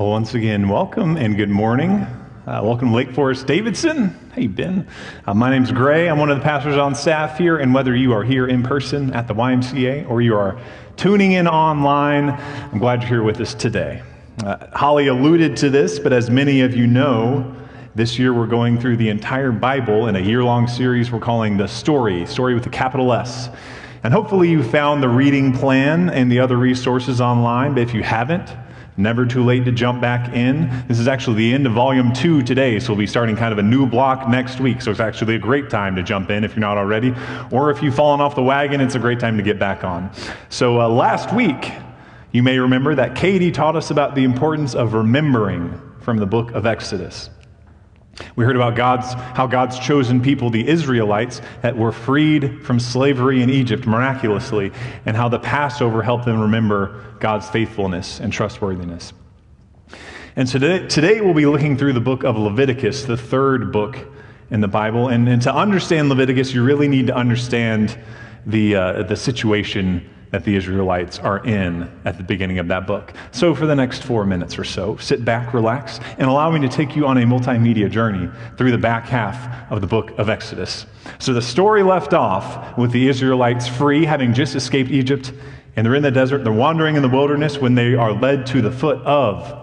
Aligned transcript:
Well, 0.00 0.08
once 0.08 0.32
again, 0.32 0.66
welcome 0.66 1.18
and 1.18 1.36
good 1.36 1.50
morning. 1.50 1.90
Uh, 2.46 2.62
welcome 2.64 2.90
Lake 2.90 3.12
Forest 3.12 3.46
Davidson. 3.46 4.08
How 4.34 4.40
you 4.40 4.48
been? 4.48 4.86
Uh, 5.26 5.34
my 5.34 5.50
name's 5.50 5.70
Gray. 5.70 6.08
I'm 6.08 6.18
one 6.18 6.30
of 6.30 6.38
the 6.38 6.42
pastors 6.42 6.78
on 6.78 6.94
staff 6.94 7.36
here, 7.36 7.58
and 7.58 7.74
whether 7.74 7.94
you 7.94 8.14
are 8.14 8.24
here 8.24 8.46
in 8.46 8.62
person 8.62 9.12
at 9.12 9.28
the 9.28 9.34
YMCA 9.34 10.08
or 10.08 10.22
you 10.22 10.34
are 10.34 10.58
tuning 10.96 11.32
in 11.32 11.46
online, 11.46 12.30
I'm 12.30 12.78
glad 12.78 13.02
you're 13.02 13.10
here 13.10 13.22
with 13.22 13.42
us 13.42 13.52
today. 13.52 14.02
Uh, 14.42 14.68
Holly 14.72 15.08
alluded 15.08 15.54
to 15.58 15.68
this, 15.68 15.98
but 15.98 16.14
as 16.14 16.30
many 16.30 16.62
of 16.62 16.74
you 16.74 16.86
know, 16.86 17.54
this 17.94 18.18
year 18.18 18.32
we're 18.32 18.46
going 18.46 18.80
through 18.80 18.96
the 18.96 19.10
entire 19.10 19.52
Bible 19.52 20.06
in 20.06 20.16
a 20.16 20.20
year-long 20.20 20.66
series 20.66 21.12
we're 21.12 21.20
calling 21.20 21.58
The 21.58 21.68
Story, 21.68 22.24
Story 22.24 22.54
with 22.54 22.64
a 22.64 22.70
capital 22.70 23.12
S. 23.12 23.50
And 24.02 24.14
hopefully 24.14 24.48
you 24.48 24.62
found 24.62 25.02
the 25.02 25.10
reading 25.10 25.52
plan 25.52 26.08
and 26.08 26.32
the 26.32 26.40
other 26.40 26.56
resources 26.56 27.20
online, 27.20 27.74
but 27.74 27.82
if 27.82 27.92
you 27.92 28.02
haven't, 28.02 28.48
Never 29.00 29.24
too 29.24 29.42
late 29.42 29.64
to 29.64 29.72
jump 29.72 30.02
back 30.02 30.34
in. 30.34 30.68
This 30.86 30.98
is 30.98 31.08
actually 31.08 31.36
the 31.36 31.54
end 31.54 31.66
of 31.66 31.72
volume 31.72 32.12
two 32.12 32.42
today, 32.42 32.78
so 32.78 32.92
we'll 32.92 32.98
be 32.98 33.06
starting 33.06 33.34
kind 33.34 33.50
of 33.50 33.58
a 33.58 33.62
new 33.62 33.86
block 33.86 34.28
next 34.28 34.60
week. 34.60 34.82
So 34.82 34.90
it's 34.90 35.00
actually 35.00 35.36
a 35.36 35.38
great 35.38 35.70
time 35.70 35.96
to 35.96 36.02
jump 36.02 36.30
in 36.30 36.44
if 36.44 36.50
you're 36.50 36.60
not 36.60 36.76
already. 36.76 37.14
Or 37.50 37.70
if 37.70 37.82
you've 37.82 37.94
fallen 37.94 38.20
off 38.20 38.34
the 38.34 38.42
wagon, 38.42 38.78
it's 38.78 38.96
a 38.96 38.98
great 38.98 39.18
time 39.18 39.38
to 39.38 39.42
get 39.42 39.58
back 39.58 39.84
on. 39.84 40.10
So 40.50 40.82
uh, 40.82 40.88
last 40.88 41.34
week, 41.34 41.72
you 42.32 42.42
may 42.42 42.58
remember 42.58 42.94
that 42.94 43.16
Katie 43.16 43.50
taught 43.50 43.74
us 43.74 43.90
about 43.90 44.14
the 44.14 44.24
importance 44.24 44.74
of 44.74 44.92
remembering 44.92 45.80
from 46.00 46.18
the 46.18 46.26
book 46.26 46.50
of 46.50 46.66
Exodus. 46.66 47.30
We 48.36 48.44
heard 48.44 48.56
about 48.56 48.76
God's, 48.76 49.12
how 49.12 49.46
God's 49.46 49.78
chosen 49.78 50.20
people, 50.20 50.50
the 50.50 50.66
Israelites, 50.66 51.40
that 51.62 51.76
were 51.76 51.92
freed 51.92 52.64
from 52.64 52.80
slavery 52.80 53.42
in 53.42 53.50
Egypt 53.50 53.86
miraculously, 53.86 54.72
and 55.06 55.16
how 55.16 55.28
the 55.28 55.38
Passover 55.38 56.02
helped 56.02 56.24
them 56.24 56.40
remember 56.40 57.04
God's 57.20 57.48
faithfulness 57.48 58.20
and 58.20 58.32
trustworthiness. 58.32 59.12
And 60.36 60.48
today, 60.48 60.86
today 60.86 61.20
we'll 61.20 61.34
be 61.34 61.46
looking 61.46 61.76
through 61.76 61.92
the 61.92 62.00
book 62.00 62.22
of 62.24 62.36
Leviticus, 62.36 63.04
the 63.04 63.16
third 63.16 63.72
book 63.72 63.98
in 64.50 64.60
the 64.60 64.68
Bible. 64.68 65.08
And, 65.08 65.28
and 65.28 65.42
to 65.42 65.54
understand 65.54 66.08
Leviticus, 66.08 66.54
you 66.54 66.62
really 66.62 66.88
need 66.88 67.08
to 67.08 67.14
understand 67.14 67.98
the, 68.46 68.76
uh, 68.76 69.02
the 69.02 69.16
situation 69.16 70.08
that 70.30 70.44
the 70.44 70.54
Israelites 70.54 71.18
are 71.18 71.44
in 71.44 71.90
at 72.04 72.16
the 72.16 72.22
beginning 72.22 72.58
of 72.58 72.68
that 72.68 72.86
book. 72.86 73.12
So, 73.32 73.54
for 73.54 73.66
the 73.66 73.74
next 73.74 74.02
four 74.02 74.24
minutes 74.24 74.58
or 74.58 74.64
so, 74.64 74.96
sit 74.96 75.24
back, 75.24 75.52
relax, 75.52 75.98
and 76.18 76.28
allow 76.28 76.50
me 76.50 76.60
to 76.60 76.68
take 76.68 76.94
you 76.94 77.06
on 77.06 77.18
a 77.18 77.22
multimedia 77.22 77.90
journey 77.90 78.30
through 78.56 78.70
the 78.70 78.78
back 78.78 79.06
half 79.06 79.70
of 79.70 79.80
the 79.80 79.86
book 79.86 80.10
of 80.18 80.28
Exodus. 80.28 80.86
So, 81.18 81.32
the 81.32 81.42
story 81.42 81.82
left 81.82 82.14
off 82.14 82.78
with 82.78 82.92
the 82.92 83.08
Israelites 83.08 83.66
free, 83.66 84.04
having 84.04 84.32
just 84.32 84.54
escaped 84.54 84.90
Egypt, 84.90 85.32
and 85.76 85.84
they're 85.84 85.94
in 85.94 86.02
the 86.02 86.10
desert, 86.10 86.44
they're 86.44 86.52
wandering 86.52 86.96
in 86.96 87.02
the 87.02 87.08
wilderness 87.08 87.58
when 87.58 87.74
they 87.74 87.94
are 87.94 88.12
led 88.12 88.46
to 88.46 88.62
the 88.62 88.70
foot 88.70 88.98
of 88.98 89.56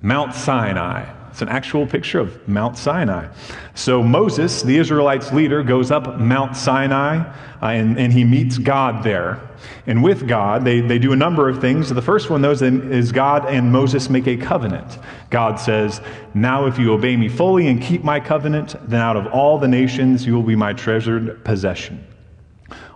Mount 0.00 0.34
Sinai. 0.34 1.17
It's 1.38 1.42
an 1.44 1.50
actual 1.50 1.86
picture 1.86 2.18
of 2.18 2.48
Mount 2.48 2.76
Sinai. 2.76 3.28
So 3.76 4.02
Moses, 4.02 4.62
the 4.62 4.76
Israelites' 4.76 5.32
leader, 5.32 5.62
goes 5.62 5.92
up 5.92 6.18
Mount 6.18 6.56
Sinai 6.56 7.18
uh, 7.62 7.66
and, 7.66 7.96
and 7.96 8.12
he 8.12 8.24
meets 8.24 8.58
God 8.58 9.04
there. 9.04 9.40
And 9.86 10.02
with 10.02 10.26
God, 10.26 10.64
they, 10.64 10.80
they 10.80 10.98
do 10.98 11.12
a 11.12 11.16
number 11.16 11.48
of 11.48 11.60
things. 11.60 11.90
The 11.90 12.02
first 12.02 12.28
one, 12.28 12.42
though, 12.42 12.50
is 12.50 13.12
God 13.12 13.46
and 13.46 13.70
Moses 13.70 14.10
make 14.10 14.26
a 14.26 14.36
covenant. 14.36 14.98
God 15.30 15.60
says, 15.60 16.00
Now 16.34 16.66
if 16.66 16.76
you 16.76 16.92
obey 16.92 17.16
me 17.16 17.28
fully 17.28 17.68
and 17.68 17.80
keep 17.80 18.02
my 18.02 18.18
covenant, 18.18 18.74
then 18.90 19.00
out 19.00 19.16
of 19.16 19.28
all 19.28 19.60
the 19.60 19.68
nations 19.68 20.26
you 20.26 20.34
will 20.34 20.42
be 20.42 20.56
my 20.56 20.72
treasured 20.72 21.44
possession. 21.44 22.04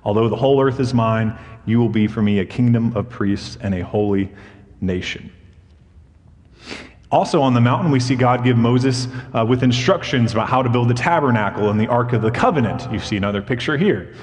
Although 0.02 0.28
the 0.28 0.34
whole 0.34 0.60
earth 0.60 0.80
is 0.80 0.92
mine, 0.92 1.38
you 1.64 1.78
will 1.78 1.88
be 1.88 2.08
for 2.08 2.22
me 2.22 2.40
a 2.40 2.44
kingdom 2.44 2.96
of 2.96 3.08
priests 3.08 3.56
and 3.60 3.72
a 3.72 3.84
holy 3.84 4.32
nation. 4.80 5.30
Also 7.12 7.42
on 7.42 7.52
the 7.52 7.60
mountain, 7.60 7.90
we 7.90 8.00
see 8.00 8.16
God 8.16 8.42
give 8.42 8.56
Moses 8.56 9.06
uh, 9.34 9.44
with 9.46 9.62
instructions 9.62 10.32
about 10.32 10.48
how 10.48 10.62
to 10.62 10.70
build 10.70 10.88
the 10.88 10.94
tabernacle 10.94 11.68
and 11.68 11.78
the 11.78 11.86
Ark 11.86 12.14
of 12.14 12.22
the 12.22 12.30
Covenant. 12.30 12.90
You 12.90 12.98
see 12.98 13.18
another 13.18 13.42
picture 13.42 13.76
here. 13.76 14.14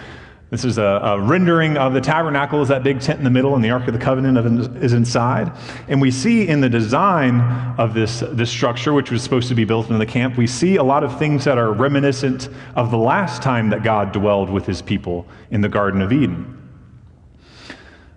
This 0.49 0.65
is 0.65 0.79
a, 0.79 0.83
a, 0.83 1.21
rendering 1.21 1.77
of 1.77 1.93
the 1.93 2.01
tabernacle, 2.01 2.63
is 2.63 2.69
that 2.69 2.81
big 2.81 2.99
tent 2.99 3.19
in 3.19 3.23
the 3.23 3.29
middle, 3.29 3.53
and 3.53 3.63
the 3.63 3.69
Ark 3.69 3.87
of 3.87 3.93
the 3.93 3.99
Covenant 3.99 4.75
is 4.77 4.93
inside. 4.93 5.51
And 5.87 6.01
we 6.01 6.09
see 6.09 6.47
in 6.47 6.61
the 6.61 6.69
design 6.69 7.39
of 7.77 7.93
this, 7.93 8.23
this 8.31 8.49
structure, 8.49 8.91
which 8.91 9.11
was 9.11 9.21
supposed 9.21 9.49
to 9.49 9.55
be 9.55 9.65
built 9.65 9.91
in 9.91 9.99
the 9.99 10.07
camp, 10.07 10.35
we 10.35 10.47
see 10.47 10.77
a 10.77 10.83
lot 10.83 11.03
of 11.03 11.19
things 11.19 11.45
that 11.45 11.59
are 11.59 11.71
reminiscent 11.71 12.49
of 12.75 12.89
the 12.89 12.97
last 12.97 13.43
time 13.43 13.69
that 13.69 13.83
God 13.83 14.11
dwelled 14.11 14.49
with 14.49 14.65
his 14.65 14.81
people 14.81 15.27
in 15.51 15.61
the 15.61 15.69
Garden 15.69 16.01
of 16.01 16.11
Eden. 16.11 16.55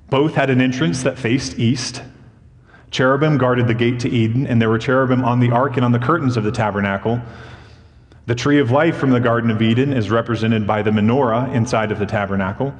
Both 0.08 0.34
had 0.34 0.48
an 0.48 0.62
entrance 0.62 1.02
that 1.02 1.18
faced 1.18 1.58
east, 1.58 2.02
Cherubim 2.92 3.38
guarded 3.38 3.66
the 3.66 3.74
gate 3.74 3.98
to 4.00 4.08
Eden, 4.08 4.46
and 4.46 4.60
there 4.60 4.68
were 4.68 4.78
cherubim 4.78 5.24
on 5.24 5.40
the 5.40 5.50
ark 5.50 5.76
and 5.76 5.84
on 5.84 5.92
the 5.92 5.98
curtains 5.98 6.36
of 6.36 6.44
the 6.44 6.52
tabernacle. 6.52 7.20
The 8.26 8.34
tree 8.34 8.60
of 8.60 8.70
life 8.70 8.96
from 8.96 9.10
the 9.10 9.18
Garden 9.18 9.50
of 9.50 9.60
Eden 9.62 9.92
is 9.92 10.10
represented 10.10 10.66
by 10.66 10.82
the 10.82 10.90
menorah 10.90 11.52
inside 11.54 11.90
of 11.90 11.98
the 11.98 12.06
tabernacle. 12.06 12.74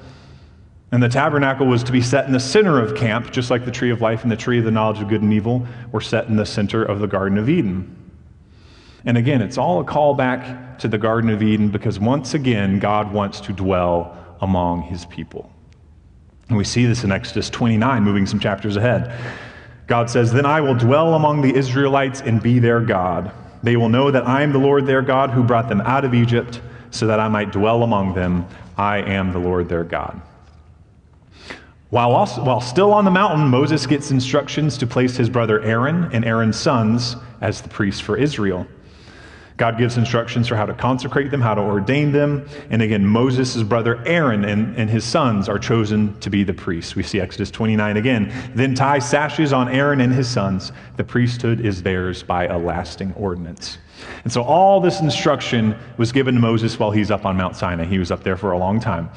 And 0.93 1.03
the 1.03 1.09
tabernacle 1.09 1.67
was 1.67 1.83
to 1.85 1.93
be 1.93 2.03
set 2.03 2.27
in 2.27 2.33
the 2.33 2.41
center 2.41 2.79
of 2.79 2.95
camp, 2.95 3.33
just 3.33 3.51
like 3.51 3.65
the 3.65 3.71
tree 3.71 3.91
of 3.91 4.03
life 4.03 4.23
and 4.23 4.31
the 4.31 4.37
tree 4.37 4.59
of 4.59 4.67
the 4.67 4.71
knowledge 4.71 5.01
of 5.01 5.09
good 5.09 5.23
and 5.23 5.33
evil 5.33 5.67
were 5.91 6.03
set 6.03 6.29
in 6.29 6.37
the 6.37 6.45
center 6.45 6.85
of 6.85 7.01
the 7.01 7.07
Garden 7.07 7.39
of 7.39 7.49
Eden. 7.49 7.97
And 9.07 9.17
again, 9.17 9.41
it's 9.41 9.57
all 9.57 9.81
a 9.81 9.85
callback 9.85 10.79
to 10.81 10.89
the 10.89 10.99
Garden 10.99 11.31
of 11.31 11.43
Eden 11.43 11.71
because 11.71 11.99
once 11.99 12.35
again, 12.35 12.79
God 12.79 13.11
wants 13.11 13.41
to 13.41 13.55
dwell 13.55 14.37
among 14.43 14.83
his 14.83 15.07
people. 15.07 15.51
And 16.49 16.59
we 16.59 16.65
see 16.65 16.85
this 16.85 17.03
in 17.03 17.11
Exodus 17.11 17.49
29, 17.49 18.03
moving 18.03 18.27
some 18.27 18.39
chapters 18.39 18.77
ahead. 18.77 19.19
God 19.87 20.09
says, 20.11 20.33
Then 20.33 20.47
I 20.47 20.61
will 20.61 20.75
dwell 20.75 21.15
among 21.15 21.43
the 21.43 21.55
Israelites 21.55 22.21
and 22.21 22.43
be 22.43 22.59
their 22.59 22.81
God. 22.81 23.33
They 23.63 23.77
will 23.77 23.89
know 23.89 24.11
that 24.11 24.27
I 24.27 24.43
am 24.43 24.53
the 24.53 24.59
Lord 24.59 24.87
their 24.87 25.03
God 25.03 25.31
who 25.31 25.43
brought 25.43 25.69
them 25.69 25.81
out 25.83 26.05
of 26.05 26.15
Egypt 26.15 26.61
so 26.91 27.07
that 27.07 27.21
I 27.21 27.29
might 27.29 27.53
dwell 27.53 27.83
among 27.83 28.15
them. 28.15 28.47
I 28.77 28.99
am 28.99 29.33
the 29.33 29.39
Lord 29.39 29.69
their 29.69 29.85
God. 29.85 30.21
While, 31.91 32.13
also, 32.13 32.43
while 32.43 32.61
still 32.61 32.93
on 32.93 33.05
the 33.05 33.11
mountain, 33.11 33.49
Moses 33.49 33.87
gets 33.87 34.11
instructions 34.11 34.79
to 34.79 34.87
place 34.87 35.17
his 35.17 35.29
brother 35.29 35.61
Aaron 35.61 36.09
and 36.13 36.25
Aaron's 36.25 36.57
sons 36.57 37.17
as 37.43 37.61
the 37.61 37.69
priests 37.69 38.01
for 38.01 38.17
Israel. 38.17 38.67
God 39.63 39.79
gives 39.79 39.97
instructions 39.97 40.49
for 40.49 40.57
how 40.57 40.67
to 40.67 40.75
consecrate 40.75 41.31
them, 41.31 41.41
how 41.41 41.55
to 41.55 41.61
ordain 41.61 42.11
them. 42.11 42.45
And 42.71 42.83
again, 42.83 43.07
Moses' 43.07 43.63
brother 43.63 44.03
Aaron 44.05 44.45
and, 44.45 44.77
and 44.77 44.91
his 44.91 45.05
sons 45.05 45.49
are 45.49 45.57
chosen 45.57 46.19
to 46.19 46.31
be 46.31 46.43
the 46.43 46.53
priests. 46.53 46.97
We 46.97 47.05
see 47.05 47.21
Exodus 47.21 47.49
29 47.53 47.97
again. 47.97 48.33
Then 48.57 48.75
tie 48.75 48.99
sashes 48.99 49.53
on 49.53 49.69
Aaron 49.69 50.01
and 50.01 50.13
his 50.13 50.29
sons. 50.29 50.73
The 50.97 51.05
priesthood 51.05 51.65
is 51.65 51.81
theirs 51.81 52.25
by 52.25 52.47
a 52.47 52.59
lasting 52.59 53.13
ordinance. 53.13 53.79
And 54.25 54.33
so 54.33 54.43
all 54.43 54.81
this 54.81 55.01
instruction 55.01 55.77
was 55.97 56.11
given 56.11 56.35
to 56.35 56.41
Moses 56.41 56.77
while 56.77 56.91
he's 56.91 57.13
up 57.13 57.25
on 57.25 57.37
Mount 57.37 57.55
Sinai. 57.55 57.85
He 57.85 58.01
was 58.01 58.11
up 58.11 58.25
there 58.25 58.37
for 58.37 58.51
a 58.51 58.59
long 58.59 58.81
time. 58.81 59.11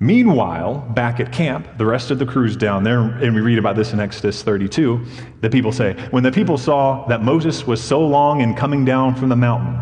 Meanwhile, 0.00 0.78
back 0.94 1.18
at 1.18 1.32
camp, 1.32 1.76
the 1.76 1.84
rest 1.84 2.12
of 2.12 2.20
the 2.20 2.26
crew's 2.26 2.56
down 2.56 2.84
there, 2.84 3.00
and 3.00 3.34
we 3.34 3.40
read 3.40 3.58
about 3.58 3.74
this 3.74 3.92
in 3.92 3.98
Exodus 3.98 4.42
32. 4.44 5.04
The 5.40 5.50
people 5.50 5.72
say, 5.72 5.94
When 6.12 6.22
the 6.22 6.30
people 6.30 6.56
saw 6.56 7.04
that 7.08 7.24
Moses 7.24 7.66
was 7.66 7.82
so 7.82 8.00
long 8.00 8.40
in 8.40 8.54
coming 8.54 8.84
down 8.84 9.16
from 9.16 9.28
the 9.28 9.36
mountain, 9.36 9.76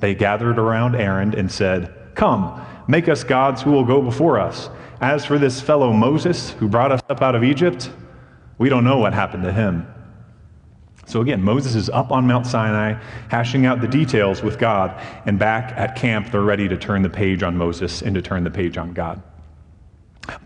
they 0.00 0.12
gathered 0.14 0.58
around 0.58 0.96
Aaron 0.96 1.38
and 1.38 1.50
said, 1.50 1.94
Come, 2.16 2.60
make 2.88 3.08
us 3.08 3.22
gods 3.22 3.62
who 3.62 3.70
will 3.70 3.84
go 3.84 4.02
before 4.02 4.40
us. 4.40 4.70
As 5.00 5.24
for 5.24 5.38
this 5.38 5.60
fellow 5.60 5.92
Moses 5.92 6.50
who 6.50 6.68
brought 6.68 6.90
us 6.90 7.00
up 7.08 7.22
out 7.22 7.36
of 7.36 7.44
Egypt, 7.44 7.90
we 8.58 8.68
don't 8.68 8.84
know 8.84 8.98
what 8.98 9.14
happened 9.14 9.44
to 9.44 9.52
him. 9.52 9.86
So 11.06 11.20
again, 11.20 11.42
Moses 11.42 11.76
is 11.76 11.88
up 11.90 12.10
on 12.10 12.26
Mount 12.26 12.46
Sinai, 12.46 13.00
hashing 13.28 13.66
out 13.66 13.80
the 13.80 13.88
details 13.88 14.42
with 14.42 14.58
God, 14.58 15.00
and 15.26 15.38
back 15.38 15.72
at 15.76 15.94
camp, 15.94 16.32
they're 16.32 16.40
ready 16.40 16.66
to 16.66 16.76
turn 16.76 17.02
the 17.02 17.10
page 17.10 17.44
on 17.44 17.56
Moses 17.56 18.02
and 18.02 18.14
to 18.16 18.22
turn 18.22 18.42
the 18.42 18.50
page 18.50 18.78
on 18.78 18.92
God. 18.92 19.22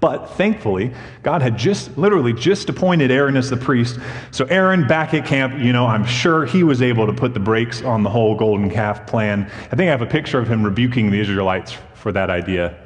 But 0.00 0.30
thankfully, 0.30 0.92
God 1.22 1.42
had 1.42 1.56
just 1.56 1.96
literally 1.96 2.32
just 2.32 2.68
appointed 2.68 3.10
Aaron 3.10 3.36
as 3.36 3.50
the 3.50 3.56
priest. 3.56 3.98
So, 4.30 4.44
Aaron 4.46 4.86
back 4.86 5.14
at 5.14 5.26
camp, 5.26 5.58
you 5.58 5.72
know, 5.72 5.86
I'm 5.86 6.04
sure 6.04 6.46
he 6.46 6.64
was 6.64 6.82
able 6.82 7.06
to 7.06 7.12
put 7.12 7.34
the 7.34 7.40
brakes 7.40 7.82
on 7.82 8.02
the 8.02 8.10
whole 8.10 8.34
golden 8.34 8.70
calf 8.70 9.06
plan. 9.06 9.50
I 9.66 9.76
think 9.76 9.82
I 9.82 9.90
have 9.90 10.02
a 10.02 10.06
picture 10.06 10.38
of 10.38 10.48
him 10.48 10.64
rebuking 10.64 11.10
the 11.10 11.20
Israelites 11.20 11.76
for 11.94 12.12
that 12.12 12.30
idea. 12.30 12.76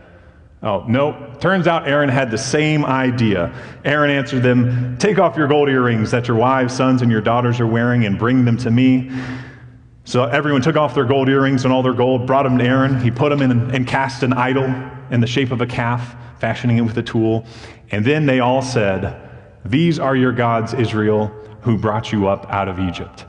Oh, 0.63 0.85
no. 0.87 1.35
Turns 1.41 1.67
out 1.67 1.89
Aaron 1.89 2.09
had 2.09 2.31
the 2.31 2.39
same 2.39 2.85
idea. 2.85 3.53
Aaron 3.85 4.11
answered 4.11 4.43
them 4.43 4.97
Take 4.99 5.19
off 5.19 5.37
your 5.37 5.49
gold 5.49 5.69
earrings 5.69 6.11
that 6.13 6.29
your 6.29 6.37
wives, 6.37 6.75
sons, 6.75 7.03
and 7.03 7.11
your 7.11 7.21
daughters 7.21 7.59
are 7.59 7.67
wearing 7.67 8.07
and 8.07 8.19
bring 8.19 8.45
them 8.45 8.57
to 8.59 8.71
me. 8.71 9.11
So 10.05 10.25
everyone 10.25 10.63
took 10.63 10.77
off 10.77 10.95
their 10.95 11.05
gold 11.05 11.29
earrings 11.29 11.65
and 11.65 11.73
all 11.73 11.83
their 11.83 11.93
gold, 11.93 12.27
brought 12.27 12.45
them 12.45 12.59
to 12.59 12.65
Aaron. 12.65 13.01
He 13.01 13.11
put 13.11 13.31
them 13.31 13.43
in 13.43 13.75
and 13.75 13.87
cast 13.87 14.23
an 14.23 14.33
idol 14.33 14.73
in 15.13 15.21
the 15.21 15.27
shape 15.27 15.53
of 15.53 15.61
a 15.61 15.67
calf 15.67 16.17
fashioning 16.41 16.79
it 16.79 16.81
with 16.81 16.99
a 16.99 17.03
tool. 17.03 17.47
And 17.93 18.05
then 18.05 18.27
they 18.27 18.41
all 18.41 18.63
said, 18.63 19.31
These 19.65 20.01
are 20.01 20.17
your 20.17 20.33
gods, 20.33 20.75
Israel, 20.75 21.29
who 21.61 21.79
brought 21.79 22.11
you 22.11 22.27
up 22.27 22.51
out 22.51 22.67
of 22.67 22.81
Egypt. 22.81 23.27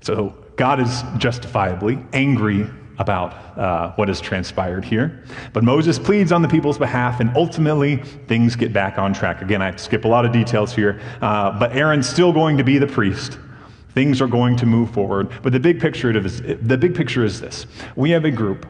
So 0.00 0.34
God 0.56 0.80
is 0.80 1.02
justifiably 1.18 1.98
angry 2.12 2.68
about 2.98 3.34
uh, 3.58 3.92
what 3.92 4.08
has 4.08 4.20
transpired 4.20 4.84
here. 4.84 5.22
But 5.52 5.62
Moses 5.62 5.98
pleads 5.98 6.32
on 6.32 6.42
the 6.42 6.48
people's 6.48 6.78
behalf, 6.78 7.20
and 7.20 7.30
ultimately 7.36 7.96
things 8.26 8.56
get 8.56 8.72
back 8.72 8.98
on 8.98 9.12
track. 9.12 9.42
Again, 9.42 9.60
I 9.62 9.76
skip 9.76 10.04
a 10.04 10.08
lot 10.08 10.24
of 10.24 10.32
details 10.32 10.74
here, 10.74 11.00
uh, 11.20 11.56
but 11.58 11.76
Aaron's 11.76 12.08
still 12.08 12.32
going 12.32 12.56
to 12.56 12.64
be 12.64 12.78
the 12.78 12.86
priest. 12.86 13.38
Things 13.90 14.20
are 14.20 14.26
going 14.26 14.56
to 14.56 14.66
move 14.66 14.90
forward. 14.90 15.30
But 15.42 15.52
the 15.52 15.60
big 15.60 15.80
picture 15.80 16.10
is, 16.16 16.40
the 16.40 16.78
big 16.78 16.94
picture 16.94 17.24
is 17.24 17.40
this 17.40 17.66
we 17.94 18.10
have 18.10 18.24
a 18.24 18.30
group 18.30 18.66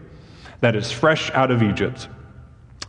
that 0.60 0.76
is 0.76 0.90
fresh 0.90 1.30
out 1.32 1.50
of 1.50 1.62
Egypt, 1.62 2.08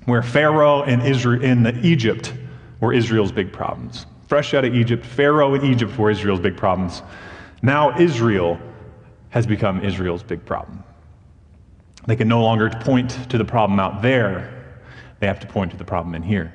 where 0.06 0.22
Pharaoh 0.22 0.84
and 0.84 1.02
Israel 1.04 1.44
in 1.44 1.66
Egypt 1.84 2.34
were 2.80 2.94
Israel's 2.94 3.32
big 3.32 3.52
problems. 3.52 4.06
Fresh 4.28 4.54
out 4.54 4.66
of 4.66 4.76
Egypt, 4.76 5.06
Pharaoh 5.06 5.54
and 5.54 5.64
Egypt 5.64 5.98
were 5.98 6.10
Israel's 6.10 6.40
big 6.40 6.58
problems. 6.58 7.02
Now 7.62 7.98
Israel 8.00 8.60
has 9.30 9.46
become 9.46 9.84
Israel's 9.84 10.24
big 10.24 10.46
problem. 10.46 10.84
They 12.06 12.16
can 12.16 12.28
no 12.28 12.42
longer 12.42 12.70
point 12.70 13.30
to 13.30 13.38
the 13.38 13.46
problem 13.46 13.80
out 13.80 14.02
there, 14.02 14.54
they 15.20 15.28
have 15.28 15.40
to 15.42 15.48
point 15.48 15.72
to 15.72 15.78
the 15.78 15.84
problem 15.84 16.16
in 16.16 16.24
here. 16.24 16.54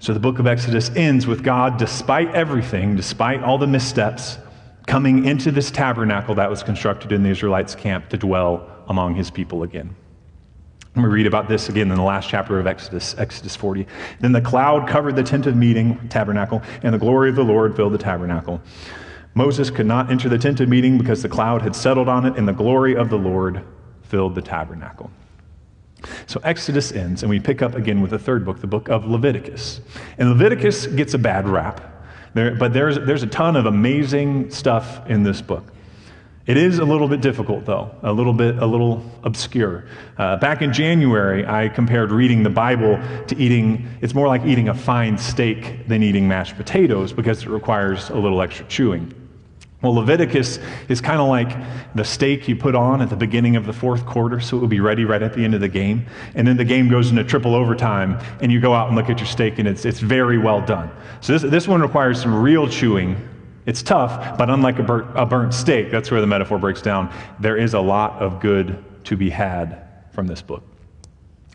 So 0.00 0.14
the 0.14 0.20
book 0.20 0.38
of 0.38 0.46
Exodus 0.46 0.90
ends 0.96 1.26
with 1.26 1.42
God, 1.42 1.76
despite 1.76 2.34
everything, 2.34 2.96
despite 2.96 3.42
all 3.42 3.58
the 3.58 3.66
missteps, 3.66 4.38
coming 4.90 5.24
into 5.24 5.52
this 5.52 5.70
tabernacle 5.70 6.34
that 6.34 6.50
was 6.50 6.64
constructed 6.64 7.12
in 7.12 7.22
the 7.22 7.28
Israelites' 7.30 7.76
camp 7.76 8.08
to 8.08 8.16
dwell 8.16 8.68
among 8.88 9.14
his 9.14 9.30
people 9.30 9.62
again. 9.62 9.94
And 10.96 11.04
we 11.04 11.08
read 11.08 11.28
about 11.28 11.48
this 11.48 11.68
again 11.68 11.92
in 11.92 11.96
the 11.96 12.02
last 12.02 12.28
chapter 12.28 12.58
of 12.58 12.66
Exodus, 12.66 13.14
Exodus 13.16 13.54
40. 13.54 13.86
Then 14.18 14.32
the 14.32 14.40
cloud 14.40 14.88
covered 14.88 15.14
the 15.14 15.22
tent 15.22 15.46
of 15.46 15.54
meeting, 15.54 16.08
tabernacle, 16.08 16.60
and 16.82 16.92
the 16.92 16.98
glory 16.98 17.30
of 17.30 17.36
the 17.36 17.44
Lord 17.44 17.76
filled 17.76 17.92
the 17.92 17.98
tabernacle. 17.98 18.60
Moses 19.34 19.70
could 19.70 19.86
not 19.86 20.10
enter 20.10 20.28
the 20.28 20.38
tent 20.38 20.58
of 20.58 20.68
meeting 20.68 20.98
because 20.98 21.22
the 21.22 21.28
cloud 21.28 21.62
had 21.62 21.76
settled 21.76 22.08
on 22.08 22.26
it, 22.26 22.36
and 22.36 22.48
the 22.48 22.52
glory 22.52 22.96
of 22.96 23.10
the 23.10 23.18
Lord 23.18 23.64
filled 24.02 24.34
the 24.34 24.42
tabernacle. 24.42 25.08
So 26.26 26.40
Exodus 26.42 26.90
ends, 26.90 27.22
and 27.22 27.30
we 27.30 27.38
pick 27.38 27.62
up 27.62 27.76
again 27.76 28.00
with 28.00 28.10
the 28.10 28.18
third 28.18 28.44
book, 28.44 28.60
the 28.60 28.66
book 28.66 28.88
of 28.88 29.06
Leviticus. 29.06 29.82
And 30.18 30.30
Leviticus 30.30 30.88
gets 30.88 31.14
a 31.14 31.18
bad 31.18 31.48
rap, 31.48 31.89
there, 32.34 32.54
but 32.54 32.72
there's, 32.72 32.96
there's 32.96 33.22
a 33.22 33.28
ton 33.28 33.56
of 33.56 33.66
amazing 33.66 34.50
stuff 34.50 35.08
in 35.08 35.22
this 35.22 35.40
book. 35.40 35.64
It 36.46 36.56
is 36.56 36.78
a 36.78 36.84
little 36.84 37.06
bit 37.06 37.20
difficult, 37.20 37.64
though, 37.66 37.94
a 38.02 38.12
little 38.12 38.32
bit, 38.32 38.58
a 38.58 38.66
little 38.66 39.04
obscure. 39.22 39.84
Uh, 40.18 40.36
back 40.36 40.62
in 40.62 40.72
January, 40.72 41.46
I 41.46 41.68
compared 41.68 42.10
reading 42.10 42.42
the 42.42 42.50
Bible 42.50 42.98
to 43.28 43.36
eating, 43.36 43.88
it's 44.00 44.14
more 44.14 44.26
like 44.26 44.44
eating 44.44 44.68
a 44.68 44.74
fine 44.74 45.16
steak 45.18 45.86
than 45.86 46.02
eating 46.02 46.26
mashed 46.26 46.56
potatoes 46.56 47.12
because 47.12 47.42
it 47.42 47.48
requires 47.48 48.10
a 48.10 48.16
little 48.16 48.40
extra 48.42 48.66
chewing. 48.66 49.14
Well, 49.82 49.94
Leviticus 49.94 50.58
is 50.88 51.00
kind 51.00 51.20
of 51.20 51.28
like 51.28 51.56
the 51.94 52.04
steak 52.04 52.48
you 52.48 52.56
put 52.56 52.74
on 52.74 53.00
at 53.00 53.08
the 53.08 53.16
beginning 53.16 53.56
of 53.56 53.64
the 53.64 53.72
fourth 53.72 54.04
quarter, 54.04 54.38
so 54.38 54.58
it 54.58 54.60
will 54.60 54.68
be 54.68 54.80
ready 54.80 55.06
right 55.06 55.22
at 55.22 55.32
the 55.32 55.42
end 55.42 55.54
of 55.54 55.62
the 55.62 55.68
game. 55.68 56.04
And 56.34 56.46
then 56.46 56.58
the 56.58 56.66
game 56.66 56.88
goes 56.88 57.10
into 57.10 57.24
triple 57.24 57.54
overtime, 57.54 58.18
and 58.42 58.52
you 58.52 58.60
go 58.60 58.74
out 58.74 58.88
and 58.88 58.96
look 58.96 59.08
at 59.08 59.18
your 59.18 59.26
steak, 59.26 59.58
and 59.58 59.66
it's, 59.66 59.86
it's 59.86 60.00
very 60.00 60.36
well 60.36 60.60
done. 60.60 60.90
So 61.22 61.32
this, 61.32 61.50
this 61.50 61.68
one 61.68 61.80
requires 61.80 62.20
some 62.20 62.34
real 62.42 62.68
chewing. 62.68 63.26
It's 63.64 63.82
tough, 63.82 64.36
but 64.36 64.50
unlike 64.50 64.78
a 64.78 64.82
burnt, 64.82 65.06
a 65.14 65.24
burnt 65.24 65.54
steak, 65.54 65.90
that's 65.90 66.10
where 66.10 66.20
the 66.20 66.26
metaphor 66.26 66.58
breaks 66.58 66.82
down, 66.82 67.10
there 67.38 67.56
is 67.56 67.72
a 67.72 67.80
lot 67.80 68.20
of 68.20 68.38
good 68.40 68.84
to 69.04 69.16
be 69.16 69.30
had 69.30 69.86
from 70.12 70.26
this 70.26 70.42
book. 70.42 70.69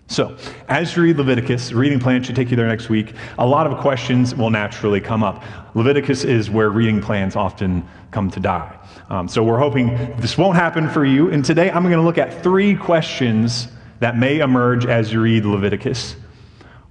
So, 0.07 0.37
as 0.67 0.95
you 0.95 1.01
read 1.01 1.17
Leviticus, 1.17 1.73
reading 1.73 1.99
plan 1.99 2.21
should 2.21 2.35
take 2.35 2.51
you 2.51 2.55
there 2.55 2.67
next 2.67 2.89
week. 2.89 3.13
A 3.39 3.45
lot 3.45 3.65
of 3.65 3.79
questions 3.79 4.35
will 4.35 4.51
naturally 4.51 5.01
come 5.01 5.23
up. 5.23 5.43
Leviticus 5.73 6.23
is 6.23 6.49
where 6.49 6.69
reading 6.69 7.01
plans 7.01 7.35
often 7.35 7.83
come 8.11 8.29
to 8.29 8.39
die. 8.39 8.77
Um, 9.09 9.27
so, 9.27 9.43
we're 9.43 9.57
hoping 9.57 9.87
this 10.17 10.37
won't 10.37 10.57
happen 10.57 10.87
for 10.89 11.05
you. 11.05 11.31
And 11.31 11.43
today 11.43 11.71
I'm 11.71 11.83
going 11.83 11.95
to 11.95 12.03
look 12.03 12.19
at 12.19 12.43
three 12.43 12.75
questions 12.75 13.67
that 13.99 14.15
may 14.15 14.39
emerge 14.39 14.85
as 14.85 15.11
you 15.11 15.21
read 15.21 15.43
Leviticus, 15.43 16.15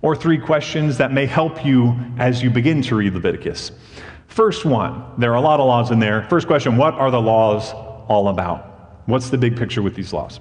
or 0.02 0.16
three 0.16 0.38
questions 0.38 0.99
that 0.99 1.12
may 1.12 1.26
help 1.26 1.64
you 1.64 1.96
as 2.19 2.43
you 2.43 2.50
begin 2.50 2.82
to 2.82 2.96
read 2.96 3.14
Leviticus. 3.14 3.70
First 4.26 4.64
one, 4.64 5.05
there 5.19 5.31
are 5.31 5.37
a 5.37 5.40
lot 5.40 5.61
of 5.61 5.66
laws 5.66 5.93
in 5.93 6.00
there. 6.00 6.26
First 6.28 6.49
question 6.49 6.76
what 6.76 6.94
are 6.94 7.12
the 7.12 7.20
laws 7.20 7.72
all 8.08 8.28
about? 8.28 9.00
What's 9.06 9.31
the 9.31 9.38
big 9.38 9.56
picture 9.56 9.82
with 9.82 9.94
these 9.94 10.12
laws? 10.12 10.40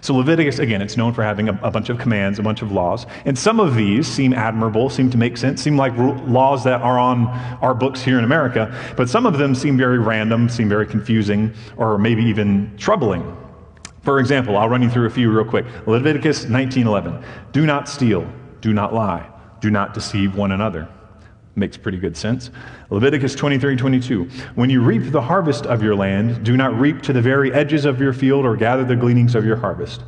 So, 0.00 0.14
Leviticus, 0.14 0.58
again, 0.58 0.80
it's 0.80 0.96
known 0.96 1.12
for 1.12 1.22
having 1.22 1.48
a, 1.48 1.58
a, 1.62 1.70
bunch 1.70 1.88
of 1.88 1.98
commands, 1.98 2.38
a 2.38 2.42
bunch 2.42 2.62
of 2.62 2.70
laws. 2.70 3.06
And 3.24 3.36
some 3.36 3.58
of 3.58 3.74
these 3.74 4.06
seem 4.06 4.32
admirable, 4.32 4.88
seem 4.90 5.10
to 5.10 5.18
make 5.18 5.36
sense, 5.36 5.60
seem 5.60 5.76
like 5.76 5.92
laws 5.96 6.62
that 6.64 6.82
are 6.82 6.98
on 6.98 7.26
our 7.60 7.74
books 7.74 8.00
here 8.00 8.18
in 8.18 8.24
America. 8.24 8.72
But 8.96 9.08
some 9.08 9.26
of 9.26 9.38
them 9.38 9.54
seem 9.54 9.76
very 9.76 9.98
random, 9.98 10.48
seem 10.48 10.68
very 10.68 10.86
confusing, 10.86 11.52
or 11.76 11.98
maybe 11.98 12.22
even 12.24 12.72
troubling. 12.76 13.36
For 14.02 14.18
example, 14.18 14.56
I'll 14.56 14.68
run 14.68 14.82
you 14.82 14.90
through 14.90 15.06
a 15.06 15.10
few 15.10 15.30
real 15.30 15.44
quick. 15.44 15.66
Leviticus 15.86 16.46
19:11. 16.46 17.22
Do 17.52 17.66
not 17.66 17.88
steal, 17.88 18.26
do 18.60 18.72
not 18.72 18.94
lie, 18.94 19.28
do 19.60 19.70
not 19.70 19.94
deceive 19.94 20.36
one 20.36 20.52
another. 20.52 20.88
Makes 21.54 21.76
pretty 21.76 21.98
good 21.98 22.16
sense. 22.16 22.50
Leviticus 22.88 23.34
23 23.34 23.76
22. 23.76 24.24
When 24.54 24.70
you 24.70 24.80
reap 24.80 25.12
the 25.12 25.20
harvest 25.20 25.66
of 25.66 25.82
your 25.82 25.94
land, 25.94 26.44
do 26.44 26.56
not 26.56 26.78
reap 26.78 27.02
to 27.02 27.12
the 27.12 27.20
very 27.20 27.52
edges 27.52 27.84
of 27.84 28.00
your 28.00 28.14
field 28.14 28.46
or 28.46 28.56
gather 28.56 28.84
the 28.84 28.96
gleanings 28.96 29.34
of 29.34 29.44
your 29.44 29.56
harvest. 29.56 30.02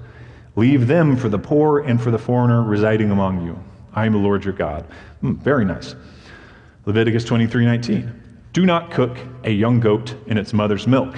Leave 0.56 0.86
them 0.86 1.16
for 1.16 1.28
the 1.28 1.38
poor 1.38 1.80
and 1.80 2.00
for 2.00 2.10
the 2.10 2.18
foreigner 2.18 2.62
residing 2.62 3.10
among 3.10 3.44
you. 3.44 3.62
I 3.92 4.06
am 4.06 4.12
the 4.12 4.18
Lord 4.18 4.44
your 4.44 4.54
God. 4.54 4.86
Mm, 5.22 5.36
very 5.38 5.64
nice. 5.64 5.94
Leviticus 6.86 7.24
23 7.24 7.66
19. 7.66 8.22
Do 8.54 8.64
not 8.64 8.90
cook 8.90 9.18
a 9.42 9.50
young 9.50 9.80
goat 9.80 10.14
in 10.26 10.38
its 10.38 10.52
mother's 10.52 10.86
milk. 10.86 11.14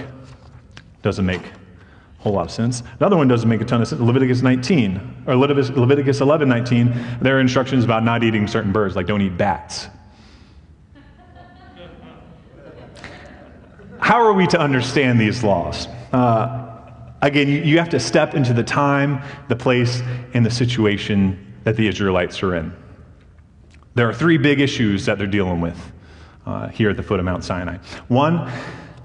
Doesn't 1.02 1.26
make 1.26 1.44
a 1.44 2.23
whole 2.23 2.32
lot 2.32 2.46
of 2.46 2.50
sense. 2.50 2.82
Another 2.99 3.17
one 3.17 3.28
doesn't 3.28 3.49
make 3.49 3.61
a 3.61 3.64
ton 3.64 3.82
of 3.82 3.87
sense. 3.87 4.00
Leviticus 4.00 4.43
19, 4.43 5.25
or 5.26 5.37
Leviticus, 5.37 5.70
Leviticus 5.76 6.20
11 6.20 6.49
19, 6.49 7.19
there 7.20 7.37
are 7.37 7.40
instructions 7.40 7.84
about 7.84 8.02
not 8.02 8.25
eating 8.25 8.49
certain 8.49 8.73
birds, 8.73 8.96
like 8.96 9.06
don't 9.06 9.20
eat 9.20 9.37
bats. 9.37 9.88
How 14.00 14.20
are 14.20 14.32
we 14.32 14.46
to 14.48 14.60
understand 14.60 15.20
these 15.20 15.43
laws? 15.43 15.87
Uh, 16.12 16.66
again, 17.22 17.48
you, 17.48 17.78
have 17.78 17.88
to 17.90 18.00
step 18.00 18.34
into 18.34 18.52
the 18.52 18.62
time, 18.62 19.22
the 19.48 19.56
place, 19.56 20.02
and 20.34 20.44
the 20.44 20.50
situation 20.50 21.54
that 21.64 21.76
the 21.76 21.88
Israelites 21.88 22.43
are 22.43 22.54
in. 22.54 22.72
There 23.94 24.08
are 24.08 24.14
three 24.14 24.38
big 24.38 24.60
issues 24.60 25.06
that 25.06 25.19
they're 25.19 25.26
dealing 25.26 25.60
with 25.60 25.93
uh, 26.44 26.69
here 26.69 26.90
at 26.90 26.96
the 26.96 27.02
foot 27.02 27.19
of 27.19 27.25
Mount 27.25 27.44
Sinai. 27.44 27.78
One, 28.08 28.50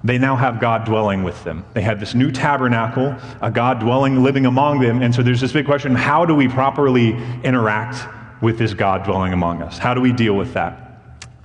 they 0.03 0.17
now 0.17 0.35
have 0.35 0.59
God 0.59 0.85
dwelling 0.85 1.23
with 1.23 1.43
them. 1.43 1.63
They 1.73 1.81
have 1.81 1.99
this 1.99 2.13
new 2.13 2.31
tabernacle, 2.31 3.15
a 3.41 3.51
God 3.51 3.79
dwelling, 3.79 4.23
living 4.23 4.45
among 4.45 4.79
them. 4.79 5.01
And 5.01 5.13
so 5.13 5.21
there's 5.21 5.41
this 5.41 5.53
big 5.53 5.65
question 5.65 5.95
how 5.95 6.25
do 6.25 6.35
we 6.35 6.47
properly 6.47 7.11
interact 7.43 8.07
with 8.41 8.57
this 8.57 8.73
God 8.73 9.03
dwelling 9.03 9.33
among 9.33 9.61
us? 9.61 9.77
How 9.77 9.93
do 9.93 10.01
we 10.01 10.11
deal 10.11 10.35
with 10.35 10.53
that? 10.53 10.90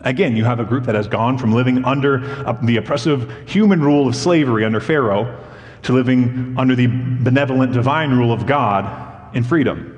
Again, 0.07 0.37
you 0.37 0.45
have 0.45 0.61
a 0.61 0.65
group 0.65 0.85
that 0.85 0.95
has 0.95 1.09
gone 1.09 1.37
from 1.37 1.53
living 1.53 1.85
under 1.85 2.25
uh, 2.47 2.53
the 2.63 2.77
oppressive 2.77 3.29
human 3.49 3.83
rule 3.83 4.07
of 4.07 4.15
slavery 4.15 4.65
under 4.65 4.79
Pharaoh 4.79 5.45
to 5.83 5.93
living 5.93 6.55
under 6.57 6.77
the 6.77 6.87
benevolent 6.87 7.73
divine 7.73 8.13
rule 8.13 8.33
of 8.33 8.47
God 8.47 9.35
in 9.35 9.43
freedom. 9.43 9.93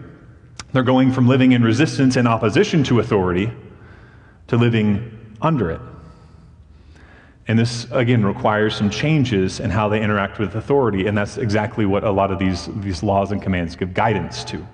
They're 0.72 0.82
going 0.82 1.12
from 1.12 1.28
living 1.28 1.52
in 1.52 1.62
resistance 1.62 2.16
and 2.16 2.26
opposition 2.26 2.82
to 2.84 3.00
authority 3.00 3.52
to 4.46 4.56
living 4.56 5.36
under 5.42 5.72
it. 5.72 5.80
And 7.46 7.58
this, 7.58 7.86
again, 7.90 8.24
requires 8.24 8.74
some 8.74 8.88
changes 8.88 9.60
in 9.60 9.68
how 9.68 9.90
they 9.90 10.02
interact 10.02 10.38
with 10.38 10.54
authority, 10.54 11.06
and 11.06 11.18
that's 11.18 11.36
exactly 11.36 11.84
what 11.84 12.02
a 12.02 12.10
lot 12.10 12.30
of 12.30 12.38
these, 12.38 12.70
these 12.76 13.02
laws 13.02 13.30
and 13.30 13.42
commands 13.42 13.76
give 13.76 13.92
guidance 13.92 14.42
to. 14.44 14.66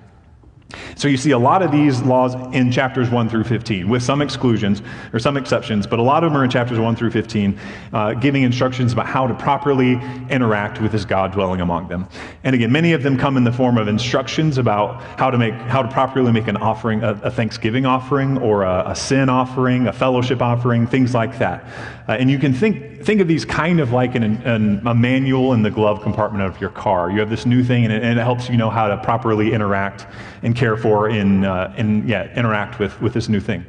So 0.95 1.07
you 1.07 1.17
see 1.17 1.31
a 1.31 1.37
lot 1.37 1.61
of 1.61 1.71
these 1.71 2.01
laws 2.01 2.33
in 2.53 2.71
chapters 2.71 3.09
1 3.09 3.29
through 3.29 3.43
15, 3.43 3.87
with 3.87 4.01
some 4.01 4.21
exclusions 4.21 4.81
or 5.13 5.19
some 5.19 5.37
exceptions, 5.37 5.85
but 5.85 5.99
a 5.99 6.01
lot 6.01 6.23
of 6.23 6.31
them 6.31 6.41
are 6.41 6.43
in 6.43 6.49
chapters 6.49 6.79
1 6.79 6.95
through 6.95 7.11
15, 7.11 7.59
uh, 7.93 8.13
giving 8.13 8.43
instructions 8.43 8.91
about 8.91 9.05
how 9.05 9.27
to 9.27 9.33
properly 9.35 9.93
interact 10.29 10.81
with 10.81 10.91
this 10.91 11.05
God 11.05 11.31
dwelling 11.31 11.61
among 11.61 11.87
them. 11.87 12.07
And 12.43 12.55
again, 12.55 12.71
many 12.71 12.93
of 12.93 13.03
them 13.03 13.17
come 13.17 13.37
in 13.37 13.43
the 13.43 13.51
form 13.51 13.77
of 13.77 13.87
instructions 13.87 14.57
about 14.57 15.01
how 15.19 15.29
to 15.29 15.37
make, 15.37 15.53
how 15.53 15.83
to 15.83 15.89
properly 15.89 16.31
make 16.31 16.47
an 16.47 16.57
offering, 16.57 17.03
a, 17.03 17.13
a 17.23 17.31
Thanksgiving 17.31 17.85
offering, 17.85 18.37
or 18.39 18.63
a, 18.63 18.91
a, 18.91 18.95
sin 18.95 19.29
offering, 19.29 19.87
a 19.87 19.93
fellowship 19.93 20.41
offering, 20.41 20.87
things 20.87 21.13
like 21.13 21.37
that. 21.37 21.63
Uh, 22.07 22.11
and 22.13 22.29
you 22.29 22.37
can 22.37 22.53
think, 22.53 23.03
think 23.03 23.19
of 23.19 23.27
these 23.27 23.45
kind 23.45 23.79
of 23.79 23.91
like 23.91 24.13
an, 24.13 24.23
an, 24.23 24.85
a 24.85 24.93
manual 24.93 25.53
in 25.53 25.63
the 25.63 25.71
glove 25.71 26.01
compartment 26.01 26.43
of 26.43 26.61
your 26.61 26.69
car. 26.69 27.09
You 27.09 27.19
have 27.19 27.29
this 27.31 27.45
new 27.45 27.63
thing, 27.63 27.83
and 27.83 27.91
it, 27.91 28.03
and 28.03 28.19
it 28.19 28.21
helps 28.21 28.47
you 28.47 28.57
know 28.57 28.69
how 28.69 28.87
to 28.87 28.97
properly 28.97 29.53
interact 29.53 30.05
and 30.43 30.55
care 30.55 30.77
for 30.77 31.09
and, 31.09 31.45
uh, 31.45 31.73
yeah, 31.77 32.31
interact 32.37 32.77
with, 32.77 33.01
with 33.01 33.13
this 33.13 33.27
new 33.27 33.39
thing. 33.39 33.65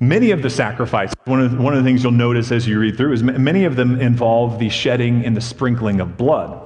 Many 0.00 0.32
of 0.32 0.42
the 0.42 0.50
sacrifices, 0.50 1.14
one 1.24 1.40
of, 1.40 1.52
the, 1.52 1.56
one 1.56 1.72
of 1.72 1.82
the 1.82 1.88
things 1.88 2.02
you'll 2.02 2.12
notice 2.12 2.50
as 2.50 2.66
you 2.66 2.80
read 2.80 2.96
through 2.96 3.12
is 3.12 3.22
many 3.22 3.64
of 3.64 3.76
them 3.76 4.00
involve 4.00 4.58
the 4.58 4.68
shedding 4.68 5.24
and 5.24 5.36
the 5.36 5.40
sprinkling 5.40 6.00
of 6.00 6.16
blood. 6.16 6.60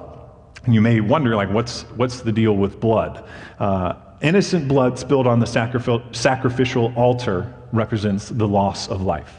And 0.65 0.73
you 0.73 0.81
may 0.81 0.99
wonder, 0.99 1.35
like, 1.35 1.51
what's, 1.51 1.83
what's 1.95 2.21
the 2.21 2.31
deal 2.31 2.53
with 2.57 2.79
blood? 2.79 3.23
Uh, 3.59 3.93
innocent 4.21 4.67
blood 4.67 4.97
spilled 4.97 5.27
on 5.27 5.39
the 5.39 5.45
sacrificial 5.45 6.93
altar 6.95 7.53
represents 7.71 8.29
the 8.29 8.47
loss 8.47 8.87
of 8.89 9.03
life. 9.03 9.38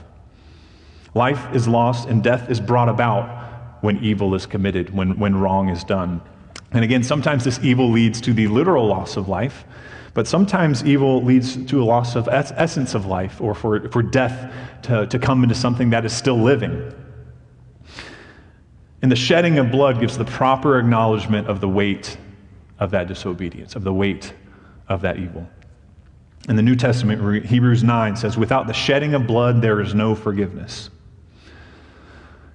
Life 1.14 1.55
is 1.55 1.67
lost 1.67 2.09
and 2.09 2.23
death 2.23 2.50
is 2.50 2.61
brought 2.61 2.88
about 2.88 3.83
when 3.83 3.99
evil 3.99 4.35
is 4.35 4.47
committed, 4.47 4.95
when, 4.95 5.19
when 5.19 5.35
wrong 5.35 5.69
is 5.69 5.85
done. 5.85 6.21
And 6.73 6.85
again, 6.85 7.02
sometimes 7.02 7.45
this 7.45 7.59
evil 7.62 7.90
leads 7.90 8.21
to 8.23 8.33
the 8.33 8.47
literal 8.47 8.87
loss 8.87 9.17
of 9.17 9.29
life, 9.29 9.64
but 10.14 10.29
sometimes 10.29 10.85
evil 10.85 11.23
leads 11.23 11.57
to 11.67 11.83
a 11.83 11.85
loss 11.85 12.14
of 12.14 12.29
es- 12.29 12.52
essence 12.57 12.95
of 12.95 13.07
life 13.07 13.40
or 13.40 13.55
for, 13.55 13.88
for 13.90 14.02
death 14.02 14.52
to, 14.83 15.07
to 15.07 15.19
come 15.19 15.43
into 15.43 15.55
something 15.55 15.90
that 15.90 16.05
is 16.05 16.12
still 16.12 16.40
living. 16.40 16.93
And 19.02 19.11
the 19.11 19.17
shedding 19.17 19.59
of 19.59 19.71
blood 19.71 19.99
gives 19.99 20.19
the 20.19 20.25
proper 20.25 20.79
acknowledgement 20.79 21.49
of 21.49 21.61
the 21.61 21.69
weight 21.69 22.19
of 22.79 22.90
that 22.90 23.09
disobedience, 23.09 23.75
of 23.75 23.83
the 23.83 23.93
weight 23.93 24.33
of 24.88 25.00
that 25.02 25.19
evil. 25.19 25.49
In 26.49 26.57
the 26.57 26.62
New 26.62 26.76
Testament, 26.76 27.47
Hebrews 27.47 27.83
9 27.83 28.17
says, 28.17 28.37
Without 28.37 28.67
the 28.67 28.73
shedding 28.73 29.14
of 29.14 29.26
blood, 29.26 29.62
there 29.62 29.81
is 29.81 29.95
no 29.95 30.14
forgiveness. 30.14 30.90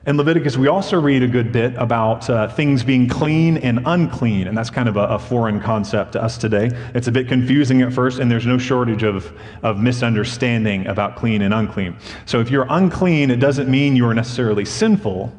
In 0.06 0.18
Leviticus, 0.18 0.56
we 0.56 0.68
also 0.68 1.02
read 1.02 1.24
a 1.24 1.28
good 1.28 1.52
bit 1.52 1.74
about 1.78 2.30
uh, 2.30 2.48
things 2.48 2.84
being 2.84 3.10
clean 3.10 3.58
and 3.58 3.80
unclean, 3.88 4.48
and 4.48 4.56
that's 4.56 4.70
kind 4.70 4.88
of 4.88 4.98
a, 4.98 5.06
a, 5.08 5.18
foreign 5.18 5.60
concept 5.60 6.12
to 6.12 6.22
us 6.22 6.38
today. 6.38 6.70
It's 6.94 7.08
a 7.08 7.12
bit 7.12 7.28
confusing 7.28 7.82
at 7.82 7.92
first, 7.92 8.20
and 8.20 8.30
there's 8.30 8.46
no 8.46 8.60
shortage 8.60 9.02
of, 9.02 9.36
of 9.64 9.80
misunderstanding 9.80 10.86
about 10.86 11.16
clean 11.16 11.42
and 11.42 11.56
unclean. 11.56 11.98
So 12.28 12.40
if 12.40 12.52
you're 12.52 12.68
unclean, 12.70 13.32
it 13.32 13.38
doesn't 13.38 13.68
mean 13.68 13.96
you 13.96 14.06
are 14.06 14.14
necessarily 14.14 14.64
sinful, 14.64 15.34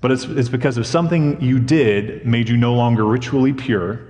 but 0.00 0.12
it's, 0.12 0.26
it's 0.26 0.48
because 0.48 0.76
of 0.76 0.86
something 0.86 1.40
you 1.40 1.58
did 1.58 2.24
made 2.24 2.48
you 2.48 2.56
no 2.56 2.74
longer 2.74 3.04
ritually 3.04 3.52
pure, 3.52 4.00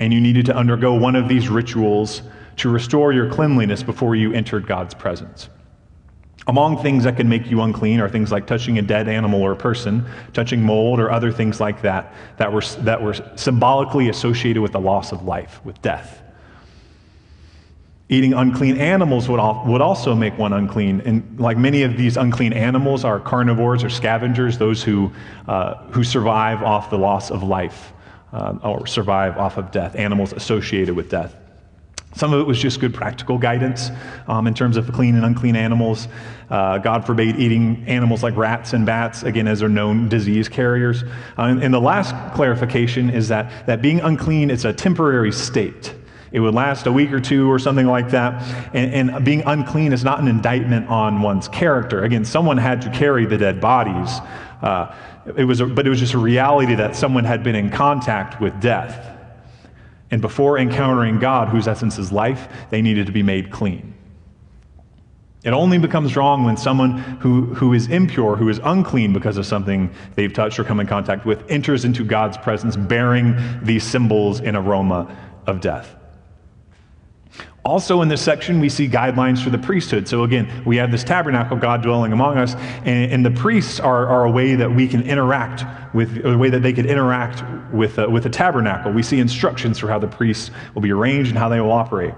and 0.00 0.12
you 0.12 0.20
needed 0.20 0.44
to 0.46 0.54
undergo 0.54 0.92
one 0.92 1.16
of 1.16 1.30
these 1.30 1.48
rituals 1.48 2.20
to 2.56 2.68
restore 2.68 3.10
your 3.14 3.30
cleanliness 3.30 3.82
before 3.82 4.14
you 4.14 4.34
entered 4.34 4.66
God's 4.66 4.92
presence. 4.92 5.48
Among 6.46 6.82
things 6.82 7.04
that 7.04 7.16
can 7.16 7.28
make 7.28 7.50
you 7.50 7.62
unclean 7.62 8.00
are 8.00 8.08
things 8.08 8.30
like 8.30 8.46
touching 8.46 8.78
a 8.78 8.82
dead 8.82 9.08
animal 9.08 9.42
or 9.42 9.52
a 9.52 9.56
person, 9.56 10.04
touching 10.34 10.62
mold, 10.62 11.00
or 11.00 11.10
other 11.10 11.32
things 11.32 11.58
like 11.58 11.80
that 11.82 12.12
that 12.36 12.52
were, 12.52 12.60
that 12.80 13.02
were 13.02 13.14
symbolically 13.36 14.10
associated 14.10 14.60
with 14.60 14.72
the 14.72 14.80
loss 14.80 15.12
of 15.12 15.22
life, 15.22 15.64
with 15.64 15.80
death. 15.80 16.20
Eating 18.10 18.34
unclean 18.34 18.76
animals 18.76 19.26
would, 19.30 19.40
al- 19.40 19.64
would 19.66 19.80
also 19.80 20.14
make 20.14 20.36
one 20.36 20.52
unclean. 20.52 21.00
And 21.06 21.40
like 21.40 21.56
many 21.56 21.82
of 21.82 21.96
these 21.96 22.18
unclean 22.18 22.52
animals 22.52 23.04
are 23.04 23.18
carnivores 23.18 23.82
or 23.82 23.88
scavengers, 23.88 24.58
those 24.58 24.82
who, 24.82 25.10
uh, 25.48 25.76
who 25.92 26.04
survive 26.04 26.62
off 26.62 26.90
the 26.90 26.98
loss 26.98 27.30
of 27.30 27.42
life 27.42 27.94
uh, 28.34 28.58
or 28.62 28.86
survive 28.86 29.38
off 29.38 29.56
of 29.56 29.70
death, 29.70 29.96
animals 29.96 30.34
associated 30.34 30.94
with 30.94 31.08
death. 31.08 31.34
Some 32.16 32.32
of 32.32 32.40
it 32.40 32.46
was 32.46 32.60
just 32.60 32.78
good 32.78 32.94
practical 32.94 33.38
guidance 33.38 33.90
um, 34.28 34.46
in 34.46 34.54
terms 34.54 34.76
of 34.76 34.92
clean 34.92 35.16
and 35.16 35.24
unclean 35.24 35.56
animals. 35.56 36.06
Uh, 36.48 36.78
God 36.78 37.04
forbade 37.04 37.36
eating 37.36 37.84
animals 37.88 38.22
like 38.22 38.36
rats 38.36 38.72
and 38.72 38.86
bats, 38.86 39.24
again, 39.24 39.48
as 39.48 39.60
they're 39.60 39.68
known 39.68 40.08
disease 40.08 40.48
carriers. 40.48 41.02
Uh, 41.02 41.42
and, 41.42 41.62
and, 41.62 41.74
the 41.74 41.80
last 41.80 42.14
clarification 42.34 43.10
is 43.10 43.28
that, 43.28 43.66
that 43.66 43.82
being 43.82 44.00
unclean 44.00 44.50
is 44.50 44.64
a 44.64 44.72
temporary 44.72 45.32
state. 45.32 45.94
It 46.30 46.40
would 46.40 46.54
last 46.54 46.86
a 46.86 46.92
week 46.92 47.12
or 47.12 47.20
two 47.20 47.50
or 47.50 47.58
something 47.58 47.86
like 47.86 48.10
that. 48.10 48.42
And, 48.74 49.10
and 49.10 49.24
being 49.24 49.42
unclean 49.46 49.92
is 49.92 50.04
not 50.04 50.20
an 50.20 50.28
indictment 50.28 50.88
on 50.88 51.22
one's 51.22 51.48
character. 51.48 52.04
Again, 52.04 52.24
someone 52.24 52.58
had 52.58 52.82
to 52.82 52.90
carry 52.90 53.24
the 53.26 53.38
dead 53.38 53.60
bodies. 53.60 54.18
Uh, 54.62 54.94
it 55.36 55.44
was 55.44 55.60
a, 55.60 55.66
but 55.66 55.86
it 55.86 55.90
was 55.90 56.00
just 56.00 56.14
a 56.14 56.18
reality 56.18 56.74
that 56.74 56.94
someone 56.96 57.24
had 57.24 57.42
been 57.42 57.54
in 57.54 57.70
contact 57.70 58.40
with 58.40 58.60
death. 58.60 59.13
And 60.14 60.22
before 60.22 60.58
encountering 60.58 61.18
God, 61.18 61.48
whose 61.48 61.66
essence 61.66 61.98
is 61.98 62.12
life, 62.12 62.46
they 62.70 62.80
needed 62.80 63.06
to 63.06 63.12
be 63.12 63.24
made 63.24 63.50
clean. 63.50 63.94
It 65.42 65.52
only 65.52 65.76
becomes 65.76 66.14
wrong 66.14 66.44
when 66.44 66.56
someone 66.56 66.98
who, 67.18 67.46
who 67.46 67.72
is 67.72 67.88
impure, 67.88 68.36
who 68.36 68.48
is 68.48 68.60
unclean 68.62 69.12
because 69.12 69.38
of 69.38 69.44
something 69.44 69.92
they've 70.14 70.32
touched 70.32 70.60
or 70.60 70.62
come 70.62 70.78
in 70.78 70.86
contact 70.86 71.26
with, 71.26 71.42
enters 71.50 71.84
into 71.84 72.04
God's 72.04 72.36
presence 72.36 72.76
bearing 72.76 73.34
these 73.60 73.82
symbols 73.82 74.40
and 74.40 74.56
aroma 74.56 75.12
of 75.48 75.60
death. 75.60 75.96
Also, 77.64 78.02
in 78.02 78.08
this 78.08 78.20
section, 78.20 78.60
we 78.60 78.68
see 78.68 78.86
guidelines 78.86 79.42
for 79.42 79.48
the 79.48 79.56
priesthood. 79.56 80.06
So, 80.06 80.24
again, 80.24 80.50
we 80.66 80.76
have 80.76 80.90
this 80.90 81.02
tabernacle, 81.02 81.56
God 81.56 81.82
dwelling 81.82 82.12
among 82.12 82.36
us, 82.36 82.54
and, 82.84 83.10
and 83.10 83.24
the 83.24 83.30
priests 83.30 83.80
are, 83.80 84.06
are, 84.06 84.26
a 84.26 84.30
way 84.30 84.54
that 84.54 84.70
we 84.70 84.86
can 84.86 85.00
interact 85.00 85.64
with, 85.94 86.22
a 86.26 86.36
way 86.36 86.50
that 86.50 86.62
they 86.62 86.74
could 86.74 86.84
interact 86.84 87.42
with, 87.72 87.98
uh, 87.98 88.06
with 88.10 88.24
the 88.24 88.28
tabernacle. 88.28 88.92
We 88.92 89.02
see 89.02 89.18
instructions 89.18 89.78
for 89.78 89.88
how 89.88 89.98
the 89.98 90.06
priests 90.06 90.50
will 90.74 90.82
be 90.82 90.92
arranged 90.92 91.30
and 91.30 91.38
how 91.38 91.48
they 91.48 91.58
will 91.58 91.72
operate. 91.72 92.12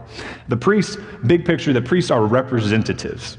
The 0.49 0.57
priests, 0.57 0.97
big 1.27 1.45
picture, 1.45 1.73
the 1.73 1.81
priests 1.81 2.11
are 2.11 2.27
representatives. 2.27 3.39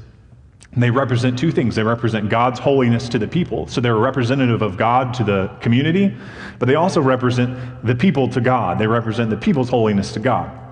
And 0.72 0.82
they 0.82 0.90
represent 0.90 1.38
two 1.38 1.52
things. 1.52 1.74
They 1.74 1.82
represent 1.82 2.30
God's 2.30 2.58
holiness 2.58 3.10
to 3.10 3.18
the 3.18 3.28
people. 3.28 3.66
So 3.66 3.82
they're 3.82 3.96
a 3.96 4.00
representative 4.00 4.62
of 4.62 4.78
God 4.78 5.12
to 5.14 5.24
the 5.24 5.54
community, 5.60 6.16
but 6.58 6.66
they 6.66 6.74
also 6.74 7.02
represent 7.02 7.84
the 7.84 7.94
people 7.94 8.28
to 8.28 8.40
God. 8.40 8.78
They 8.78 8.86
represent 8.86 9.28
the 9.28 9.36
people's 9.36 9.68
holiness 9.68 10.12
to 10.12 10.20
God. 10.20 10.67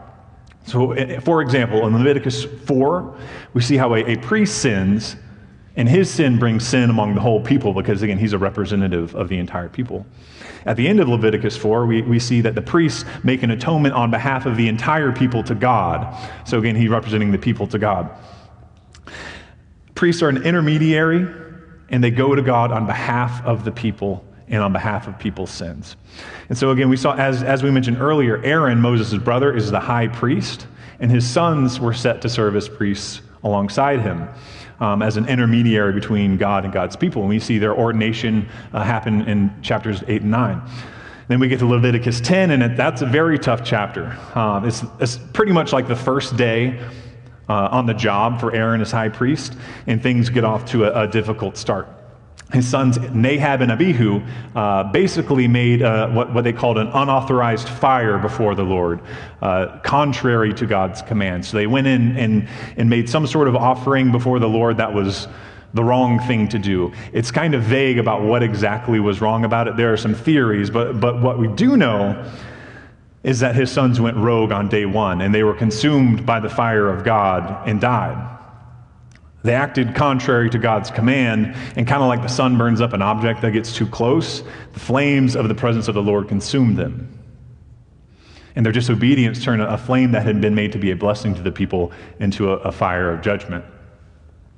So, 0.67 0.93
eh, 0.93 1.21
for 1.21 1.41
example, 1.43 1.87
in 1.87 1.97
Leviticus 1.97 2.45
4, 2.45 3.17
we 3.55 3.63
see 3.63 3.77
how 3.77 3.95
a, 3.95 4.01
a, 4.05 4.17
priest 4.17 4.59
sins, 4.59 5.17
and 5.77 5.89
his 5.89 6.11
sin 6.11 6.39
brings 6.39 6.67
sin 6.67 6.91
among 6.91 7.15
the 7.15 7.21
whole 7.21 7.41
people 7.41 7.73
because, 7.73 8.03
again, 8.03 8.19
he's 8.19 8.33
a 8.33 8.39
representative 8.39 9.15
of 9.15 9.29
the 9.29 9.39
entire 9.39 9.69
people. 9.69 10.05
At 10.65 10.77
the 10.77 10.89
end 10.89 10.99
of 10.99 11.09
Leviticus 11.09 11.57
4, 11.57 11.87
we, 11.87 12.03
we 12.03 12.19
see 12.19 12.41
that 12.41 12.57
the 12.57 12.63
priests 12.63 13.05
make 13.23 13.45
an 13.45 13.53
atonement 13.53 13.95
on 13.95 14.11
behalf 14.11 14.45
of 14.45 14.57
the 14.57 14.67
entire 14.67 15.13
people 15.13 15.45
to 15.45 15.55
God. 15.55 16.17
So, 16.45 16.59
again, 16.59 16.75
he's 16.75 16.91
representing 16.91 17.31
the 17.31 17.39
people 17.39 17.69
to 17.69 17.79
God. 17.79 18.11
Priests 19.95 20.21
are 20.21 20.29
an 20.29 20.43
intermediary, 20.43 21.33
and 21.91 22.03
they 22.03 22.11
go 22.11 22.35
to 22.35 22.43
God 22.43 22.73
on 22.73 22.87
behalf 22.87 23.45
of 23.47 23.65
the 23.65 23.71
people 23.71 24.25
and 24.49 24.63
on 24.63 24.73
behalf 24.73 25.09
of 25.09 25.19
people's 25.19 25.51
sins. 25.51 25.97
And 26.49 26.57
so, 26.57 26.71
again, 26.71 26.89
we 26.89 26.97
saw, 26.97 27.15
as, 27.15 27.43
as 27.43 27.63
we 27.63 27.71
mentioned 27.71 28.01
earlier, 28.01 28.43
Aaron, 28.43 28.81
Moses' 28.81 29.15
brother, 29.15 29.55
is 29.55 29.71
the 29.71 29.81
high 29.81 30.09
priest, 30.09 30.67
and 31.01 31.11
his 31.11 31.29
sons 31.29 31.81
were 31.81 31.93
set 31.93 32.23
to 32.23 32.29
serve 32.29 32.57
as 32.57 32.69
priests 32.69 33.21
alongside 33.43 34.01
him. 34.01 34.29
Um, 34.79 35.01
as 35.01 35.17
an 35.17 35.27
intermediary 35.27 35.95
between 35.95 36.37
God 36.37 36.65
and 36.65 36.71
God's 36.71 36.97
people. 36.97 37.23
And 37.23 37.31
we 37.31 37.39
see 37.39 37.57
their 37.57 37.75
ordination 37.75 38.47
uh, 38.75 38.83
happen 38.83 39.23
in 39.23 39.51
chapters 39.63 40.03
8 40.07 40.21
and 40.21 40.31
9. 40.31 40.63
Then 41.29 41.41
we 41.41 41.49
get 41.49 41.61
to 41.61 41.67
Leviticus 41.67 42.21
10, 42.21 42.51
and 42.51 42.63
it, 42.63 42.77
that's 42.77 43.01
a 43.01 43.07
very 43.07 43.39
tough 43.39 43.65
chapter. 43.65 44.19
Um, 44.35 44.67
it's, 44.67 44.85
it's, 45.01 45.17
pretty 45.17 45.53
much 45.53 45.73
like 45.73 45.89
the 45.89 45.97
first 45.97 46.37
day 46.37 46.79
uh, 47.49 47.69
on 47.71 47.87
the 47.87 47.95
job 47.95 48.39
for 48.39 48.55
Aaron 48.55 48.83
as 48.83 48.93
high 48.93 49.09
priest, 49.09 49.57
and 49.87 50.03
things 50.03 50.29
get 50.29 50.45
off 50.45 50.67
to 50.67 50.85
a, 50.85 51.05
a 51.05 51.09
difficult 51.09 51.57
start 51.57 51.89
his 52.53 52.67
sons 52.69 52.99
Nadab 53.13 53.61
and 53.61 53.73
Abihu 53.73 54.23
uh, 54.55 54.85
basically 54.85 55.49
made 55.49 55.83
uh, 55.83 56.09
what, 56.11 56.33
what 56.33 56.45
they 56.45 56.53
called 56.53 56.79
an 56.79 56.87
unauthorized 56.89 57.69
fire 57.69 58.19
before 58.19 58.55
the 58.55 58.63
Lord, 58.63 59.01
uh, 59.43 59.79
contrary 59.83 60.55
to 60.55 60.67
God's 60.67 61.03
command. 61.03 61.45
So 61.45 61.57
they 61.57 61.67
went 61.67 61.89
in 61.89 62.17
and, 62.17 62.49
and 62.77 62.89
made 62.89 63.09
some 63.11 63.27
sort 63.27 63.49
of 63.49 63.57
offering 63.57 64.13
before 64.13 64.39
the 64.39 64.49
Lord 64.49 64.77
that 64.77 64.95
was 64.95 65.27
the 65.75 65.83
wrong 65.83 66.21
thing 66.21 66.49
to 66.49 66.59
do. 66.59 66.93
It's 67.13 67.33
kind 67.33 67.55
of 67.55 67.63
vague 67.63 67.99
about 67.99 68.23
what 68.23 68.43
exactly 68.43 69.01
was 69.01 69.21
wrong 69.21 69.45
about 69.45 69.67
it. 69.67 69.77
There 69.77 69.93
are 69.93 69.97
some 69.97 70.15
theories, 70.15 70.71
but, 70.71 71.01
but 71.01 71.21
what 71.21 71.39
we 71.39 71.49
do 71.49 71.77
know 71.77 72.31
is 73.25 73.41
that 73.41 73.57
his 73.57 73.73
sons 73.73 74.01
went 74.01 74.17
rogue 74.17 74.53
on 74.53 74.69
day 74.69 74.87
one 74.87 75.21
and 75.21 75.35
they 75.35 75.43
were 75.43 75.53
consumed 75.53 76.25
by 76.25 76.39
the 76.39 76.49
fire 76.49 76.89
of 76.89 77.05
God 77.05 77.69
and 77.69 77.81
died. 77.81 78.36
They 79.47 79.55
acted 79.55 79.95
contrary 79.95 80.51
to 80.51 80.59
God's 80.59 80.91
command, 80.91 81.55
and 81.77 81.87
kind 81.87 82.03
of 82.03 82.09
like 82.09 82.21
the 82.21 82.29
sun 82.29 82.59
burns 82.59 82.81
up 82.81 82.93
an 82.93 83.01
object 83.01 83.43
that 83.43 83.53
gets 83.53 83.73
too 83.73 83.87
close, 83.87 84.43
the 84.73 84.81
flames 84.81 85.37
of 85.37 85.47
the 85.47 85.55
presence 85.55 85.87
of 85.87 85.95
the 85.95 86.03
Lord 86.03 86.27
consumed 86.27 86.77
them. 86.77 87.17
And 88.57 88.67
their 88.67 88.73
disobedience 88.73 89.45
turned 89.45 89.63
a 89.63 89.79
flame 89.79 90.11
that 90.13 90.27
had 90.27 90.41
been 90.41 90.57
made 90.57 90.73
to 90.73 90.79
be 90.79 90.91
a 90.91 90.97
blessing 90.97 91.33
to 91.37 91.43
the 91.43 91.53
people 91.53 91.93
into 92.19 92.51
a, 92.51 92.57
a 92.57 92.73
fire 92.73 93.13
of 93.13 93.21
judgment. 93.21 93.65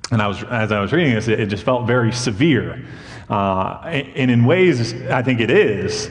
And 0.09 0.23
I 0.23 0.27
was, 0.27 0.43
as 0.45 0.71
I 0.71 0.79
was 0.79 0.91
reading 0.91 1.13
this, 1.13 1.27
it, 1.27 1.39
it 1.39 1.49
just 1.49 1.63
felt 1.63 1.85
very 1.85 2.11
severe. 2.11 2.83
Uh, 3.29 3.81
and 3.83 4.31
in 4.31 4.43
ways, 4.43 4.99
I 5.03 5.21
think 5.21 5.39
it 5.39 5.51
is. 5.51 6.09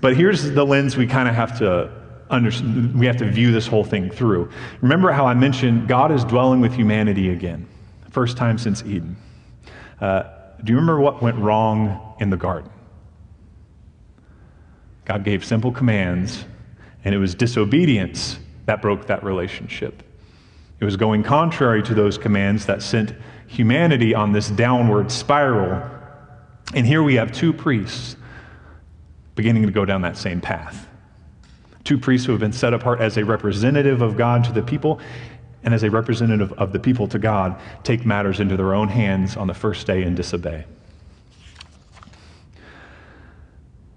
But 0.00 0.16
here's 0.16 0.50
the 0.50 0.66
lens 0.66 0.96
we 0.96 1.06
kind 1.06 1.28
of 1.28 1.36
have 1.36 1.56
to 1.60 1.92
understand. 2.28 2.98
We 2.98 3.06
have 3.06 3.18
to 3.18 3.30
view 3.30 3.52
this 3.52 3.68
whole 3.68 3.84
thing 3.84 4.10
through. 4.10 4.50
Remember 4.80 5.12
how 5.12 5.26
I 5.26 5.34
mentioned 5.34 5.86
God 5.86 6.10
is 6.10 6.24
dwelling 6.24 6.60
with 6.60 6.74
humanity 6.74 7.30
again 7.30 7.68
first 8.16 8.38
time 8.38 8.56
since 8.56 8.82
Eden. 8.84 9.14
Uh, 10.00 10.22
do 10.64 10.72
you 10.72 10.78
remember 10.78 11.02
what 11.02 11.20
went 11.20 11.36
wrong 11.36 12.14
in 12.18 12.30
the 12.30 12.36
garden? 12.38 12.70
God 15.04 15.22
gave 15.22 15.44
simple 15.44 15.70
commands, 15.70 16.46
and 17.04 17.14
it 17.14 17.18
was 17.18 17.34
disobedience 17.34 18.38
that 18.64 18.80
broke 18.80 19.06
that 19.08 19.22
relationship. 19.22 20.02
It 20.80 20.86
was 20.86 20.96
going 20.96 21.24
contrary 21.24 21.82
to 21.82 21.92
those 21.92 22.16
commands 22.16 22.64
that 22.64 22.80
sent 22.80 23.12
humanity 23.48 24.14
on 24.14 24.32
this 24.32 24.48
downward 24.48 25.12
spiral. 25.12 25.86
And 26.72 26.86
here 26.86 27.02
we 27.02 27.16
have 27.16 27.32
two 27.32 27.52
priests 27.52 28.16
beginning 29.34 29.66
to 29.66 29.72
go 29.72 29.84
down 29.84 30.00
that 30.00 30.16
same 30.16 30.40
path. 30.40 30.88
Two 31.84 31.98
priests 31.98 32.24
who 32.24 32.32
have 32.32 32.40
been 32.40 32.54
set 32.54 32.72
apart 32.72 33.02
as 33.02 33.18
a 33.18 33.26
representative 33.26 34.00
of 34.00 34.16
God 34.16 34.42
to 34.44 34.52
the 34.52 34.62
people, 34.62 35.00
and 35.66 35.74
as 35.74 35.82
a 35.82 35.90
representative 35.90 36.52
of 36.54 36.72
the 36.72 36.78
people 36.78 37.08
to 37.08 37.18
God, 37.18 37.60
take 37.82 38.06
matters 38.06 38.38
into 38.38 38.56
their 38.56 38.72
own 38.72 38.88
hands 38.88 39.36
on 39.36 39.48
the 39.48 39.54
first 39.54 39.84
day 39.84 40.04
and 40.04 40.16
disobey. 40.16 40.64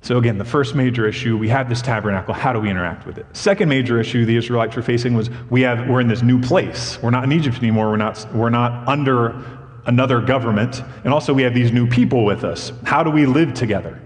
So, 0.01 0.17
again, 0.17 0.39
the 0.39 0.45
first 0.45 0.73
major 0.73 1.07
issue 1.07 1.37
we 1.37 1.49
have 1.49 1.69
this 1.69 1.83
tabernacle. 1.83 2.33
How 2.33 2.51
do 2.51 2.59
we 2.59 2.71
interact 2.71 3.05
with 3.05 3.19
it? 3.19 3.27
Second 3.33 3.69
major 3.69 3.99
issue 3.99 4.25
the 4.25 4.35
Israelites 4.35 4.75
were 4.75 4.81
facing 4.81 5.13
was 5.13 5.29
we 5.51 5.61
have, 5.61 5.87
we're 5.87 6.01
in 6.01 6.07
this 6.07 6.23
new 6.23 6.41
place. 6.41 6.99
We're 7.03 7.11
not 7.11 7.23
in 7.23 7.31
Egypt 7.31 7.57
anymore. 7.57 7.91
We're 7.91 7.97
not, 7.97 8.33
we're 8.33 8.49
not 8.49 8.87
under 8.87 9.39
another 9.85 10.19
government. 10.21 10.81
And 11.03 11.13
also, 11.13 11.35
we 11.35 11.43
have 11.43 11.53
these 11.53 11.71
new 11.71 11.87
people 11.87 12.25
with 12.25 12.43
us. 12.43 12.71
How 12.83 13.03
do 13.03 13.11
we 13.11 13.27
live 13.27 13.53
together? 13.53 14.01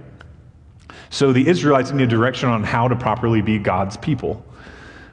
So, 1.09 1.31
the 1.31 1.47
Israelites 1.47 1.91
need 1.91 2.03
a 2.03 2.07
direction 2.07 2.49
on 2.49 2.63
how 2.63 2.89
to 2.89 2.95
properly 2.97 3.41
be 3.41 3.57
God's 3.57 3.95
people. 3.95 4.45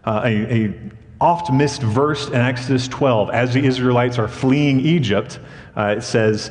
Uh, 0.04 0.23
a, 0.25 0.66
a 0.66 0.90
oft 1.21 1.53
missed 1.53 1.83
verse 1.83 2.29
in 2.29 2.35
Exodus 2.35 2.89
12, 2.89 3.31
as 3.31 3.53
the 3.55 3.65
Israelites 3.65 4.19
are 4.19 4.29
fleeing 4.29 4.81
Egypt, 4.81 5.39
uh, 5.77 5.95
it 5.99 6.03
says, 6.03 6.50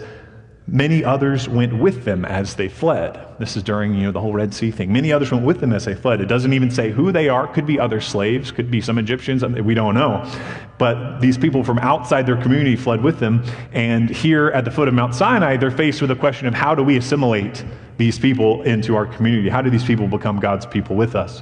Many 0.72 1.04
others 1.04 1.50
went 1.50 1.76
with 1.76 2.06
them 2.06 2.26
as 2.26 2.54
they 2.54 2.70
fled. 2.70 3.20
This 3.40 3.58
is 3.58 3.64
during 3.64 3.96
you 3.96 4.04
know, 4.04 4.12
the 4.12 4.20
whole 4.20 4.34
Red 4.34 4.54
Sea 4.54 4.70
thing. 4.70 4.94
Many 4.94 5.12
others 5.12 5.32
went 5.32 5.44
with 5.44 5.60
them 5.60 5.74
as 5.74 5.86
they 5.86 5.96
fled. 5.96 6.22
It 6.22 6.28
doesn't 6.28 6.54
even 6.54 6.70
say 6.70 6.92
who 6.92 7.12
they 7.12 7.28
are. 7.28 7.48
Could 7.48 7.66
be 7.66 7.80
other 7.80 8.00
slaves, 8.00 8.52
could 8.52 8.70
be 8.70 8.80
some 8.80 9.00
Egyptians. 9.00 9.44
We 9.44 9.74
don't 9.74 9.96
know. 9.96 10.32
But 10.78 11.22
these 11.22 11.40
people 11.40 11.64
from 11.64 11.80
outside 11.80 12.28
their 12.28 12.40
community 12.40 12.76
fled 12.76 13.02
with 13.02 13.18
them. 13.18 13.44
And 13.72 14.12
here 14.12 14.50
at 14.50 14.64
the 14.64 14.70
foot 14.70 14.88
of 14.88 14.94
Mount 14.94 15.16
Sinai, 15.16 15.58
they're 15.58 15.72
faced 15.72 16.02
with 16.02 16.10
the 16.10 16.16
question 16.16 16.48
of 16.48 16.54
how 16.54 16.76
do 16.76 16.84
we 16.84 16.98
assimilate 16.98 17.64
these 17.98 18.20
people 18.20 18.62
into 18.62 18.96
our 18.96 19.08
community? 19.08 19.50
How 19.50 19.64
do 19.64 19.72
these 19.72 19.84
people 19.84 20.08
become 20.08 20.40
God's 20.40 20.68
people 20.68 20.96
with 20.96 21.16
us? 21.16 21.42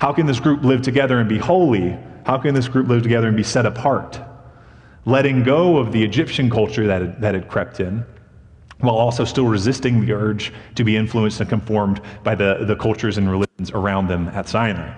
How 0.00 0.12
can 0.12 0.26
this 0.26 0.40
group 0.40 0.64
live 0.64 0.82
together 0.82 1.20
and 1.20 1.28
be 1.28 1.38
holy? 1.38 1.96
How 2.24 2.38
can 2.38 2.54
this 2.54 2.68
group 2.68 2.88
live 2.88 3.02
together 3.02 3.28
and 3.28 3.36
be 3.36 3.42
set 3.42 3.66
apart? 3.66 4.20
Letting 5.04 5.42
go 5.42 5.78
of 5.78 5.92
the 5.92 6.02
Egyptian 6.02 6.50
culture 6.50 6.86
that 6.86 7.00
had, 7.00 7.20
that 7.20 7.34
had 7.34 7.48
crept 7.48 7.80
in 7.80 8.04
while 8.80 8.94
also 8.94 9.24
still 9.24 9.46
resisting 9.46 10.04
the 10.04 10.12
urge 10.12 10.52
to 10.74 10.84
be 10.84 10.96
influenced 10.96 11.40
and 11.40 11.48
conformed 11.48 12.00
by 12.24 12.34
the, 12.34 12.64
the 12.66 12.76
cultures 12.76 13.18
and 13.18 13.30
religions 13.30 13.70
around 13.70 14.08
them 14.08 14.28
at 14.28 14.48
Sinai. 14.48 14.92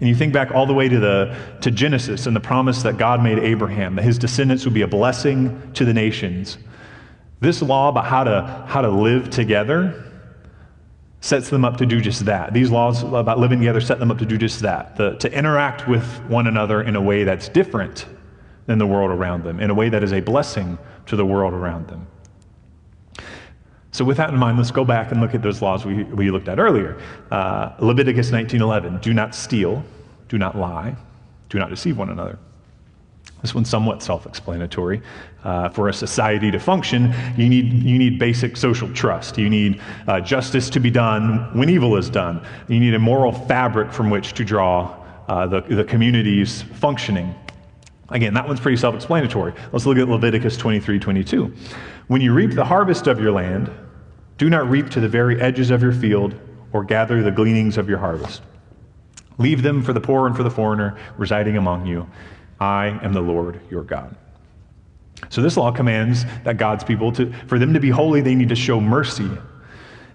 And 0.00 0.08
you 0.08 0.14
think 0.14 0.32
back 0.32 0.50
all 0.50 0.66
the 0.66 0.74
way 0.74 0.88
to, 0.88 0.98
the, 0.98 1.36
to 1.60 1.70
Genesis 1.70 2.26
and 2.26 2.34
the 2.34 2.40
promise 2.40 2.82
that 2.82 2.96
God 2.96 3.22
made 3.22 3.38
Abraham, 3.38 3.96
that 3.96 4.02
his 4.02 4.18
descendants 4.18 4.64
would 4.64 4.74
be 4.74 4.82
a 4.82 4.88
blessing 4.88 5.72
to 5.74 5.84
the 5.84 5.92
nations. 5.92 6.58
This 7.40 7.60
law 7.60 7.90
about 7.90 8.06
how 8.06 8.24
to, 8.24 8.64
how 8.66 8.80
to 8.80 8.88
live 8.88 9.30
together 9.30 10.09
sets 11.20 11.50
them 11.50 11.64
up 11.64 11.76
to 11.76 11.86
do 11.86 12.00
just 12.00 12.24
that. 12.24 12.52
These 12.52 12.70
laws 12.70 13.02
about 13.02 13.38
living 13.38 13.58
together 13.58 13.80
set 13.80 13.98
them 13.98 14.10
up 14.10 14.18
to 14.18 14.26
do 14.26 14.38
just 14.38 14.60
that, 14.60 14.96
the, 14.96 15.16
to 15.16 15.32
interact 15.32 15.86
with 15.86 16.04
one 16.28 16.46
another 16.46 16.82
in 16.82 16.96
a 16.96 17.00
way 17.00 17.24
that's 17.24 17.48
different 17.48 18.06
than 18.66 18.78
the 18.78 18.86
world 18.86 19.10
around 19.10 19.44
them, 19.44 19.60
in 19.60 19.70
a 19.70 19.74
way 19.74 19.88
that 19.90 20.02
is 20.02 20.12
a 20.12 20.20
blessing 20.20 20.78
to 21.06 21.16
the 21.16 21.26
world 21.26 21.52
around 21.52 21.88
them. 21.88 22.06
So, 23.92 24.04
with 24.04 24.16
that 24.18 24.30
in 24.30 24.38
mind, 24.38 24.56
let's 24.56 24.70
go 24.70 24.84
back 24.84 25.10
and 25.10 25.20
look 25.20 25.34
at 25.34 25.42
those 25.42 25.60
laws 25.60 25.84
we, 25.84 26.04
we 26.04 26.30
looked 26.30 26.48
at 26.48 26.60
earlier. 26.60 26.96
Uh, 27.30 27.74
Leviticus 27.80 28.30
19:11: 28.30 29.02
Do 29.02 29.12
not 29.12 29.34
steal, 29.34 29.82
do 30.28 30.38
not 30.38 30.56
lie, 30.56 30.96
do 31.48 31.58
not 31.58 31.70
deceive 31.70 31.98
one 31.98 32.08
another. 32.08 32.38
This 33.42 33.54
one's 33.54 33.70
somewhat 33.70 34.02
self-explanatory. 34.02 35.00
Uh, 35.42 35.70
for 35.70 35.88
a 35.88 35.92
society 35.92 36.50
to 36.50 36.58
function, 36.58 37.14
you 37.36 37.48
need 37.48 37.72
you 37.72 37.98
need 37.98 38.18
basic 38.18 38.56
social 38.56 38.92
trust. 38.92 39.38
You 39.38 39.48
need 39.48 39.80
uh, 40.06 40.20
justice 40.20 40.68
to 40.70 40.80
be 40.80 40.90
done 40.90 41.48
when 41.56 41.70
evil 41.70 41.96
is 41.96 42.10
done. 42.10 42.46
You 42.68 42.78
need 42.78 42.94
a 42.94 42.98
moral 42.98 43.32
fabric 43.32 43.92
from 43.92 44.10
which 44.10 44.34
to 44.34 44.44
draw 44.44 44.94
uh, 45.28 45.46
the, 45.46 45.60
the 45.62 45.84
community's 45.84 46.62
functioning. 46.62 47.34
Again, 48.10 48.34
that 48.34 48.46
one's 48.46 48.60
pretty 48.60 48.76
self 48.76 48.94
explanatory. 48.94 49.54
Let's 49.72 49.86
look 49.86 49.96
at 49.96 50.08
Leviticus 50.08 50.56
23 50.56 50.98
22. 50.98 51.54
When 52.08 52.20
you 52.20 52.34
reap 52.34 52.52
the 52.52 52.64
harvest 52.64 53.06
of 53.06 53.20
your 53.20 53.32
land, 53.32 53.70
do 54.36 54.50
not 54.50 54.68
reap 54.68 54.90
to 54.90 55.00
the 55.00 55.08
very 55.08 55.40
edges 55.40 55.70
of 55.70 55.82
your 55.82 55.92
field 55.92 56.34
or 56.72 56.84
gather 56.84 57.22
the 57.22 57.30
gleanings 57.30 57.78
of 57.78 57.88
your 57.88 57.98
harvest. 57.98 58.42
Leave 59.38 59.62
them 59.62 59.82
for 59.82 59.92
the 59.92 60.00
poor 60.00 60.26
and 60.26 60.36
for 60.36 60.42
the 60.42 60.50
foreigner 60.50 60.98
residing 61.16 61.56
among 61.56 61.86
you. 61.86 62.08
I 62.60 62.98
am 63.02 63.12
the 63.12 63.22
Lord 63.22 63.60
your 63.70 63.82
God. 63.82 64.14
So 65.28 65.42
this 65.42 65.56
law 65.56 65.70
commands 65.70 66.24
that 66.44 66.56
God's 66.56 66.84
people, 66.84 67.12
to, 67.12 67.32
for 67.46 67.58
them 67.58 67.74
to 67.74 67.80
be 67.80 67.90
holy, 67.90 68.20
they 68.20 68.34
need 68.34 68.48
to 68.50 68.56
show 68.56 68.80
mercy. 68.80 69.30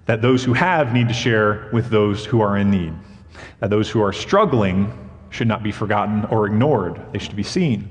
That 0.05 0.21
those 0.21 0.43
who 0.43 0.53
have 0.53 0.93
need 0.93 1.07
to 1.07 1.13
share 1.13 1.69
with 1.73 1.89
those 1.89 2.25
who 2.25 2.41
are 2.41 2.57
in 2.57 2.69
need. 2.69 2.93
That 3.59 3.69
those 3.69 3.89
who 3.89 4.01
are 4.01 4.13
struggling 4.13 5.09
should 5.29 5.47
not 5.47 5.63
be 5.63 5.71
forgotten 5.71 6.25
or 6.25 6.45
ignored, 6.45 7.01
they 7.11 7.19
should 7.19 7.35
be 7.35 7.43
seen. 7.43 7.89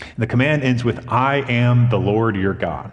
And 0.00 0.18
The 0.18 0.26
command 0.26 0.62
ends 0.62 0.84
with, 0.84 1.08
I 1.08 1.36
am 1.50 1.88
the 1.88 1.98
Lord 1.98 2.36
your 2.36 2.54
God. 2.54 2.90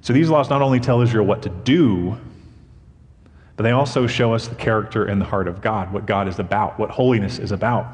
So 0.00 0.12
these 0.12 0.30
laws 0.30 0.48
not 0.48 0.62
only 0.62 0.80
tell 0.80 1.02
Israel 1.02 1.26
what 1.26 1.42
to 1.42 1.50
do, 1.50 2.16
but 3.56 3.64
they 3.64 3.72
also 3.72 4.06
show 4.06 4.32
us 4.32 4.48
the 4.48 4.54
character 4.54 5.04
and 5.04 5.20
the 5.20 5.26
heart 5.26 5.46
of 5.46 5.60
God, 5.60 5.92
what 5.92 6.06
God 6.06 6.26
is 6.28 6.38
about, 6.38 6.78
what 6.78 6.90
holiness 6.90 7.38
is 7.38 7.52
about. 7.52 7.86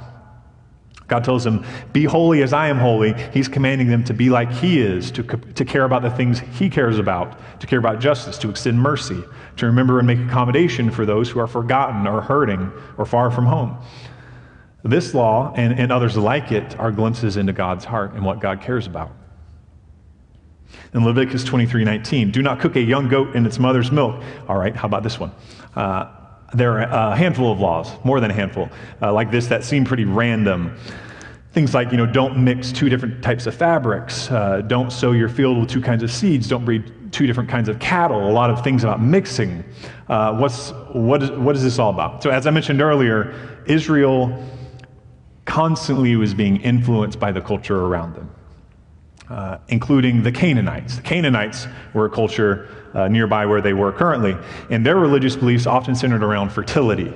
God 1.08 1.22
tells 1.22 1.44
them, 1.44 1.64
Be 1.92 2.04
holy 2.04 2.42
as 2.42 2.52
I 2.52 2.68
am 2.68 2.78
holy. 2.78 3.14
He's 3.32 3.48
commanding 3.48 3.88
them 3.88 4.02
to 4.04 4.14
be 4.14 4.28
like 4.28 4.50
He 4.50 4.80
is, 4.80 5.10
to, 5.12 5.22
to 5.22 5.64
care 5.64 5.84
about 5.84 6.02
the 6.02 6.10
things 6.10 6.40
He 6.40 6.68
cares 6.68 6.98
about, 6.98 7.60
to 7.60 7.66
care 7.66 7.78
about 7.78 8.00
justice, 8.00 8.38
to 8.38 8.50
extend 8.50 8.80
mercy, 8.80 9.22
to 9.56 9.66
remember 9.66 9.98
and 9.98 10.06
make 10.06 10.18
accommodation 10.18 10.90
for 10.90 11.06
those 11.06 11.30
who 11.30 11.38
are 11.38 11.46
forgotten 11.46 12.06
or 12.06 12.20
hurting 12.20 12.72
or 12.98 13.06
far 13.06 13.30
from 13.30 13.46
home. 13.46 13.78
This 14.82 15.14
law 15.14 15.52
and, 15.56 15.78
and 15.78 15.92
others 15.92 16.16
like 16.16 16.52
it 16.52 16.78
are 16.78 16.90
glimpses 16.90 17.36
into 17.36 17.52
God's 17.52 17.84
heart 17.84 18.14
and 18.14 18.24
what 18.24 18.40
God 18.40 18.60
cares 18.60 18.86
about. 18.86 19.12
In 20.92 21.04
Leviticus 21.04 21.44
23 21.44 21.84
19, 21.84 22.30
do 22.30 22.42
not 22.42 22.60
cook 22.60 22.76
a 22.76 22.80
young 22.80 23.08
goat 23.08 23.34
in 23.36 23.46
its 23.46 23.58
mother's 23.58 23.92
milk. 23.92 24.22
All 24.48 24.56
right, 24.56 24.74
how 24.74 24.86
about 24.86 25.02
this 25.02 25.18
one? 25.18 25.32
Uh, 25.74 26.15
there 26.54 26.80
are 26.80 27.12
a 27.12 27.16
handful 27.16 27.52
of 27.52 27.60
laws, 27.60 27.90
more 28.04 28.20
than 28.20 28.30
a 28.30 28.34
handful, 28.34 28.68
uh, 29.02 29.12
like 29.12 29.30
this 29.30 29.46
that 29.48 29.64
seem 29.64 29.84
pretty 29.84 30.04
random. 30.04 30.76
Things 31.52 31.74
like, 31.74 31.90
you 31.90 31.96
know, 31.96 32.06
don't 32.06 32.36
mix 32.42 32.70
two 32.70 32.88
different 32.88 33.22
types 33.22 33.46
of 33.46 33.54
fabrics, 33.54 34.30
uh, 34.30 34.60
don't 34.62 34.92
sow 34.92 35.12
your 35.12 35.28
field 35.28 35.58
with 35.58 35.70
two 35.70 35.80
kinds 35.80 36.02
of 36.02 36.10
seeds, 36.10 36.48
don't 36.48 36.64
breed 36.64 36.92
two 37.12 37.26
different 37.26 37.48
kinds 37.48 37.68
of 37.68 37.78
cattle, 37.78 38.28
a 38.28 38.30
lot 38.30 38.50
of 38.50 38.62
things 38.62 38.84
about 38.84 39.00
mixing. 39.00 39.64
Uh, 40.08 40.36
what's, 40.36 40.70
what, 40.92 41.22
is, 41.22 41.30
what 41.30 41.56
is 41.56 41.62
this 41.62 41.78
all 41.78 41.90
about? 41.90 42.22
So, 42.22 42.30
as 42.30 42.46
I 42.46 42.50
mentioned 42.50 42.82
earlier, 42.82 43.34
Israel 43.66 44.44
constantly 45.46 46.16
was 46.16 46.34
being 46.34 46.58
influenced 46.58 47.18
by 47.18 47.32
the 47.32 47.40
culture 47.40 47.86
around 47.86 48.14
them, 48.14 48.30
uh, 49.28 49.58
including 49.68 50.22
the 50.22 50.32
Canaanites. 50.32 50.96
The 50.96 51.02
Canaanites 51.02 51.66
were 51.94 52.06
a 52.06 52.10
culture 52.10 52.68
uh, 52.94 53.08
nearby 53.08 53.46
where 53.46 53.60
they 53.60 53.72
were 53.72 53.92
currently, 53.92 54.36
and 54.70 54.84
their 54.84 54.96
religious 54.96 55.36
beliefs 55.36 55.66
often 55.66 55.94
centered 55.94 56.22
around 56.22 56.50
fertility. 56.50 57.12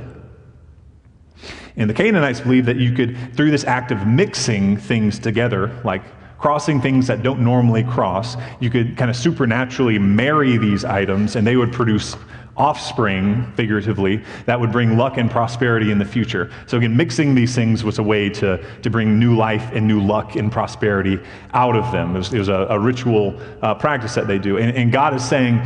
And 1.76 1.88
the 1.88 1.94
Canaanites 1.94 2.40
believed 2.40 2.66
that 2.66 2.76
you 2.76 2.92
could, 2.92 3.34
through 3.36 3.50
this 3.50 3.64
act 3.64 3.90
of 3.90 4.06
mixing 4.06 4.76
things 4.76 5.18
together, 5.18 5.80
like 5.84 6.02
crossing 6.38 6.80
things 6.80 7.06
that 7.06 7.22
don't 7.22 7.40
normally 7.40 7.84
cross, 7.84 8.36
you 8.60 8.70
could 8.70 8.96
kind 8.96 9.10
of 9.10 9.16
supernaturally 9.16 9.98
marry 9.98 10.56
these 10.56 10.84
items 10.84 11.36
and 11.36 11.46
they 11.46 11.56
would 11.56 11.72
produce 11.72 12.16
offspring, 12.60 13.50
figuratively, 13.56 14.22
that 14.44 14.60
would 14.60 14.70
bring 14.70 14.98
luck 14.98 15.16
and 15.16 15.30
prosperity 15.30 15.90
in 15.90 15.98
the 15.98 16.04
future. 16.04 16.52
So, 16.66 16.76
again, 16.76 16.94
mixing 16.94 17.34
these 17.34 17.54
things 17.54 17.82
was 17.82 17.98
a 17.98 18.02
way 18.02 18.28
to, 18.30 18.62
to 18.82 18.90
bring 18.90 19.18
new 19.18 19.34
life 19.34 19.70
and 19.72 19.88
new 19.88 20.00
luck 20.00 20.36
and 20.36 20.52
prosperity 20.52 21.18
out 21.54 21.74
of 21.74 21.90
them. 21.90 22.14
It 22.14 22.18
was, 22.18 22.34
it 22.34 22.38
was 22.38 22.48
a, 22.48 22.66
a, 22.68 22.78
ritual 22.78 23.40
uh, 23.62 23.74
practice 23.74 24.14
that 24.14 24.26
they 24.26 24.38
do. 24.38 24.58
And, 24.58 24.76
and 24.76 24.92
God 24.92 25.14
is 25.14 25.26
saying, 25.26 25.62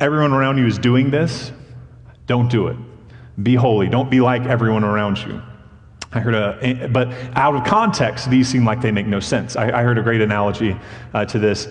everyone 0.00 0.32
around 0.32 0.58
you 0.58 0.66
is 0.66 0.78
doing 0.78 1.10
this, 1.10 1.52
don't 2.26 2.50
do 2.50 2.66
it. 2.66 2.76
Be 3.42 3.54
holy. 3.54 3.88
Don't 3.88 4.10
be 4.10 4.20
like 4.20 4.42
everyone 4.42 4.82
around 4.82 5.18
you. 5.18 5.40
I 6.12 6.20
heard 6.20 6.34
a, 6.34 6.88
but 6.88 7.08
out 7.34 7.54
of 7.54 7.64
context, 7.64 8.28
these 8.28 8.48
seem 8.48 8.64
like 8.64 8.80
they 8.80 8.92
make 8.92 9.06
no 9.06 9.20
sense. 9.20 9.56
I, 9.56 9.80
I 9.80 9.82
heard 9.82 9.98
a 9.98 10.02
great 10.02 10.20
analogy 10.20 10.76
uh, 11.12 11.24
to 11.26 11.38
this. 11.38 11.68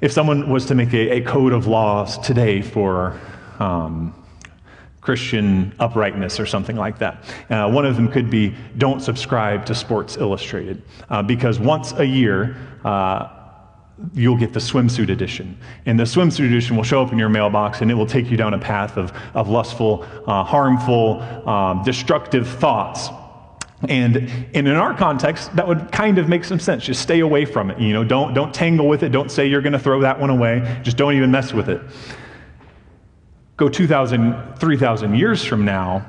If 0.00 0.12
someone 0.12 0.50
was 0.50 0.66
to 0.66 0.74
make 0.74 0.92
a, 0.92 1.16
a 1.16 1.20
code 1.22 1.52
of 1.52 1.66
laws 1.66 2.18
today 2.18 2.60
for 2.60 3.18
um, 3.60 4.14
Christian 5.00 5.74
uprightness 5.78 6.40
or 6.40 6.46
something 6.46 6.76
like 6.76 6.98
that. 6.98 7.24
Uh, 7.50 7.70
one 7.70 7.84
of 7.84 7.94
them 7.94 8.10
could 8.10 8.30
be 8.30 8.54
don't 8.78 9.00
subscribe 9.00 9.66
to 9.66 9.74
Sports 9.74 10.16
Illustrated 10.16 10.82
uh, 11.10 11.22
because 11.22 11.58
once 11.58 11.92
a 11.92 12.04
year, 12.04 12.56
uh, 12.84 13.28
you'll 14.14 14.36
get 14.36 14.52
the 14.52 14.60
swimsuit 14.60 15.10
edition. 15.10 15.56
And 15.86 15.98
the 15.98 16.04
swimsuit 16.04 16.46
edition 16.46 16.74
will 16.76 16.84
show 16.84 17.02
up 17.02 17.12
in 17.12 17.18
your 17.18 17.28
mailbox 17.28 17.80
and 17.80 17.90
it 17.90 17.94
will 17.94 18.06
take 18.06 18.30
you 18.30 18.36
down 18.36 18.54
a 18.54 18.58
path 18.58 18.96
of, 18.96 19.12
of 19.34 19.48
lustful, 19.48 20.06
uh, 20.26 20.42
harmful, 20.42 21.20
um, 21.48 21.82
destructive 21.84 22.48
thoughts. 22.48 23.08
And, 23.88 24.16
and 24.54 24.66
in 24.66 24.74
our 24.74 24.96
context, 24.96 25.54
that 25.56 25.68
would 25.68 25.92
kind 25.92 26.16
of 26.16 26.28
make 26.28 26.44
some 26.44 26.58
sense. 26.58 26.84
Just 26.84 27.02
stay 27.02 27.20
away 27.20 27.44
from 27.44 27.70
it. 27.70 27.78
You 27.78 27.92
know, 27.92 28.04
don't, 28.04 28.32
don't 28.32 28.54
tangle 28.54 28.88
with 28.88 29.02
it. 29.02 29.10
Don't 29.10 29.30
say 29.30 29.46
you're 29.46 29.60
going 29.60 29.74
to 29.74 29.78
throw 29.78 30.00
that 30.00 30.18
one 30.18 30.30
away. 30.30 30.80
Just 30.82 30.96
don't 30.96 31.14
even 31.14 31.30
mess 31.30 31.52
with 31.52 31.68
it. 31.68 31.82
Go 33.56 33.68
2,000, 33.68 34.56
3,000 34.58 35.14
years 35.14 35.44
from 35.44 35.64
now, 35.64 36.04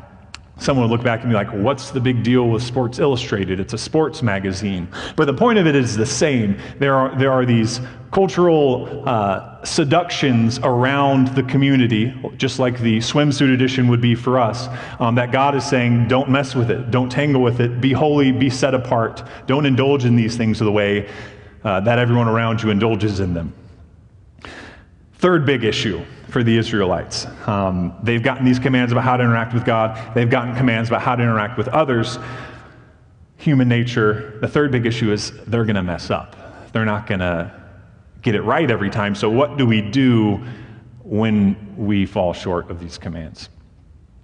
Someone 0.58 0.90
would 0.90 0.96
look 0.96 1.04
back 1.04 1.22
and 1.22 1.30
be 1.30 1.36
like, 1.36 1.52
what's 1.52 1.92
the 1.92 2.00
big 2.00 2.24
deal 2.24 2.48
with 2.48 2.64
Sports 2.64 3.00
Illustrated? 3.00 3.60
It's 3.60 3.74
a 3.74 3.78
sports 3.78 4.24
magazine. 4.24 4.88
But 5.18 5.26
the 5.26 5.34
point 5.34 5.60
of 5.60 5.68
it 5.68 5.76
is 5.76 5.98
the 5.98 6.06
same. 6.06 6.58
There 6.80 6.96
are, 6.96 7.14
there 7.18 7.32
are 7.32 7.46
these 7.46 7.82
cultural 8.12 9.04
uh, 9.08 9.62
seductions 9.66 10.60
around 10.60 11.28
the 11.36 11.44
community, 11.44 12.14
just 12.38 12.58
like 12.58 12.80
the 12.80 13.00
swimsuit 13.00 13.54
edition 13.54 13.90
would 13.90 14.00
be 14.00 14.16
for 14.16 14.40
us, 14.40 14.70
um, 15.02 15.16
that 15.16 15.34
God 15.34 15.56
is 15.56 15.66
saying, 15.66 16.08
don't 16.08 16.30
mess 16.30 16.56
with 16.56 16.72
it, 16.72 16.90
don't 16.90 17.10
tangle 17.10 17.42
with 17.42 17.60
it, 17.60 17.82
be 17.82 17.92
holy, 17.92 18.32
be 18.32 18.50
set 18.50 18.74
apart, 18.74 19.24
don't 19.48 19.66
indulge 19.66 20.06
in 20.06 20.16
these 20.16 20.38
things 20.38 20.60
the 20.60 20.72
way 20.72 21.10
uh, 21.66 21.82
that 21.82 22.00
everyone 22.00 22.30
around 22.30 22.64
you 22.64 22.70
indulges 22.70 23.20
in 23.20 23.34
them. 23.34 23.54
Third 25.26 25.44
big 25.44 25.64
issue 25.64 26.06
for 26.30 26.44
the 26.44 26.56
Israelites. 26.56 27.26
Um, 27.48 27.96
they've 28.04 28.22
gotten 28.22 28.46
these 28.46 28.60
commands 28.60 28.92
about 28.92 29.06
how 29.06 29.18
to 29.18 29.24
interact 29.24 29.56
with 29.56 29.66
God, 29.66 30.14
they've 30.14 30.30
gotten 30.30 30.56
commands 30.56 30.88
about 30.88 31.02
how 31.02 31.16
to 31.16 31.24
interact 31.24 31.58
with 31.58 31.68
others. 31.70 32.20
Human 33.38 33.68
nature, 33.68 34.38
the 34.40 34.48
third 34.48 34.72
big 34.72 34.86
issue 34.86 35.12
is 35.12 35.32
they're 35.48 35.66
going 35.66 35.78
to 35.78 35.82
mess 35.82 36.12
up. 36.12 36.36
They're 36.74 36.86
not 36.86 37.08
going 37.08 37.22
to 37.22 37.52
get 38.22 38.36
it 38.36 38.44
right 38.44 38.70
every 38.70 38.92
time. 38.92 39.16
So, 39.16 39.28
what 39.32 39.58
do 39.58 39.66
we 39.66 39.82
do 39.82 40.46
when 41.02 41.74
we 41.76 42.06
fall 42.06 42.32
short 42.32 42.70
of 42.70 42.80
these 42.80 43.00
commands? 43.00 43.50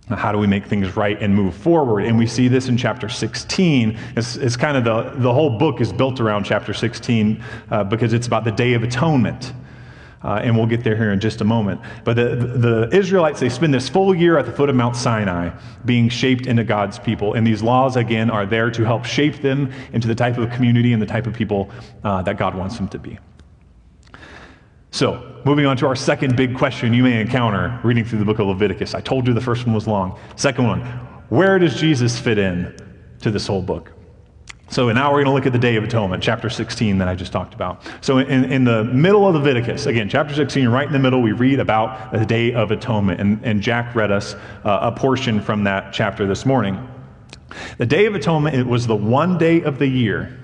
How 0.07 0.31
do 0.31 0.37
we 0.37 0.45
make 0.45 0.67
things 0.67 0.95
right 0.95 1.19
and 1.19 1.33
move 1.33 1.55
forward? 1.55 2.01
And 2.05 2.15
we 2.15 2.27
see 2.27 2.47
this 2.47 2.67
in 2.67 2.77
chapter 2.77 3.09
16. 3.09 3.97
It's, 4.15 4.35
it's 4.35 4.55
kind 4.55 4.77
of 4.77 4.83
the, 4.83 5.19
the 5.19 5.33
whole 5.33 5.57
book 5.57 5.81
is 5.81 5.91
built 5.91 6.19
around 6.19 6.43
chapter 6.43 6.75
16 6.75 7.43
uh, 7.71 7.85
because 7.85 8.13
it's 8.13 8.27
about 8.27 8.43
the 8.43 8.51
Day 8.51 8.73
of 8.75 8.83
Atonement. 8.83 9.51
Uh, 10.23 10.39
and 10.43 10.55
we'll 10.55 10.67
get 10.67 10.83
there 10.83 10.95
here 10.95 11.11
in 11.11 11.19
just 11.19 11.41
a 11.41 11.43
moment. 11.43 11.81
But 12.03 12.15
the, 12.15 12.35
the 12.35 12.89
Israelites, 12.95 13.39
they 13.39 13.49
spend 13.49 13.73
this 13.73 13.89
full 13.89 14.13
year 14.13 14.37
at 14.37 14.45
the 14.45 14.51
foot 14.51 14.69
of 14.69 14.75
Mount 14.75 14.95
Sinai 14.95 15.49
being 15.83 16.09
shaped 16.09 16.45
into 16.45 16.63
God's 16.63 16.99
people. 16.99 17.33
And 17.33 17.45
these 17.45 17.63
laws, 17.63 17.95
again, 17.95 18.29
are 18.29 18.45
there 18.45 18.69
to 18.69 18.83
help 18.83 19.05
shape 19.05 19.41
them 19.41 19.71
into 19.93 20.07
the 20.07 20.15
type 20.15 20.37
of 20.37 20.51
community 20.51 20.93
and 20.93 21.01
the 21.01 21.07
type 21.07 21.25
of 21.25 21.33
people 21.33 21.71
uh, 22.03 22.21
that 22.21 22.37
God 22.37 22.53
wants 22.53 22.77
them 22.77 22.87
to 22.89 22.99
be. 22.99 23.17
So, 24.91 25.41
moving 25.45 25.65
on 25.65 25.77
to 25.77 25.87
our 25.87 25.95
second 25.95 26.35
big 26.35 26.55
question 26.55 26.93
you 26.93 27.01
may 27.01 27.19
encounter 27.19 27.79
reading 27.81 28.03
through 28.03 28.19
the 28.19 28.25
book 28.25 28.39
of 28.39 28.47
Leviticus. 28.47 28.93
I 28.93 29.01
told 29.01 29.25
you 29.25 29.33
the 29.33 29.41
first 29.41 29.65
one 29.65 29.73
was 29.73 29.87
long. 29.87 30.19
Second 30.35 30.67
one, 30.67 30.81
where 31.29 31.57
does 31.57 31.79
Jesus 31.79 32.19
fit 32.19 32.37
in 32.37 32.75
to 33.21 33.31
this 33.31 33.47
whole 33.47 33.61
book? 33.61 33.93
So 34.71 34.89
now 34.89 35.11
we're 35.11 35.23
going 35.23 35.25
to 35.25 35.33
look 35.33 35.45
at 35.45 35.51
the 35.51 35.59
Day 35.59 35.75
of 35.75 35.83
Atonement, 35.83 36.23
chapter 36.23 36.49
16 36.49 36.97
that 36.99 37.09
I 37.09 37.13
just 37.13 37.33
talked 37.33 37.53
about. 37.53 37.83
So 37.99 38.19
in, 38.19 38.45
in 38.45 38.63
the 38.63 38.85
middle 38.85 39.27
of 39.27 39.35
Leviticus, 39.35 39.85
again, 39.85 40.07
chapter 40.07 40.33
16, 40.33 40.69
right 40.69 40.87
in 40.87 40.93
the 40.93 40.99
middle, 40.99 41.21
we 41.21 41.33
read 41.33 41.59
about 41.59 42.13
the 42.13 42.25
Day 42.25 42.53
of 42.53 42.71
Atonement. 42.71 43.19
And, 43.19 43.43
and 43.43 43.61
Jack 43.61 43.93
read 43.95 44.11
us 44.11 44.33
uh, 44.63 44.79
a 44.81 44.91
portion 44.93 45.41
from 45.41 45.65
that 45.65 45.91
chapter 45.91 46.25
this 46.25 46.45
morning. 46.45 46.87
The 47.79 47.85
Day 47.85 48.05
of 48.05 48.15
Atonement 48.15 48.55
it 48.55 48.65
was 48.65 48.87
the 48.87 48.95
one 48.95 49.37
day 49.37 49.61
of 49.61 49.77
the 49.77 49.87
year 49.87 50.39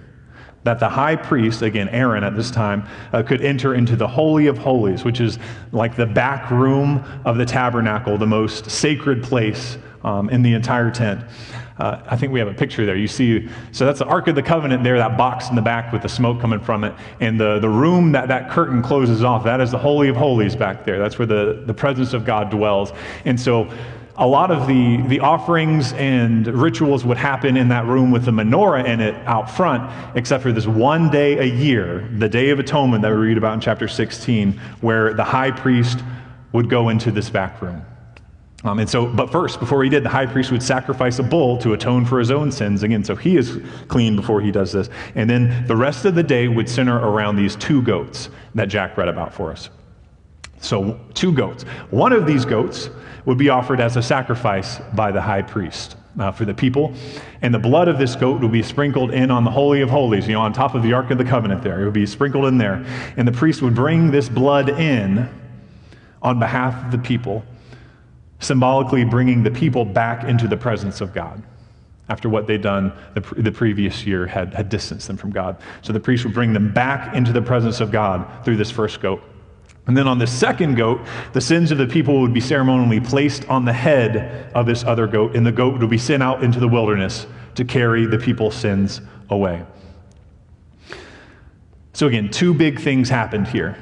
that 0.64 0.82
the 0.82 0.90
high 0.90 1.16
priest, 1.16 1.62
again, 1.62 1.88
Aaron 1.88 2.26
at 2.26 2.36
this 2.36 2.52
time, 2.52 2.86
uh, 3.14 3.24
could 3.24 3.42
enter 3.42 3.76
into 3.76 3.96
the 3.96 4.10
Holy 4.10 4.48
of 4.48 4.58
Holies, 4.58 5.06
which 5.06 5.22
is 5.22 5.40
like 5.72 5.96
the 5.96 6.06
back 6.06 6.52
room 6.52 7.02
of 7.24 7.38
the 7.38 7.46
tabernacle, 7.46 8.18
the 8.18 8.28
most 8.28 8.70
sacred 8.70 9.24
place 9.24 9.78
um, 10.04 10.30
in 10.30 10.42
the 10.42 10.54
entire 10.54 10.92
tent. 10.92 11.24
Uh, 11.80 12.02
I 12.08 12.16
think 12.16 12.32
we 12.34 12.40
have 12.40 12.48
a 12.48 12.54
picture 12.54 12.86
there. 12.86 12.96
You 12.96 13.08
see, 13.08 13.48
so 13.72 13.86
that's 13.86 14.00
the 14.00 14.06
Ark 14.06 14.28
of 14.28 14.36
the 14.36 14.44
Covenant 14.44 14.84
there, 14.84 14.98
that 14.98 15.18
box 15.18 15.50
in 15.50 15.56
the 15.56 15.62
back 15.62 15.94
with 15.94 16.02
the 16.02 16.10
smoke 16.10 16.42
coming 16.42 16.60
from 16.60 16.84
it. 16.84 16.94
And 17.20 17.40
the, 17.40 17.60
the 17.60 17.70
room 17.70 18.12
that 18.14 18.28
that 18.30 18.50
curtain 18.50 18.82
closes 18.82 19.24
off, 19.24 19.44
that 19.44 19.62
is 19.62 19.72
the 19.72 19.78
Holy 19.78 20.10
of 20.10 20.16
Holies 20.16 20.56
back 20.56 20.86
there. 20.86 20.98
That's 20.98 21.20
where 21.20 21.26
the, 21.26 21.64
the 21.66 21.74
presence 21.74 22.14
of 22.14 22.26
God 22.26 22.50
dwells. 22.50 22.92
And 23.26 23.40
so 23.40 23.72
a 24.18 24.26
lot 24.26 24.50
of 24.50 24.68
the, 24.68 25.04
the 25.08 25.20
offerings 25.20 25.94
and 25.94 26.48
rituals 26.48 27.06
would 27.06 27.18
happen 27.18 27.56
in 27.56 27.70
that 27.70 27.86
room 27.86 28.10
with 28.10 28.26
the 28.26 28.32
menorah 28.32 28.86
in 28.86 29.00
it 29.00 29.16
out 29.28 29.50
front, 29.50 29.92
except 30.16 30.42
for 30.42 30.52
this 30.52 30.66
one 30.66 31.12
day 31.12 31.38
a 31.38 31.44
year, 31.44 32.10
the 32.18 32.28
Day 32.28 32.50
of 32.50 32.58
Atonement 32.58 33.04
that 33.04 33.12
we 33.12 33.18
read 33.18 33.38
about 33.38 33.54
in 33.54 33.62
chapter 33.62 33.88
16, 33.88 34.60
where 34.82 35.14
the 35.14 35.24
high 35.24 35.52
priest 35.52 36.00
would 36.52 36.68
go 36.68 36.90
into 36.90 37.12
this 37.12 37.30
back 37.30 37.62
room. 37.62 37.86
Um, 38.68 38.80
and 38.80 38.90
so, 38.90 39.06
but 39.06 39.32
first, 39.32 39.62
before 39.62 39.82
he 39.82 39.90
did, 39.90 40.04
the 40.04 40.10
high 40.10 40.26
priest 40.26 40.52
would 40.52 40.62
sacrifice 40.62 41.20
a 41.20 41.24
bull 41.24 41.58
to 41.60 41.72
atone 41.72 42.04
for 42.04 42.20
his 42.20 42.32
own 42.32 42.52
sins. 42.52 42.84
Again, 42.84 43.02
so 43.02 43.16
he 43.16 43.38
is 43.38 43.62
clean 43.88 44.18
before 44.18 44.42
he 44.42 44.52
does 44.52 44.74
this. 44.74 44.90
And 45.16 45.30
then 45.30 45.66
the 45.68 45.76
rest 45.76 46.04
of 46.04 46.16
the 46.16 46.24
day 46.24 46.50
would 46.50 46.68
center 46.68 46.98
around 46.98 47.38
these 47.38 47.56
two 47.56 47.82
goats 47.82 48.30
that 48.56 48.66
Jack 48.66 48.98
read 48.98 49.08
about 49.08 49.34
for 49.34 49.52
us. 49.52 49.70
So, 50.60 51.00
two 51.14 51.32
goats. 51.32 51.64
One 51.92 52.12
of 52.12 52.26
these 52.26 52.44
goats 52.44 52.90
would 53.26 53.38
be 53.38 53.48
offered 53.48 53.80
as 53.80 53.96
a 53.96 54.02
sacrifice 54.02 54.80
by 54.94 55.12
the 55.12 55.22
high 55.22 55.44
priest. 55.44 55.96
Uh, 56.20 56.32
for 56.32 56.46
the 56.46 56.54
people. 56.54 56.96
And 57.44 57.54
the 57.54 57.60
blood 57.60 57.88
of 57.88 58.00
this 58.00 58.16
goat 58.16 58.42
would 58.42 58.52
be 58.52 58.64
sprinkled 58.64 59.12
in 59.12 59.30
on 59.30 59.44
the 59.44 59.52
Holy 59.52 59.82
of 59.82 59.92
Holies, 59.92 60.28
you 60.28 60.34
know, 60.34 60.42
on 60.42 60.52
top 60.52 60.74
of 60.74 60.82
the 60.82 60.92
Ark 60.92 61.12
of 61.12 61.20
the 61.20 61.24
Covenant 61.24 61.62
there. 61.62 61.80
It 61.80 61.86
would 61.86 61.94
be 61.94 62.08
sprinkled 62.08 62.46
in 62.46 62.58
there. 62.58 62.84
And 63.18 63.28
the 63.28 63.32
priest 63.32 63.62
would 63.62 63.76
bring 63.76 64.10
this 64.10 64.28
blood 64.28 64.68
in 64.68 65.30
on 66.24 66.40
behalf 66.40 66.86
of 66.86 66.92
the 66.92 66.98
people 66.98 67.46
symbolically 68.40 69.04
bringing 69.04 69.44
the 69.44 69.52
people 69.52 69.86
back 69.86 70.24
into 70.24 70.48
the 70.48 70.58
presence 70.58 71.02
of 71.02 71.14
God 71.14 71.42
after 72.10 72.30
what 72.30 72.48
they'd 72.48 72.62
done 72.62 72.94
the, 73.16 73.22
the 73.42 73.52
previous 73.52 74.06
year 74.06 74.26
had, 74.26 74.54
had 74.54 74.70
distanced 74.70 75.08
them 75.08 75.18
from 75.18 75.32
God. 75.32 75.58
So 75.82 75.92
the 75.92 76.00
priest 76.00 76.24
would 76.24 76.34
bring 76.34 76.54
them 76.54 76.72
back 76.72 77.16
into 77.16 77.34
the 77.34 77.42
presence 77.42 77.82
of 77.82 77.92
God 77.92 78.46
through 78.46 78.58
this 78.58 78.72
first 78.72 79.02
goat. 79.02 79.22
And 79.88 79.96
then 79.96 80.08
on 80.08 80.18
the 80.18 80.28
second 80.28 80.76
goat, 80.76 81.02
the 81.34 81.42
sins 81.42 81.72
of 81.72 81.78
the 81.78 81.88
people 81.88 82.20
would 82.22 82.34
be 82.34 82.42
ceremonially 82.42 83.00
placed 83.00 83.48
on 83.48 83.66
the 83.66 83.74
head 83.74 84.52
of 84.54 84.66
this 84.66 84.84
other 84.84 85.08
goat, 85.08 85.36
and 85.36 85.46
the 85.46 85.52
goat 85.52 85.80
would 85.80 85.90
be 85.90 85.98
sent 85.98 86.22
out 86.22 86.44
into 86.44 86.60
the 86.60 86.68
wilderness 86.68 87.26
to 87.56 87.64
carry 87.64 88.06
the 88.06 88.18
people's 88.18 88.56
sins 88.56 89.02
away. 89.30 89.66
So, 91.94 92.06
again, 92.08 92.30
two 92.30 92.54
big 92.54 92.80
things 92.80 93.10
happened 93.10 93.48
here. 93.48 93.78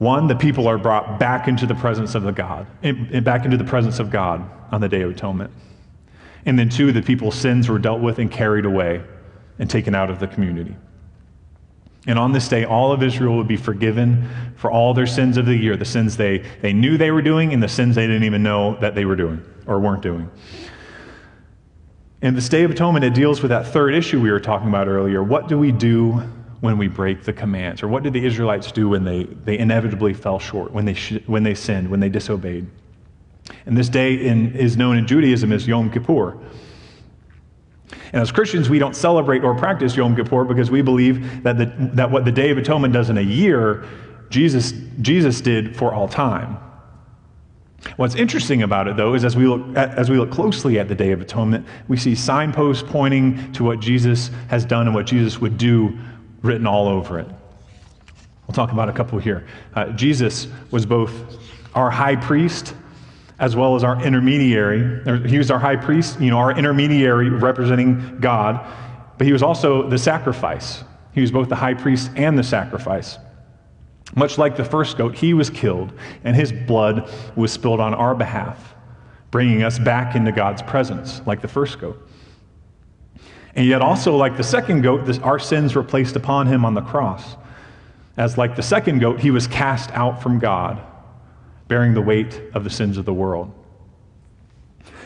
One, 0.00 0.28
the 0.28 0.34
people 0.34 0.66
are 0.66 0.78
brought 0.78 1.18
back 1.18 1.46
into 1.46 1.66
the 1.66 1.74
presence 1.74 2.14
of 2.14 2.22
the 2.22 2.32
God, 2.32 2.66
and 2.82 3.22
back 3.22 3.44
into 3.44 3.58
the 3.58 3.64
presence 3.64 3.98
of 3.98 4.10
God 4.10 4.42
on 4.72 4.80
the 4.80 4.88
Day 4.88 5.02
of 5.02 5.10
Atonement. 5.10 5.50
And 6.46 6.58
then 6.58 6.70
two, 6.70 6.90
the 6.90 7.02
people's 7.02 7.34
sins 7.34 7.68
were 7.68 7.78
dealt 7.78 8.00
with 8.00 8.18
and 8.18 8.30
carried 8.30 8.64
away 8.64 9.02
and 9.58 9.68
taken 9.68 9.94
out 9.94 10.08
of 10.08 10.18
the 10.18 10.26
community. 10.26 10.74
And 12.06 12.18
on 12.18 12.32
this 12.32 12.48
day, 12.48 12.64
all 12.64 12.92
of 12.92 13.02
Israel 13.02 13.36
would 13.36 13.46
be 13.46 13.58
forgiven 13.58 14.26
for 14.56 14.70
all 14.70 14.94
their 14.94 15.06
sins 15.06 15.36
of 15.36 15.44
the 15.44 15.54
year, 15.54 15.76
the 15.76 15.84
sins 15.84 16.16
they, 16.16 16.38
they 16.62 16.72
knew 16.72 16.96
they 16.96 17.10
were 17.10 17.20
doing 17.20 17.52
and 17.52 17.62
the 17.62 17.68
sins 17.68 17.94
they 17.94 18.06
didn't 18.06 18.24
even 18.24 18.42
know 18.42 18.76
that 18.80 18.94
they 18.94 19.04
were 19.04 19.16
doing 19.16 19.44
or 19.66 19.80
weren't 19.80 20.00
doing. 20.00 20.30
And 22.22 22.34
this 22.34 22.48
Day 22.48 22.62
of 22.62 22.70
Atonement, 22.70 23.04
it 23.04 23.12
deals 23.12 23.42
with 23.42 23.50
that 23.50 23.66
third 23.66 23.94
issue 23.94 24.18
we 24.18 24.30
were 24.30 24.40
talking 24.40 24.68
about 24.68 24.88
earlier. 24.88 25.22
What 25.22 25.46
do 25.46 25.58
we 25.58 25.72
do 25.72 26.22
when 26.60 26.76
we 26.76 26.88
break 26.88 27.24
the 27.24 27.32
commands? 27.32 27.82
Or 27.82 27.88
what 27.88 28.02
did 28.02 28.12
the 28.12 28.24
Israelites 28.24 28.70
do 28.72 28.88
when 28.88 29.04
they, 29.04 29.24
they 29.24 29.58
inevitably 29.58 30.14
fell 30.14 30.38
short, 30.38 30.72
when 30.72 30.84
they, 30.84 30.94
sh- 30.94 31.22
when 31.26 31.42
they 31.42 31.54
sinned, 31.54 31.90
when 31.90 32.00
they 32.00 32.08
disobeyed? 32.08 32.66
And 33.66 33.76
this 33.76 33.88
day 33.88 34.14
in, 34.14 34.54
is 34.54 34.76
known 34.76 34.96
in 34.96 35.06
Judaism 35.06 35.52
as 35.52 35.66
Yom 35.66 35.90
Kippur. 35.90 36.38
And 38.12 38.22
as 38.22 38.30
Christians, 38.30 38.68
we 38.68 38.78
don't 38.78 38.94
celebrate 38.94 39.42
or 39.42 39.54
practice 39.54 39.96
Yom 39.96 40.16
Kippur 40.16 40.44
because 40.44 40.70
we 40.70 40.82
believe 40.82 41.42
that, 41.42 41.58
the, 41.58 41.66
that 41.94 42.10
what 42.10 42.24
the 42.24 42.32
Day 42.32 42.50
of 42.50 42.58
Atonement 42.58 42.92
does 42.92 43.10
in 43.10 43.18
a 43.18 43.22
year, 43.22 43.84
Jesus, 44.28 44.72
Jesus 45.00 45.40
did 45.40 45.76
for 45.76 45.94
all 45.94 46.08
time. 46.08 46.58
What's 47.96 48.14
interesting 48.14 48.62
about 48.62 48.88
it, 48.88 48.96
though, 48.96 49.14
is 49.14 49.24
as 49.24 49.36
we, 49.36 49.46
look, 49.46 49.74
as 49.76 50.10
we 50.10 50.18
look 50.18 50.30
closely 50.30 50.78
at 50.78 50.88
the 50.88 50.94
Day 50.94 51.12
of 51.12 51.20
Atonement, 51.20 51.66
we 51.88 51.96
see 51.96 52.14
signposts 52.14 52.84
pointing 52.86 53.52
to 53.52 53.64
what 53.64 53.80
Jesus 53.80 54.30
has 54.48 54.64
done 54.64 54.86
and 54.86 54.94
what 54.94 55.06
Jesus 55.06 55.40
would 55.40 55.56
do 55.56 55.98
written 56.42 56.66
all 56.66 56.88
over 56.88 57.18
it. 57.18 57.26
We'll 58.46 58.54
talk 58.54 58.72
about 58.72 58.88
a 58.88 58.92
couple 58.92 59.18
here. 59.18 59.46
Uh, 59.74 59.90
Jesus 59.90 60.48
was 60.70 60.84
both 60.84 61.12
our 61.74 61.90
high 61.90 62.16
priest 62.16 62.74
as 63.38 63.56
well 63.56 63.74
as 63.74 63.82
our 63.82 64.02
intermediary. 64.04 65.28
He 65.28 65.38
was 65.38 65.50
our 65.50 65.58
high 65.58 65.76
priest, 65.76 66.20
you 66.20 66.30
know, 66.30 66.38
our 66.38 66.52
intermediary 66.52 67.30
representing 67.30 68.18
God, 68.20 68.60
but 69.16 69.26
he 69.26 69.32
was 69.32 69.42
also 69.42 69.88
the 69.88 69.98
sacrifice. 69.98 70.84
He 71.12 71.22
was 71.22 71.30
both 71.30 71.48
the 71.48 71.56
high 71.56 71.74
priest 71.74 72.10
and 72.16 72.38
the 72.38 72.42
sacrifice. 72.42 73.18
Much 74.14 74.36
like 74.36 74.56
the 74.56 74.64
first 74.64 74.98
goat, 74.98 75.14
he 75.14 75.32
was 75.32 75.48
killed, 75.48 75.92
and 76.24 76.36
his 76.36 76.52
blood 76.52 77.10
was 77.36 77.52
spilled 77.52 77.80
on 77.80 77.94
our 77.94 78.14
behalf, 78.14 78.74
bringing 79.30 79.62
us 79.62 79.78
back 79.78 80.16
into 80.16 80.32
God's 80.32 80.62
presence, 80.62 81.22
like 81.26 81.40
the 81.40 81.48
first 81.48 81.78
goat. 81.78 82.09
And 83.60 83.68
yet, 83.68 83.82
also, 83.82 84.16
like 84.16 84.38
the 84.38 84.42
second 84.42 84.80
goat, 84.80 85.04
this, 85.04 85.18
our 85.18 85.38
sins 85.38 85.74
were 85.74 85.82
placed 85.82 86.16
upon 86.16 86.46
him 86.46 86.64
on 86.64 86.72
the 86.72 86.80
cross. 86.80 87.36
As 88.16 88.38
like 88.38 88.56
the 88.56 88.62
second 88.62 89.00
goat, 89.00 89.20
he 89.20 89.30
was 89.30 89.46
cast 89.46 89.90
out 89.90 90.22
from 90.22 90.38
God, 90.38 90.80
bearing 91.68 91.92
the 91.92 92.00
weight 92.00 92.40
of 92.54 92.64
the 92.64 92.70
sins 92.70 92.96
of 92.96 93.04
the 93.04 93.12
world. 93.12 93.52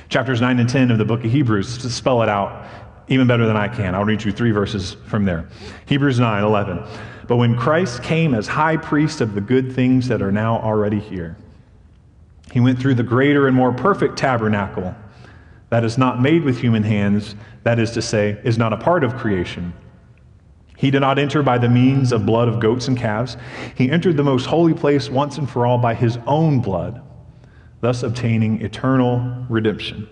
Chapters 0.09 0.41
9 0.41 0.61
and 0.61 0.69
10 0.69 0.93
of 0.93 0.99
the 0.99 1.05
book 1.05 1.25
of 1.25 1.33
Hebrews 1.33 1.79
to 1.79 1.91
spell 1.91 2.23
it 2.23 2.29
out 2.29 2.65
even 3.09 3.27
better 3.27 3.45
than 3.45 3.57
I 3.57 3.67
can. 3.67 3.93
I'll 3.93 4.05
read 4.05 4.23
you 4.23 4.31
three 4.31 4.53
verses 4.53 4.99
from 5.09 5.25
there. 5.25 5.49
Hebrews 5.87 6.21
9 6.21 6.45
11. 6.45 6.85
But 7.27 7.39
when 7.39 7.57
Christ 7.57 8.05
came 8.05 8.37
as 8.37 8.47
high 8.47 8.77
priest 8.77 9.21
of 9.21 9.35
the 9.35 9.41
good 9.41 9.73
things 9.73 10.07
that 10.07 10.23
are 10.23 10.31
now 10.31 10.61
already 10.61 11.01
here, 11.01 11.37
he 12.53 12.61
went 12.61 12.79
through 12.79 12.95
the 12.95 13.03
greater 13.03 13.49
and 13.49 13.57
more 13.57 13.73
perfect 13.73 14.17
tabernacle 14.17 14.95
that 15.75 15.83
is 15.83 15.99
not 15.99 16.23
made 16.23 16.45
with 16.45 16.61
human 16.61 16.85
hands, 16.85 17.35
that 17.65 17.81
is 17.81 17.91
to 17.91 18.01
say, 18.01 18.41
is 18.45 18.57
not 18.57 18.73
a 18.73 18.77
part 18.77 19.03
of 19.03 19.17
creation. 19.17 19.75
He 20.77 20.89
did 20.89 21.01
not 21.01 21.19
enter 21.19 21.43
by 21.43 21.59
the 21.59 21.69
means 21.69 22.13
of 22.13 22.25
blood 22.25 22.47
of 22.47 22.61
goats 22.61 22.87
and 22.87 22.97
calves. 22.97 23.37
He 23.75 23.91
entered 23.91 24.17
the 24.17 24.23
most 24.23 24.47
holy 24.47 24.73
place 24.73 25.11
once 25.11 25.37
and 25.37 25.51
for 25.51 25.67
all 25.67 25.79
by 25.79 25.95
his 25.95 26.17
own 26.29 26.61
blood, 26.61 27.03
thus 27.81 28.05
obtaining 28.05 28.63
eternal 28.63 29.45
redemption. 29.49 30.09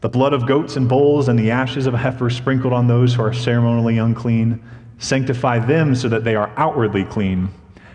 The 0.00 0.08
blood 0.08 0.32
of 0.32 0.48
goats 0.48 0.74
and 0.74 0.88
bulls 0.88 1.28
and 1.28 1.38
the 1.38 1.52
ashes 1.52 1.86
of 1.86 1.94
a 1.94 1.98
heifer 1.98 2.28
sprinkled 2.28 2.72
on 2.72 2.88
those 2.88 3.14
who 3.14 3.22
are 3.22 3.32
ceremonially 3.32 3.98
unclean 3.98 4.60
sanctify 4.98 5.60
them 5.60 5.94
so 5.94 6.08
that 6.08 6.24
they 6.24 6.34
are 6.34 6.52
outwardly 6.56 7.04
clean. 7.04 7.50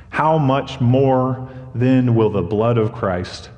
How 0.09 0.37
much 0.37 0.79
more 0.79 1.49
then 1.75 2.15
will 2.15 2.29
the 2.29 2.41
blood 2.41 2.77
of 2.77 2.93
Christ, 2.93 3.49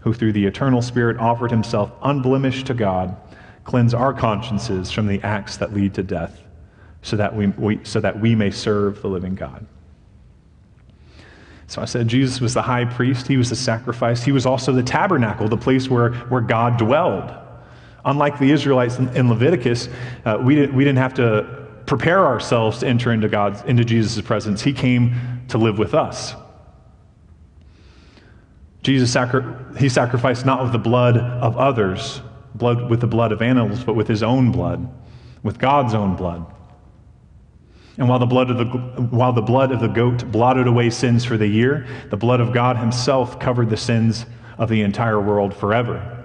who 0.00 0.12
through 0.12 0.32
the 0.32 0.46
eternal 0.46 0.82
Spirit 0.82 1.18
offered 1.18 1.50
himself 1.50 1.92
unblemished 2.02 2.66
to 2.66 2.74
God, 2.74 3.16
cleanse 3.64 3.94
our 3.94 4.12
consciences 4.12 4.90
from 4.90 5.06
the 5.06 5.20
acts 5.22 5.56
that 5.58 5.72
lead 5.72 5.94
to 5.94 6.02
death? 6.02 6.40
so 7.02 7.16
that 7.16 7.34
we, 7.34 7.46
we, 7.48 7.80
so 7.84 8.00
that 8.00 8.20
we 8.20 8.34
may 8.34 8.50
serve 8.50 9.02
the 9.02 9.08
living 9.08 9.34
God. 9.34 9.66
So 11.66 11.80
I 11.80 11.84
said 11.84 12.08
Jesus 12.08 12.40
was 12.40 12.52
the 12.52 12.62
high 12.62 12.84
priest, 12.84 13.28
he 13.28 13.36
was 13.36 13.48
the 13.48 13.56
sacrifice, 13.56 14.22
he 14.22 14.32
was 14.32 14.44
also 14.44 14.72
the 14.72 14.82
tabernacle, 14.82 15.48
the 15.48 15.56
place 15.56 15.88
where, 15.88 16.12
where 16.12 16.40
God 16.40 16.78
dwelled. 16.78 17.32
Unlike 18.04 18.38
the 18.38 18.50
Israelites 18.50 18.98
in, 18.98 19.08
in 19.16 19.28
Leviticus, 19.28 19.88
uh, 20.24 20.38
we, 20.42 20.54
didn't, 20.56 20.74
we 20.74 20.84
didn't 20.84 20.98
have 20.98 21.14
to 21.14 21.68
prepare 21.86 22.24
ourselves 22.26 22.78
to 22.78 22.86
enter 22.86 23.12
into 23.12 23.28
God's 23.28 23.62
into 23.62 23.84
Jesus' 23.84 24.20
presence. 24.22 24.62
He 24.62 24.72
came 24.72 25.14
to 25.48 25.58
live 25.58 25.78
with 25.78 25.94
us. 25.94 26.34
Jesus 28.82 29.14
he 29.78 29.88
sacrificed 29.88 30.46
not 30.46 30.62
with 30.62 30.72
the 30.72 30.78
blood 30.78 31.16
of 31.16 31.56
others, 31.56 32.22
blood 32.54 32.88
with 32.88 33.00
the 33.00 33.06
blood 33.06 33.32
of 33.32 33.42
animals, 33.42 33.84
but 33.84 33.94
with 33.94 34.08
his 34.08 34.22
own 34.22 34.50
blood, 34.50 34.88
with 35.42 35.58
God's 35.58 35.94
own 35.94 36.16
blood. 36.16 36.46
And 37.98 38.08
while 38.08 38.18
the, 38.18 38.26
blood 38.26 38.50
of 38.50 38.56
the, 38.56 38.64
while 39.14 39.34
the 39.34 39.42
blood 39.42 39.72
of 39.72 39.80
the 39.80 39.88
goat 39.88 40.30
blotted 40.32 40.66
away 40.66 40.88
sins 40.88 41.24
for 41.24 41.36
the 41.36 41.46
year, 41.46 41.86
the 42.08 42.16
blood 42.16 42.40
of 42.40 42.54
God 42.54 42.78
himself 42.78 43.38
covered 43.38 43.68
the 43.68 43.76
sins 43.76 44.24
of 44.56 44.70
the 44.70 44.80
entire 44.80 45.20
world 45.20 45.54
forever. 45.54 46.24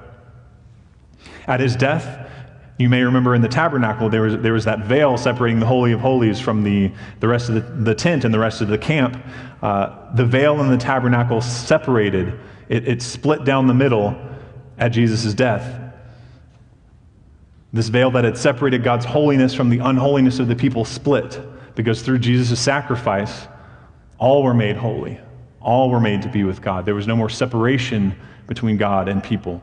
At 1.47 1.59
his 1.59 1.75
death, 1.75 2.24
you 2.77 2.89
may 2.89 3.03
remember 3.03 3.33
in 3.35 3.41
the 3.41 3.47
tabernacle, 3.47 4.09
there 4.09 4.23
was, 4.23 4.37
there 4.37 4.51
was 4.51 4.65
that 4.65 4.79
veil 4.79 5.17
separating 5.17 5.59
the 5.59 5.65
Holy 5.65 5.93
of 5.93 6.01
Holies 6.01 6.41
from 6.41 6.63
the, 6.63 6.91
the 7.21 7.27
rest 7.27 7.47
of 7.47 7.55
the, 7.55 7.61
the 7.61 7.95
tent 7.95 8.25
and 8.25 8.33
the 8.33 8.39
rest 8.39 8.59
of 8.59 8.67
the 8.67 8.77
camp. 8.77 9.17
Uh, 9.61 10.13
the 10.13 10.25
veil 10.25 10.59
in 10.59 10.69
the 10.69 10.77
tabernacle 10.77 11.39
separated, 11.39 12.37
it, 12.67 12.87
it 12.87 13.01
split 13.01 13.45
down 13.45 13.67
the 13.67 13.73
middle 13.73 14.15
at 14.77 14.89
Jesus' 14.89 15.33
death. 15.33 15.81
This 17.71 17.87
veil 17.87 18.11
that 18.11 18.25
had 18.25 18.37
separated 18.37 18.83
God's 18.83 19.05
holiness 19.05 19.53
from 19.53 19.69
the 19.69 19.79
unholiness 19.79 20.39
of 20.39 20.49
the 20.49 20.55
people 20.55 20.83
split 20.83 21.39
because 21.75 22.01
through 22.01 22.19
Jesus' 22.19 22.59
sacrifice, 22.59 23.47
all 24.17 24.43
were 24.43 24.53
made 24.53 24.75
holy. 24.75 25.19
All 25.61 25.89
were 25.89 25.99
made 25.99 26.21
to 26.23 26.29
be 26.29 26.43
with 26.43 26.61
God. 26.61 26.85
There 26.85 26.95
was 26.95 27.07
no 27.07 27.15
more 27.15 27.29
separation 27.29 28.15
between 28.47 28.77
God 28.77 29.07
and 29.07 29.23
people. 29.23 29.61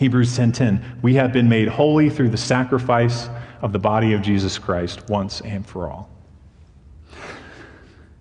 Hebrews 0.00 0.34
10:10, 0.34 0.80
we 1.02 1.16
have 1.16 1.30
been 1.30 1.50
made 1.50 1.68
holy 1.68 2.08
through 2.08 2.30
the 2.30 2.38
sacrifice 2.38 3.28
of 3.60 3.74
the 3.74 3.78
body 3.78 4.14
of 4.14 4.22
Jesus 4.22 4.56
Christ 4.56 5.10
once 5.10 5.42
and 5.42 5.66
for 5.66 5.90
all. 5.90 6.08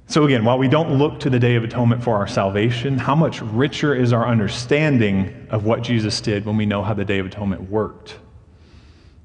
So 0.05 0.25
again, 0.25 0.43
while 0.43 0.57
we 0.57 0.67
don't 0.67 0.97
look 0.97 1.21
to 1.21 1.29
the 1.29 1.39
day 1.39 1.55
of 1.55 1.63
atonement 1.63 2.03
for 2.03 2.17
our 2.17 2.27
salvation, 2.27 2.97
how 2.97 3.15
much 3.15 3.41
richer 3.41 3.95
is 3.95 4.11
our 4.11 4.27
understanding 4.27 5.47
of 5.51 5.63
what 5.63 5.81
Jesus 5.81 6.19
did 6.19 6.45
when 6.45 6.57
we 6.57 6.65
know 6.65 6.83
how 6.83 6.93
the 6.93 7.05
day 7.05 7.17
of 7.19 7.27
atonement 7.27 7.69
worked 7.69 8.17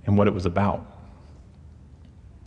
and 0.06 0.16
what 0.16 0.28
it 0.28 0.32
was 0.32 0.46
about? 0.46 0.86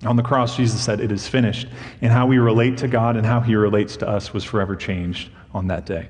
On 0.06 0.16
the 0.16 0.24
cross, 0.24 0.56
Jesus 0.56 0.80
said, 0.80 1.02
It 1.02 1.12
is 1.12 1.28
finished. 1.28 1.68
And 2.02 2.14
how 2.14 2.28
we 2.28 2.38
relate 2.38 2.78
to 2.78 2.88
God 2.88 3.18
and 3.18 3.26
how 3.26 3.42
He 3.42 3.58
relates 3.58 3.98
to 3.98 4.08
us 4.08 4.34
was 4.34 4.46
forever 4.46 4.74
changed 4.74 5.32
on 5.54 5.68
that 5.68 5.86
day. 5.86 6.08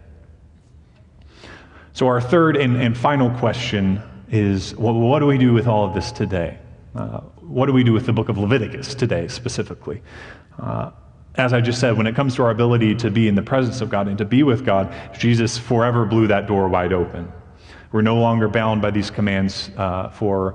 So, 1.97 2.05
our 2.05 2.21
third 2.21 2.57
and, 2.57 2.79
and 2.79 2.95
final 2.95 3.31
question 3.39 4.03
is 4.29 4.75
well, 4.75 4.93
what 4.93 5.17
do 5.17 5.25
we 5.25 5.39
do 5.39 5.51
with 5.51 5.65
all 5.65 5.83
of 5.83 5.95
this 5.95 6.11
today? 6.11 6.59
Uh, 6.93 7.21
what 7.41 7.65
do 7.65 7.73
we 7.73 7.83
do 7.83 7.91
with 7.91 8.05
the 8.05 8.13
book 8.13 8.29
of 8.29 8.37
Leviticus 8.37 8.93
today, 8.93 9.27
specifically? 9.27 10.03
Uh, 10.59 10.91
as 11.33 11.53
I 11.53 11.59
just 11.59 11.79
said, 11.79 11.97
when 11.97 12.05
it 12.05 12.13
comes 12.13 12.35
to 12.35 12.43
our 12.43 12.51
ability 12.51 12.93
to 12.97 13.09
be 13.09 13.27
in 13.27 13.33
the 13.33 13.41
presence 13.41 13.81
of 13.81 13.89
God 13.89 14.07
and 14.07 14.15
to 14.19 14.25
be 14.25 14.43
with 14.43 14.63
God, 14.63 14.93
Jesus 15.17 15.57
forever 15.57 16.05
blew 16.05 16.27
that 16.27 16.45
door 16.45 16.67
wide 16.69 16.93
open. 16.93 17.31
We're 17.91 18.03
no 18.03 18.19
longer 18.19 18.47
bound 18.47 18.79
by 18.79 18.91
these 18.91 19.09
commands 19.09 19.71
uh, 19.75 20.09
for 20.09 20.53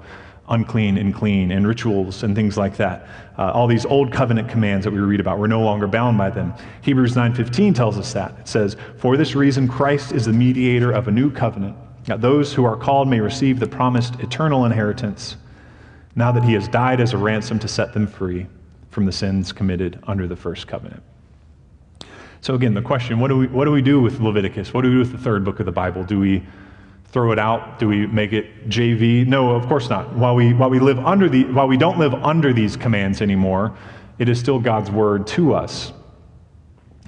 unclean 0.49 0.99
and 0.99 1.15
clean 1.15 1.51
and 1.51 1.67
rituals 1.67 2.23
and 2.23 2.35
things 2.35 2.57
like 2.57 2.77
that. 2.77 3.07
Uh, 3.39 3.51
all 3.53 3.67
these 3.67 3.87
old 3.87 4.13
covenant 4.13 4.49
commands 4.49 4.85
that 4.85 4.91
we 4.91 4.99
read 4.99 5.21
about, 5.21 5.39
we're 5.39 5.47
no 5.47 5.63
longer 5.63 5.87
bound 5.87 6.19
by 6.19 6.31
them. 6.31 6.53
Hebrews 6.83 7.15
9:15 7.15 7.75
tells 7.75 7.99
us 7.99 8.13
that. 8.13 8.35
It 8.41 8.49
says, 8.49 8.77
"For 8.97 9.17
this 9.17 9.35
reason 9.35 9.69
Christ 9.69 10.13
is 10.13 10.27
the 10.27 10.33
mediator 10.33 10.91
of 10.91 11.09
a 11.09 11.11
new 11.11 11.31
covenant, 11.31 11.77
that 12.07 12.21
those 12.21 12.55
who 12.55 12.65
are 12.65 12.77
called 12.77 13.09
may 13.09 13.21
receive 13.21 13.61
the 13.61 13.67
promised 13.67 14.21
eternal 14.21 14.65
inheritance, 14.65 15.37
now 16.15 16.33
that 16.33 16.45
he 16.45 16.53
has 16.55 16.69
died 16.69 17.01
as 17.01 17.13
a 17.13 17.19
ransom 17.19 17.59
to 17.61 17.69
set 17.69 17.93
them 17.93 18.07
free 18.07 18.47
from 18.91 19.07
the 19.07 19.13
sins 19.13 19.53
committed 19.53 19.99
under 20.07 20.27
the 20.27 20.37
first 20.37 20.67
covenant." 20.67 21.03
So 22.43 22.57
again, 22.57 22.75
the 22.75 22.83
question, 22.83 23.21
what 23.21 23.29
do 23.29 23.39
we 23.39 23.47
what 23.47 23.67
do 23.67 23.71
we 23.71 23.83
do 23.83 24.01
with 24.01 24.19
Leviticus? 24.19 24.75
What 24.75 24.83
do 24.83 24.89
we 24.89 24.97
do 24.97 24.99
with 24.99 25.13
the 25.13 25.19
third 25.19 25.45
book 25.45 25.61
of 25.61 25.67
the 25.67 25.73
Bible? 25.73 26.03
Do 26.03 26.19
we 26.19 26.43
throw 27.13 27.31
it 27.31 27.39
out? 27.39 27.79
Do 27.79 27.89
we 27.89 28.07
make 28.07 28.33
it 28.33 28.69
JV? 28.69 29.27
No, 29.27 29.51
of 29.55 29.67
course 29.69 29.89
not. 29.91 30.13
While 30.15 30.35
we, 30.35 30.55
while 30.55 30.71
we, 30.71 30.81
live 30.81 30.99
under 30.99 31.29
the, 31.29 31.45
while 31.45 31.69
we 31.69 31.77
don't 31.77 31.99
live 31.99 32.15
under 32.15 32.53
these 32.53 32.77
commands 32.77 33.21
anymore, 33.21 33.77
it 34.19 34.29
is 34.29 34.39
still 34.39 34.59
God's 34.59 34.91
word 34.91 35.27
to 35.29 35.55
us. 35.55 35.93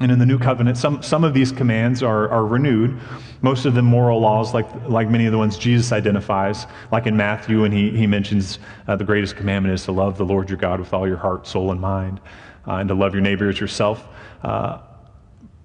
And 0.01 0.11
in 0.11 0.19
the 0.19 0.27
new 0.27 0.39
covenant, 0.39 0.77
some, 0.77 1.03
some 1.03 1.25
of 1.25 1.33
these 1.33 1.53
commands 1.53 2.03
are, 2.03 2.29
are 2.29 2.45
renewed. 2.45 2.99
Most 3.43 3.65
of 3.65 3.75
them 3.75 3.87
moral 3.87 4.21
laws, 4.21 4.53
like, 4.53 4.67
like 4.89 5.09
many 5.09 5.25
of 5.25 5.33
the 5.33 5.39
ones 5.39 5.57
Jesus 5.57 5.93
identifies, 5.93 6.67
like 6.91 7.07
in 7.07 7.17
Matthew, 7.17 7.63
when 7.63 7.73
he, 7.73 7.91
he 7.91 8.07
mentions 8.07 8.59
uh, 8.89 8.97
the 8.97 9.05
greatest 9.05 9.37
commandment 9.37 9.73
is 9.73 9.85
to 9.85 9.93
love 9.93 10.19
the 10.19 10.25
Lord 10.25 10.51
your 10.51 10.59
God 10.59 10.81
with 10.81 10.93
all 10.93 11.07
your 11.07 11.17
heart, 11.17 11.47
soul, 11.47 11.71
and 11.71 11.81
mind, 11.81 12.21
uh, 12.67 12.75
and 12.75 12.89
to 12.89 12.95
love 12.95 13.15
your 13.15 13.23
neighbor 13.23 13.49
as 13.49 13.61
yourself. 13.61 14.09
Uh, 14.43 14.81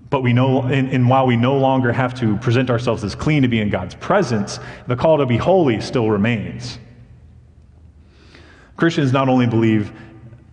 but 0.10 0.22
we 0.24 0.34
know, 0.34 0.64
and, 0.64 0.90
and, 0.90 1.08
while 1.08 1.28
we 1.28 1.38
no 1.38 1.58
longer 1.58 1.92
have 1.92 2.16
to 2.16 2.36
present 2.38 2.70
ourselves 2.70 3.04
as 3.04 3.14
clean 3.14 3.44
to 3.44 3.48
be 3.48 3.60
in 3.60 3.70
God's 3.70 3.94
presence, 3.96 4.60
the 4.88 4.96
call 4.96 5.20
to 5.20 5.26
be 5.26 5.38
holy 5.38 5.80
still 5.82 6.10
remains. 6.10 6.80
Christians 8.76 9.14
not 9.14 9.30
only 9.30 9.46
believe 9.46 9.92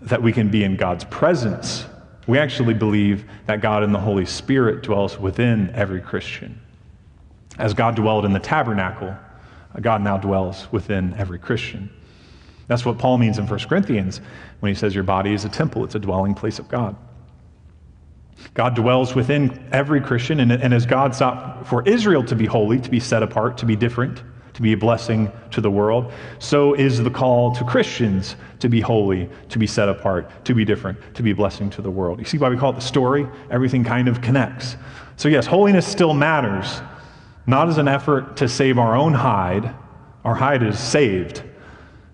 that 0.02 0.22
we 0.22 0.32
can 0.32 0.50
be 0.50 0.62
in 0.62 0.76
God's 0.76 1.04
presence, 1.04 1.86
we 2.26 2.38
actually 2.38 2.74
believe 2.74 3.24
that 3.46 3.60
God 3.60 3.82
and 3.82 3.94
the 3.94 4.00
Holy 4.00 4.26
Spirit 4.26 4.82
dwells 4.82 5.18
within 5.18 5.70
every 5.74 6.00
Christian. 6.00 6.60
As 7.58 7.72
God 7.72 7.94
dwelled 7.94 8.24
in 8.24 8.32
the 8.32 8.40
tabernacle, 8.40 9.16
God 9.80 10.02
now 10.02 10.18
dwells 10.18 10.70
within 10.70 11.14
every 11.14 11.38
Christian. 11.38 11.88
That's 12.66 12.84
what 12.84 12.98
Paul 12.98 13.18
means 13.18 13.38
in 13.38 13.46
1 13.46 13.58
Corinthians 13.60 14.20
when 14.60 14.70
he 14.70 14.76
says 14.76 14.94
your 14.94 15.04
body 15.04 15.32
is 15.32 15.44
a 15.44 15.48
temple, 15.48 15.84
it's 15.84 15.94
a 15.94 16.00
dwelling 16.00 16.34
place 16.34 16.58
of 16.58 16.68
God. 16.68 16.96
God 18.55 18.75
dwells 18.75 19.14
within 19.14 19.68
every 19.72 20.01
Christian, 20.01 20.40
and, 20.40 20.53
and 20.53 20.72
as 20.72 20.87
God 20.87 21.14
sought 21.14 21.66
for 21.66 21.87
Israel 21.88 22.25
to 22.25 22.35
be 22.35 22.46
holy, 22.46 22.81
to 22.81 22.90
be 22.90 23.01
set 23.01 23.22
apart, 23.22 23.59
to 23.59 23.66
be 23.66 23.77
different, 23.77 24.22
to 24.57 24.62
be 24.62 24.72
a 24.72 24.77
blessing 24.77 25.31
to 25.51 25.61
the 25.61 25.70
world, 25.70 26.11
so 26.38 26.72
is 26.72 27.03
the 27.03 27.11
call 27.11 27.55
to 27.55 27.64
Christians 27.64 28.37
to 28.59 28.70
be 28.70 28.81
holy, 28.81 29.29
to 29.51 29.59
be 29.59 29.66
set 29.66 29.88
apart, 29.88 30.44
to 30.46 30.55
be 30.55 30.64
different, 30.64 30.99
to 31.14 31.22
be 31.22 31.33
a 31.33 31.35
blessing 31.35 31.68
to 31.70 31.83
the 31.83 31.90
world. 31.90 32.18
You 32.18 32.25
see 32.25 32.38
why 32.38 32.49
we 32.49 32.57
call 32.57 32.70
it 32.70 32.77
the 32.77 32.81
story? 32.81 33.29
Everything 33.51 33.85
kind 33.85 34.09
of 34.09 34.22
connects. 34.22 34.77
So, 35.16 35.29
yes, 35.29 35.44
holiness 35.44 35.87
still 35.87 36.14
matters, 36.14 36.81
not 37.46 37.68
as 37.68 37.77
an 37.77 37.88
effort 37.88 38.37
to 38.38 38.49
save 38.49 38.79
our 38.79 38.96
own 38.96 39.12
hide, 39.12 39.75
our 40.25 40.35
hide 40.35 40.62
is 40.62 40.79
saved, 40.79 41.42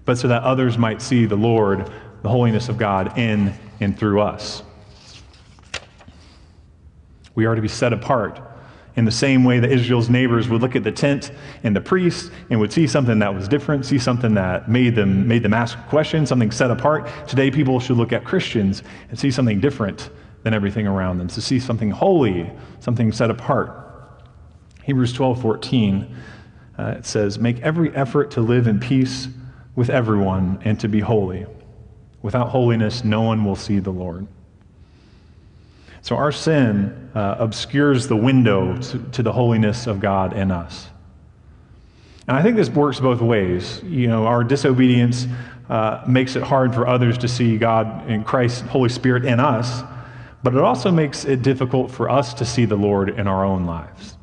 but 0.05 0.19
so 0.19 0.27
that 0.27 0.43
others 0.43 0.77
might 0.77 1.01
see 1.01 1.27
the 1.27 1.37
Lord, 1.37 1.91
the 2.23 2.29
holiness 2.29 2.69
of 2.69 2.77
God 2.77 3.17
in 3.17 3.55
and 3.79 3.97
through 3.97 4.21
us. 4.21 4.65
We 7.35 7.47
are 7.47 7.55
to 7.55 7.63
be 7.63 7.69
set 7.69 7.93
apart 7.93 8.41
in 8.95 9.05
the 9.05 9.11
same 9.11 9.45
way 9.45 9.59
that 9.59 9.71
Israel's 9.73 10.11
neighbors 10.11 10.49
would 10.49 10.61
look 10.61 10.77
at 10.77 10.85
the 10.85 10.93
tent 10.93 11.33
and 11.63 11.75
the 11.75 11.81
priest 11.81 12.31
and 12.51 12.61
would 12.61 12.73
see 12.73 12.87
something 12.87 13.19
that 13.21 13.35
was 13.35 13.49
different, 13.49 13.87
see 13.87 13.99
something 13.99 14.35
that 14.35 14.69
made 14.69 14.95
them, 14.95 15.27
made 15.27 15.43
them 15.43 15.55
ask 15.55 15.79
questions, 15.89 16.29
something 16.29 16.51
set 16.51 16.71
apart. 16.71 17.09
Today, 17.27 17.51
people 17.51 17.81
should 17.81 17.97
look 17.97 18.13
at 18.13 18.25
Christians 18.25 18.83
and 19.09 19.19
see 19.19 19.31
something 19.31 19.61
different 19.61 20.11
than 20.43 20.53
everything 20.53 20.87
around 20.87 21.19
them, 21.19 21.29
to 21.29 21.41
see 21.41 21.59
something 21.59 21.91
holy, 21.91 22.51
something 22.81 23.13
set 23.13 23.31
apart. 23.31 23.79
Hebrews 24.83 25.13
12 25.13 25.41
14, 25.41 26.17
uh, 26.79 26.95
it 26.99 27.07
says, 27.07 27.39
Make 27.39 27.61
every 27.61 27.95
effort 27.95 28.33
to 28.33 28.41
live 28.41 28.67
in 28.67 28.81
peace 28.81 29.29
with 29.75 29.89
everyone 29.89 30.61
and 30.65 30.79
to 30.81 30.89
be 30.89 31.01
holy. 31.01 31.47
Without 32.21 32.51
holiness, 32.51 33.05
no 33.05 33.23
one 33.23 33.45
will 33.45 33.57
see 33.57 33.79
the 33.79 33.91
Lord. 33.91 34.27
So 36.03 36.17
our 36.17 36.33
sin 36.33 37.11
uh, 37.15 37.37
obscures 37.39 38.09
the 38.09 38.17
window 38.17 38.77
to, 38.77 38.99
to 38.99 39.23
the 39.23 39.33
holiness 39.33 39.87
of 39.87 40.01
God 40.01 40.33
in 40.33 40.51
us. 40.51 40.89
And 42.29 42.37
I 42.37 42.43
think 42.43 42.57
this 42.57 42.69
works 42.69 43.01
both 43.01 43.21
ways. 43.21 43.81
You 43.85 44.09
know, 44.09 44.27
our 44.27 44.45
disobedience 44.45 45.27
uh, 45.69 46.03
makes 46.07 46.37
it 46.37 46.43
hard 46.43 46.75
for 46.75 46.87
others 46.87 47.19
to 47.19 47.29
see 47.29 47.57
God 47.57 48.09
and 48.09 48.27
Christ, 48.27 48.65
Holy 48.65 48.89
Spirit 48.89 49.25
in 49.25 49.41
us, 49.41 49.83
but 50.43 50.55
it 50.55 50.61
also 50.61 50.91
makes 50.91 51.25
it 51.25 51.43
difficult 51.43 51.91
for 51.91 52.11
us 52.11 52.35
to 52.35 52.45
see 52.45 52.65
the 52.65 52.77
Lord 52.77 53.09
in 53.09 53.29
our 53.29 53.45
own 53.45 53.65
lives. 53.65 54.17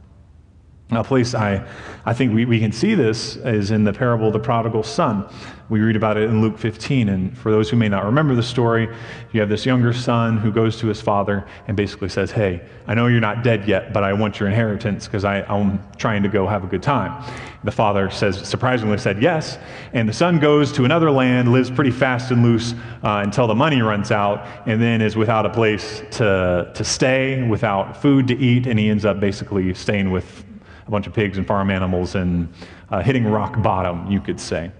Now 0.91 1.01
a 1.01 1.03
place 1.03 1.33
I, 1.33 1.65
I 2.05 2.13
think 2.13 2.33
we, 2.33 2.45
we 2.45 2.59
can 2.59 2.71
see 2.71 2.95
this 2.95 3.35
is 3.37 3.71
in 3.71 3.83
the 3.83 3.93
parable 3.93 4.27
of 4.27 4.33
the 4.33 4.39
prodigal 4.39 4.83
son. 4.83 5.29
We 5.69 5.81
read 5.81 5.95
about 5.95 6.17
it 6.17 6.23
in 6.23 6.41
Luke 6.41 6.57
15. 6.57 7.09
And 7.09 7.37
for 7.37 7.51
those 7.51 7.69
who 7.69 7.77
may 7.77 7.89
not 7.89 8.03
remember 8.03 8.33
the 8.33 8.41
story, 8.41 8.89
you 9.31 9.39
have 9.39 9.49
this 9.49 9.67
younger 9.67 9.93
son 9.93 10.37
who 10.37 10.51
goes 10.51 10.77
to 10.77 10.87
his 10.87 10.99
father 10.99 11.45
and 11.67 11.77
basically 11.77 12.09
says, 12.09 12.31
Hey, 12.31 12.61
I 12.87 12.95
know 12.95 13.05
you're 13.05 13.19
not 13.19 13.43
dead 13.43 13.67
yet, 13.67 13.93
but 13.93 14.03
I 14.03 14.13
want 14.13 14.39
your 14.39 14.49
inheritance 14.49 15.05
because 15.05 15.23
I'm 15.23 15.79
trying 15.97 16.23
to 16.23 16.29
go 16.29 16.47
have 16.47 16.63
a 16.63 16.67
good 16.67 16.81
time. 16.81 17.23
The 17.63 17.71
father 17.71 18.09
says, 18.09 18.47
surprisingly 18.47 18.97
said 18.97 19.21
yes. 19.21 19.59
And 19.93 20.09
the 20.09 20.13
son 20.13 20.39
goes 20.39 20.71
to 20.71 20.85
another 20.85 21.11
land, 21.11 21.51
lives 21.51 21.69
pretty 21.69 21.91
fast 21.91 22.31
and 22.31 22.41
loose 22.41 22.73
uh, 23.03 23.21
until 23.23 23.45
the 23.45 23.55
money 23.55 23.81
runs 23.81 24.11
out, 24.11 24.47
and 24.65 24.81
then 24.81 25.01
is 25.01 25.15
without 25.15 25.45
a 25.45 25.49
place 25.49 26.01
to, 26.11 26.71
to 26.73 26.83
stay, 26.83 27.43
without 27.43 28.01
food 28.01 28.27
to 28.29 28.37
eat, 28.37 28.65
and 28.65 28.79
he 28.79 28.89
ends 28.89 29.05
up 29.05 29.19
basically 29.19 29.71
staying 29.75 30.09
with 30.09 30.45
a 30.87 30.91
bunch 30.91 31.05
of 31.05 31.13
pigs 31.13 31.37
and 31.37 31.45
farm 31.45 31.69
animals 31.69 32.15
and 32.15 32.51
uh, 32.89 33.01
hitting 33.01 33.25
rock 33.25 33.61
bottom, 33.61 34.09
you 34.09 34.19
could 34.19 34.39
say. 34.39 34.71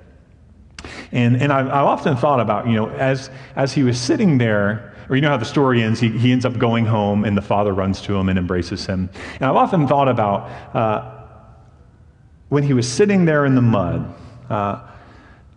And, 1.11 1.41
and 1.41 1.51
I've, 1.51 1.67
I've, 1.67 1.85
often 1.85 2.15
thought 2.15 2.39
about, 2.39 2.67
you 2.67 2.73
know, 2.73 2.89
as, 2.89 3.29
as 3.55 3.73
he 3.73 3.83
was 3.83 3.99
sitting 3.99 4.37
there, 4.37 4.93
or 5.09 5.15
you 5.15 5.21
know 5.21 5.29
how 5.29 5.37
the 5.37 5.45
story 5.45 5.81
ends, 5.81 5.99
he, 5.99 6.09
he 6.09 6.31
ends 6.31 6.45
up 6.45 6.57
going 6.57 6.85
home 6.85 7.25
and 7.25 7.35
the 7.35 7.41
father 7.41 7.73
runs 7.73 8.01
to 8.03 8.15
him 8.15 8.29
and 8.29 8.37
embraces 8.37 8.85
him. 8.85 9.09
And 9.35 9.43
I've 9.43 9.55
often 9.55 9.87
thought 9.87 10.07
about 10.07 10.75
uh, 10.75 11.25
when 12.49 12.63
he 12.63 12.73
was 12.73 12.87
sitting 12.87 13.25
there 13.25 13.45
in 13.45 13.55
the 13.55 13.61
mud, 13.61 14.13
uh, 14.49 14.81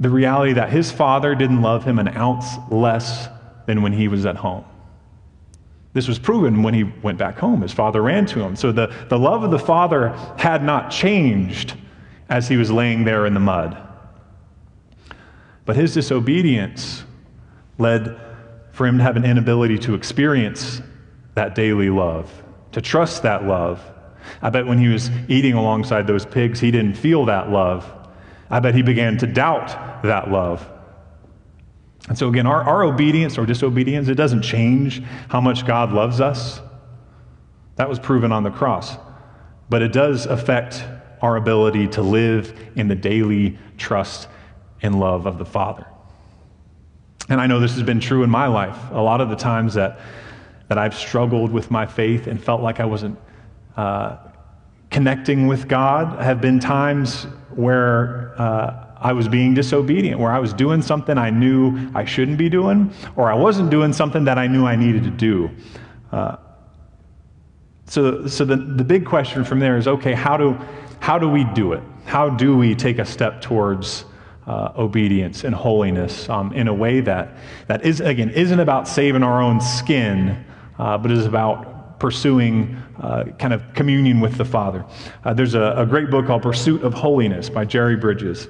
the 0.00 0.11
reality 0.11 0.54
that 0.54 0.70
his 0.70 0.90
father 0.90 1.35
didn't 1.35 1.62
love 1.62 1.85
him 1.85 1.98
an 1.98 2.08
ounce 2.08 2.46
less 2.70 3.28
than 3.66 3.82
when 3.82 3.92
he 3.92 4.08
was 4.08 4.26
at 4.26 4.37
home. 4.37 4.64
This 5.92 6.08
was 6.08 6.18
proven 6.18 6.62
when 6.62 6.72
he 6.72 6.85
went 6.85 7.18
back 7.18 7.38
home. 7.38 7.61
His 7.61 7.72
father 7.72 8.00
ran 8.00 8.24
to 8.26 8.40
him. 8.40 8.56
So 8.56 8.72
the, 8.72 8.94
the 9.08 9.18
love 9.18 9.44
of 9.44 9.50
the 9.50 9.58
father 9.58 10.08
had 10.38 10.64
not 10.64 10.90
changed 10.90 11.74
as 12.30 12.48
he 12.48 12.56
was 12.56 12.70
laying 12.70 13.04
there 13.04 13.26
in 13.26 13.35
the 13.35 13.40
mud. 13.40 13.76
But 15.72 15.78
his 15.78 15.94
disobedience 15.94 17.02
led 17.78 18.20
for 18.72 18.87
him 18.87 18.98
to 18.98 19.04
have 19.04 19.16
an 19.16 19.24
inability 19.24 19.78
to 19.78 19.94
experience 19.94 20.82
that 21.35 21.54
daily 21.54 21.88
love, 21.88 22.30
to 22.72 22.82
trust 22.82 23.22
that 23.22 23.46
love. 23.46 23.82
I 24.42 24.50
bet 24.50 24.66
when 24.66 24.76
he 24.76 24.88
was 24.88 25.11
eating 25.28 25.54
alongside 25.54 26.06
those 26.06 26.26
pigs, 26.26 26.61
he 26.61 26.70
didn't 26.70 26.92
feel 26.92 27.24
that 27.24 27.48
love. 27.48 27.90
I 28.50 28.61
bet 28.61 28.74
he 28.74 28.82
began 28.82 29.16
to 29.16 29.26
doubt 29.26 30.02
that 30.02 30.30
love. 30.30 30.70
And 32.06 32.18
so, 32.18 32.28
again, 32.28 32.46
our, 32.46 32.62
our 32.64 32.82
obedience 32.82 33.38
or 33.38 33.46
disobedience, 33.46 34.08
it 34.08 34.16
doesn't 34.16 34.42
change 34.42 35.02
how 35.30 35.40
much 35.40 35.64
God 35.66 35.90
loves 35.90 36.20
us. 36.20 36.61
That 37.76 37.88
was 37.88 37.98
proven 37.98 38.30
on 38.30 38.42
the 38.42 38.50
cross. 38.50 38.98
But 39.70 39.80
it 39.80 39.94
does 39.94 40.26
affect 40.26 40.85
our 41.22 41.37
ability 41.37 41.88
to 41.88 42.02
live 42.02 42.52
in 42.76 42.88
the 42.88 42.94
daily 42.94 43.56
trust 43.78 44.28
and 44.82 44.98
love 44.98 45.26
of 45.26 45.38
the 45.38 45.44
Father. 45.44 45.86
And 47.28 47.40
I 47.40 47.46
know 47.46 47.60
this 47.60 47.74
has 47.74 47.82
been 47.82 48.00
true 48.00 48.24
in 48.24 48.30
my 48.30 48.46
life. 48.46 48.76
A 48.90 49.00
lot 49.00 49.20
of 49.20 49.30
the 49.30 49.36
times 49.36 49.74
that, 49.74 50.00
that 50.68 50.78
I've 50.78 50.94
struggled 50.94 51.52
with 51.52 51.70
my 51.70 51.86
faith 51.86 52.26
and 52.26 52.42
felt 52.42 52.60
like 52.62 52.80
I 52.80 52.84
wasn't 52.84 53.18
uh, 53.76 54.16
connecting 54.90 55.46
with 55.46 55.68
God 55.68 56.20
have 56.20 56.40
been 56.40 56.58
times 56.58 57.24
where 57.54 58.34
uh, 58.40 58.86
I 59.00 59.12
was 59.12 59.28
being 59.28 59.54
disobedient, 59.54 60.20
where 60.20 60.32
I 60.32 60.38
was 60.38 60.52
doing 60.52 60.82
something 60.82 61.16
I 61.16 61.30
knew 61.30 61.90
I 61.94 62.04
shouldn't 62.04 62.38
be 62.38 62.48
doing, 62.48 62.92
or 63.16 63.30
I 63.30 63.34
wasn't 63.34 63.70
doing 63.70 63.92
something 63.92 64.24
that 64.24 64.38
I 64.38 64.46
knew 64.46 64.66
I 64.66 64.76
needed 64.76 65.04
to 65.04 65.10
do. 65.10 65.50
Uh, 66.10 66.36
so, 67.86 68.26
so 68.26 68.44
the, 68.44 68.56
the 68.56 68.84
big 68.84 69.04
question 69.04 69.44
from 69.44 69.58
there 69.58 69.76
is 69.76 69.86
okay, 69.88 70.12
how 70.12 70.36
do, 70.36 70.58
how 71.00 71.18
do 71.18 71.28
we 71.28 71.44
do 71.44 71.72
it? 71.72 71.82
How 72.04 72.28
do 72.28 72.56
we 72.56 72.74
take 72.74 72.98
a 72.98 73.04
step 73.04 73.40
towards 73.40 74.04
uh, 74.46 74.72
obedience 74.76 75.44
and 75.44 75.55
holiness 75.55 76.28
um, 76.28 76.52
in 76.52 76.68
a 76.68 76.74
way 76.74 77.00
that, 77.00 77.37
that 77.68 77.85
is, 77.85 78.00
again, 78.00 78.31
isn't 78.31 78.61
about 78.61 78.88
saving 78.88 79.22
our 79.22 79.40
own 79.40 79.61
skin, 79.61 80.44
uh, 80.78 80.98
but 80.98 81.11
is 81.11 81.26
about 81.26 82.00
pursuing 82.00 82.76
uh, 83.00 83.24
kind 83.38 83.52
of 83.55 83.62
communion 83.74 84.20
with 84.20 84.37
the 84.37 84.44
Father. 84.44 84.85
Uh, 85.24 85.33
there's 85.33 85.55
a, 85.55 85.74
a, 85.76 85.87
great 85.87 86.11
book 86.11 86.26
called 86.26 86.42
Pursuit 86.42 86.83
of 86.83 86.92
Holiness 86.92 87.48
by 87.48 87.64
Jerry 87.64 87.94
Bridges. 87.94 88.48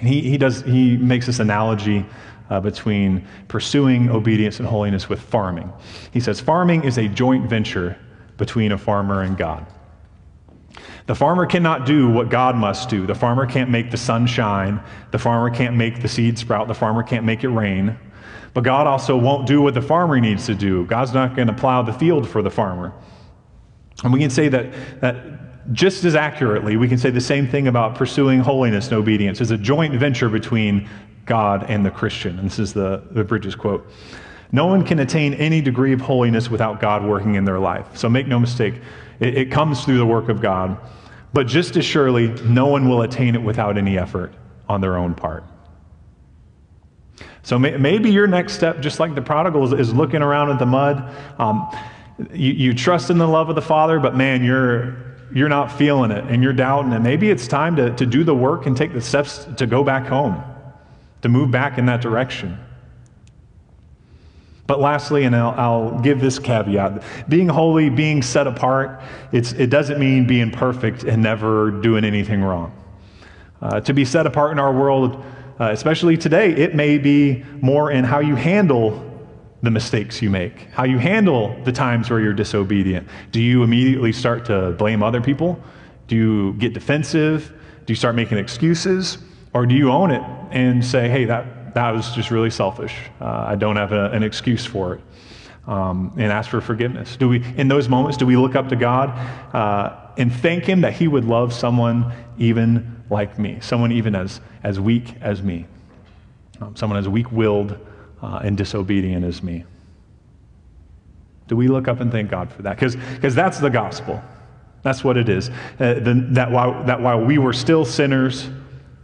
He, 0.00 0.22
he, 0.22 0.36
does, 0.36 0.62
he 0.62 0.96
makes 0.96 1.26
this 1.26 1.38
analogy 1.38 2.04
uh, 2.50 2.60
between 2.60 3.26
pursuing 3.46 4.10
obedience 4.10 4.58
and 4.58 4.68
holiness 4.68 5.08
with 5.08 5.20
farming. 5.20 5.72
He 6.12 6.18
says, 6.20 6.40
Farming 6.40 6.84
is 6.84 6.98
a 6.98 7.08
joint 7.08 7.48
venture 7.48 7.96
between 8.36 8.72
a 8.72 8.78
farmer 8.78 9.22
and 9.22 9.36
God. 9.36 9.66
The 11.06 11.14
farmer 11.14 11.46
cannot 11.46 11.86
do 11.86 12.10
what 12.10 12.28
God 12.28 12.56
must 12.56 12.88
do. 12.88 13.06
The 13.06 13.14
farmer 13.14 13.46
can't 13.46 13.70
make 13.70 13.90
the 13.90 13.96
sun 13.96 14.26
shine. 14.26 14.82
The 15.12 15.18
farmer 15.18 15.50
can't 15.50 15.76
make 15.76 16.02
the 16.02 16.08
seed 16.08 16.38
sprout. 16.38 16.66
The 16.66 16.74
farmer 16.74 17.02
can't 17.02 17.24
make 17.24 17.44
it 17.44 17.48
rain. 17.48 17.96
But 18.54 18.64
God 18.64 18.86
also 18.86 19.16
won't 19.16 19.46
do 19.46 19.62
what 19.62 19.74
the 19.74 19.82
farmer 19.82 20.18
needs 20.18 20.46
to 20.46 20.54
do. 20.54 20.84
God's 20.86 21.12
not 21.12 21.36
going 21.36 21.48
to 21.48 21.54
plow 21.54 21.82
the 21.82 21.92
field 21.92 22.28
for 22.28 22.42
the 22.42 22.50
farmer. 22.50 22.92
And 24.02 24.12
we 24.12 24.18
can 24.18 24.30
say 24.30 24.48
that, 24.48 25.00
that 25.00 25.72
just 25.72 26.04
as 26.04 26.14
accurately, 26.14 26.76
we 26.76 26.88
can 26.88 26.98
say 26.98 27.10
the 27.10 27.20
same 27.20 27.46
thing 27.46 27.68
about 27.68 27.94
pursuing 27.94 28.40
holiness 28.40 28.88
and 28.88 28.96
obedience. 28.96 29.40
It's 29.40 29.50
a 29.50 29.58
joint 29.58 29.94
venture 29.94 30.28
between 30.28 30.88
God 31.24 31.66
and 31.68 31.84
the 31.84 31.90
Christian. 31.90 32.38
And 32.38 32.48
this 32.48 32.58
is 32.58 32.72
the, 32.72 33.02
the 33.10 33.24
Bridges 33.24 33.54
quote. 33.54 33.88
No 34.52 34.66
one 34.66 34.84
can 34.84 35.00
attain 35.00 35.34
any 35.34 35.60
degree 35.60 35.92
of 35.92 36.00
holiness 36.00 36.50
without 36.50 36.80
God 36.80 37.04
working 37.04 37.34
in 37.34 37.44
their 37.44 37.58
life. 37.58 37.96
So 37.96 38.08
make 38.08 38.26
no 38.26 38.38
mistake, 38.38 38.74
it, 39.20 39.36
it 39.36 39.50
comes 39.50 39.84
through 39.84 39.98
the 39.98 40.06
work 40.06 40.28
of 40.28 40.40
God. 40.40 40.78
But 41.32 41.46
just 41.46 41.76
as 41.76 41.84
surely, 41.84 42.28
no 42.44 42.66
one 42.66 42.88
will 42.88 43.02
attain 43.02 43.34
it 43.34 43.42
without 43.42 43.76
any 43.76 43.98
effort 43.98 44.32
on 44.68 44.80
their 44.80 44.96
own 44.96 45.14
part. 45.14 45.44
So 47.42 47.58
may, 47.58 47.76
maybe 47.76 48.10
your 48.10 48.26
next 48.26 48.54
step, 48.54 48.80
just 48.80 48.98
like 48.98 49.14
the 49.14 49.22
prodigal, 49.22 49.72
is, 49.72 49.88
is 49.88 49.94
looking 49.94 50.22
around 50.22 50.50
at 50.50 50.58
the 50.58 50.66
mud. 50.66 51.14
Um, 51.38 51.70
you, 52.32 52.52
you 52.52 52.74
trust 52.74 53.10
in 53.10 53.18
the 53.18 53.28
love 53.28 53.48
of 53.48 53.54
the 53.54 53.62
Father, 53.62 54.00
but 54.00 54.16
man, 54.16 54.42
you're 54.42 54.96
you're 55.32 55.48
not 55.48 55.72
feeling 55.72 56.10
it 56.10 56.24
and 56.24 56.42
you're 56.42 56.52
doubting 56.52 56.92
it, 56.92 57.00
maybe 57.00 57.30
it's 57.30 57.48
time 57.48 57.76
to, 57.76 57.94
to 57.96 58.06
do 58.06 58.24
the 58.24 58.34
work 58.34 58.66
and 58.66 58.76
take 58.76 58.92
the 58.92 59.00
steps 59.00 59.46
to 59.56 59.66
go 59.66 59.82
back 59.82 60.06
home, 60.06 60.42
to 61.22 61.28
move 61.28 61.50
back 61.50 61.78
in 61.78 61.86
that 61.86 62.00
direction. 62.00 62.58
But 64.66 64.80
lastly, 64.80 65.24
and 65.24 65.36
I'll, 65.36 65.54
I'll, 65.56 66.00
give 66.00 66.20
this 66.20 66.38
caveat 66.38 67.02
being 67.28 67.48
holy, 67.48 67.88
being 67.88 68.22
set 68.22 68.46
apart, 68.46 69.00
it 69.32 69.70
doesn't 69.70 69.98
mean 69.98 70.26
being 70.26 70.50
perfect 70.50 71.04
and 71.04 71.22
never 71.22 71.70
doing 71.70 72.04
anything 72.04 72.42
wrong. 72.42 72.72
Uh, 73.62 73.80
to 73.80 73.94
be 73.94 74.04
set 74.04 74.26
apart 74.26 74.52
in 74.52 74.58
our 74.58 74.72
world, 74.72 75.24
uh, 75.58 75.70
especially 75.70 76.16
today, 76.16 76.50
it 76.50 76.74
may 76.74 76.98
be 76.98 77.44
more 77.60 77.90
in 77.90 78.04
how 78.04 78.18
you 78.18 78.34
handle 78.34 79.02
the 79.62 79.70
mistakes 79.70 80.20
you 80.20 80.28
make, 80.28 80.68
how 80.72 80.84
you 80.84 80.98
handle 80.98 81.56
the 81.64 81.72
times 81.72 82.10
where 82.10 82.20
you're 82.20 82.34
disobedient. 82.34 83.08
Do 83.32 83.40
you 83.40 83.62
immediately 83.62 84.12
start 84.12 84.44
to 84.46 84.72
blame 84.72 85.02
other 85.02 85.20
people? 85.20 85.58
Do 86.08 86.16
you 86.16 86.52
get 86.54 86.74
defensive? 86.74 87.52
Do 87.86 87.92
you 87.92 87.96
start 87.96 88.14
making 88.14 88.38
excuses? 88.38 89.18
Or 89.54 89.64
do 89.64 89.74
you 89.74 89.90
own 89.90 90.10
it 90.10 90.22
and 90.50 90.84
say, 90.84 91.08
hey, 91.08 91.24
that, 91.24 91.65
that 91.76 91.90
was 91.90 92.10
just 92.12 92.30
really 92.30 92.48
selfish. 92.48 92.96
Uh, 93.20 93.44
I 93.48 93.54
don't 93.54 93.76
have 93.76 93.92
a, 93.92 94.10
an 94.10 94.22
excuse 94.22 94.64
for 94.64 94.94
it. 94.94 95.00
Um, 95.66 96.12
and 96.16 96.32
ask 96.32 96.48
for 96.48 96.62
forgiveness. 96.62 97.16
Do 97.16 97.28
we, 97.28 97.44
in 97.56 97.68
those 97.68 97.86
moments, 97.88 98.16
do 98.16 98.24
we 98.24 98.36
look 98.36 98.54
up 98.54 98.68
to 98.68 98.76
God 98.76 99.10
uh, 99.54 100.12
and 100.16 100.32
thank 100.32 100.64
Him 100.64 100.80
that 100.82 100.94
He 100.94 101.06
would 101.06 101.24
love 101.24 101.52
someone 101.52 102.14
even 102.38 103.02
like 103.10 103.38
me, 103.38 103.58
someone 103.60 103.92
even 103.92 104.14
as, 104.14 104.40
as 104.62 104.80
weak 104.80 105.16
as 105.20 105.42
me, 105.42 105.66
um, 106.62 106.74
someone 106.76 106.98
as 106.98 107.08
weak 107.08 107.30
willed 107.30 107.76
uh, 108.22 108.40
and 108.42 108.56
disobedient 108.56 109.24
as 109.24 109.42
me? 109.42 109.64
Do 111.48 111.56
we 111.56 111.68
look 111.68 111.88
up 111.88 112.00
and 112.00 112.10
thank 112.10 112.30
God 112.30 112.50
for 112.50 112.62
that? 112.62 112.78
Because 112.78 113.34
that's 113.34 113.58
the 113.58 113.70
gospel. 113.70 114.22
That's 114.82 115.04
what 115.04 115.18
it 115.18 115.28
is. 115.28 115.50
Uh, 115.50 115.94
the, 115.94 116.26
that, 116.30 116.50
while, 116.50 116.84
that 116.84 117.02
while 117.02 117.22
we 117.22 117.38
were 117.38 117.52
still 117.52 117.84
sinners, 117.84 118.48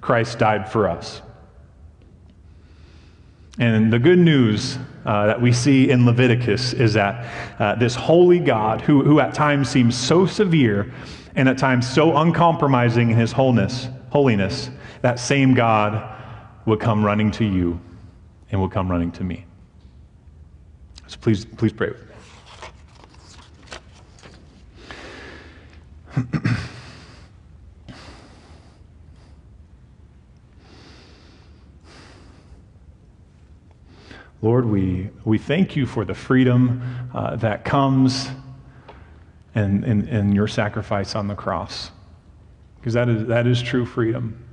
Christ 0.01 0.39
died 0.39 0.71
for 0.71 0.89
us. 0.89 1.21
And 3.59 3.93
the 3.93 3.99
good 3.99 4.19
news 4.19 4.79
uh, 5.05 5.27
that 5.27 5.41
we 5.41 5.53
see 5.53 5.91
in 5.91 6.07
Leviticus 6.07 6.73
is 6.73 6.95
that 6.95 7.61
uh, 7.61 7.75
this 7.75 7.95
holy 7.95 8.39
God, 8.39 8.81
who, 8.81 9.03
who 9.03 9.21
at 9.21 9.35
times 9.35 9.69
seems 9.69 9.97
so 9.97 10.25
severe 10.27 10.93
and 11.35 11.49
at 11.49 11.59
times 11.59 11.89
so 11.89 12.17
uncompromising 12.17 13.11
in 13.11 13.17
his 13.17 13.33
wholeness, 13.33 13.89
holiness, 14.11 14.71
that 15.03 15.19
same 15.19 15.55
God 15.55 16.19
will 16.65 16.77
come 16.77 17.05
running 17.05 17.31
to 17.33 17.45
you 17.45 17.81
and 18.51 18.61
will 18.61 18.69
come 18.69 18.91
running 18.91 19.13
to 19.13 19.25
me. 19.25 19.45
So 21.07 21.19
please, 21.21 21.45
please 21.45 21.73
pray 21.73 21.89
with 21.89 22.01
me. 26.23 26.41
Lord, 34.43 34.67
we, 34.67 35.09
we 35.25 35.39
thank 35.39 35.77
you 35.77 35.87
for 35.87 36.05
the 36.05 36.15
freedom 36.15 36.83
uh, 37.15 37.37
that 37.37 37.65
comes 37.65 38.29
in, 39.55 39.85
in, 39.85 40.09
in 40.09 40.33
your 40.33 40.49
sacrifice 40.49 41.15
on 41.15 41.29
the 41.29 41.37
cross, 41.37 41.93
because 42.77 42.95
that 42.95 43.09
is, 43.09 43.29
that 43.29 43.47
is 43.47 43.63
true 43.63 43.87
freedom. 43.87 44.45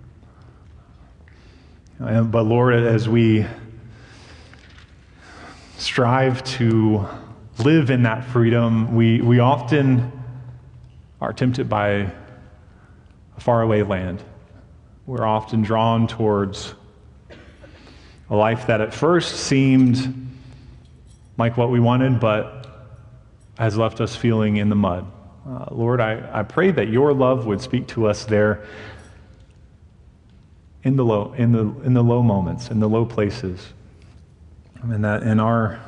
But 1.97 2.43
Lord, 2.43 2.75
as 2.75 3.09
we 3.09 3.47
strive 5.77 6.43
to 6.43 7.07
live 7.57 7.89
in 7.89 8.03
that 8.03 8.23
freedom, 8.25 8.95
we, 8.95 9.21
we 9.21 9.39
often 9.39 10.11
are 11.19 11.33
tempted 11.33 11.67
by 11.67 11.89
a 11.89 13.39
faraway 13.39 13.81
land. 13.81 14.21
We're 15.07 15.25
often 15.25 15.63
drawn 15.63 16.05
towards 16.05 16.75
a 18.29 18.35
life 18.35 18.67
that 18.67 18.81
at 18.81 18.93
first 18.93 19.35
seemed 19.35 20.27
like 21.37 21.57
what 21.57 21.71
we 21.71 21.79
wanted, 21.79 22.19
but 22.19 22.67
has 23.57 23.77
left 23.77 24.01
us 24.01 24.15
feeling 24.15 24.57
in 24.57 24.69
the 24.69 24.75
mud. 24.75 25.05
Uh, 25.47 25.65
Lord, 25.71 25.99
I, 25.99 26.29
I 26.31 26.43
pray 26.43 26.71
that 26.71 26.89
your 26.89 27.13
love 27.13 27.45
would 27.45 27.61
speak 27.61 27.87
to 27.87 28.07
us 28.07 28.25
there 28.25 28.65
in 30.83 30.95
the 30.95 31.03
low, 31.03 31.33
in 31.33 31.51
the, 31.51 31.61
in 31.83 31.93
the 31.93 32.03
low 32.03 32.21
moments, 32.21 32.69
in 32.69 32.79
the 32.79 32.87
low 32.87 33.05
places. 33.05 33.73
And 34.81 35.03
that 35.03 35.23
in 35.23 35.39
our 35.39 35.79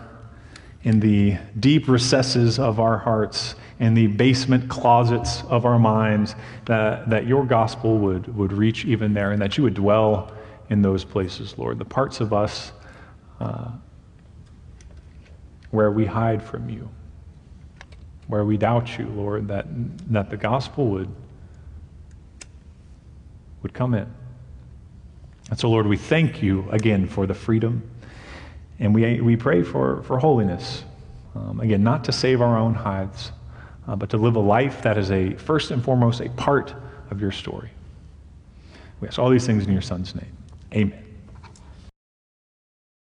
in 0.83 0.99
the 0.99 1.37
deep 1.59 1.87
recesses 1.87 2.57
of 2.57 2.79
our 2.79 2.97
hearts, 2.97 3.55
in 3.79 3.93
the 3.93 4.07
basement 4.07 4.69
closets 4.69 5.43
of 5.43 5.65
our 5.65 5.77
minds, 5.77 6.35
that, 6.65 7.09
that 7.09 7.27
your 7.27 7.45
gospel 7.45 7.97
would, 7.99 8.35
would 8.35 8.51
reach 8.51 8.85
even 8.85 9.13
there 9.13 9.31
and 9.31 9.41
that 9.41 9.57
you 9.57 9.63
would 9.63 9.75
dwell 9.75 10.31
in 10.71 10.81
those 10.81 11.03
places, 11.03 11.57
Lord. 11.57 11.77
The 11.77 11.85
parts 11.85 12.21
of 12.21 12.31
us 12.31 12.71
uh, 13.41 13.71
where 15.69 15.91
we 15.91 16.05
hide 16.05 16.41
from 16.41 16.69
you, 16.69 16.89
where 18.27 18.45
we 18.45 18.55
doubt 18.55 18.97
you, 18.97 19.05
Lord, 19.07 19.49
that, 19.49 19.65
that 20.13 20.29
the 20.29 20.37
gospel 20.37 20.87
would, 20.87 21.09
would 23.61 23.73
come 23.73 23.93
in. 23.93 24.07
And 25.49 25.59
so, 25.59 25.69
Lord, 25.69 25.87
we 25.87 25.97
thank 25.97 26.41
you 26.41 26.65
again 26.71 27.05
for 27.05 27.27
the 27.27 27.33
freedom. 27.33 27.83
And 28.79 28.95
we, 28.95 29.19
we 29.19 29.35
pray 29.35 29.63
for, 29.63 30.01
for 30.03 30.19
holiness. 30.19 30.85
Um, 31.35 31.59
again, 31.59 31.83
not 31.83 32.05
to 32.05 32.13
save 32.13 32.41
our 32.41 32.57
own 32.57 32.75
hides, 32.75 33.33
uh, 33.89 33.97
but 33.97 34.09
to 34.11 34.17
live 34.17 34.37
a 34.37 34.39
life 34.39 34.81
that 34.83 34.97
is 34.97 35.11
a 35.11 35.35
first 35.35 35.71
and 35.71 35.83
foremost 35.83 36.21
a 36.21 36.29
part 36.29 36.73
of 37.09 37.19
your 37.19 37.31
story. 37.31 37.71
We 39.01 39.09
ask 39.09 39.19
all 39.19 39.29
these 39.29 39.45
things 39.45 39.65
in 39.65 39.73
your 39.73 39.81
Son's 39.81 40.15
name. 40.15 40.37
Amen. 40.73 41.10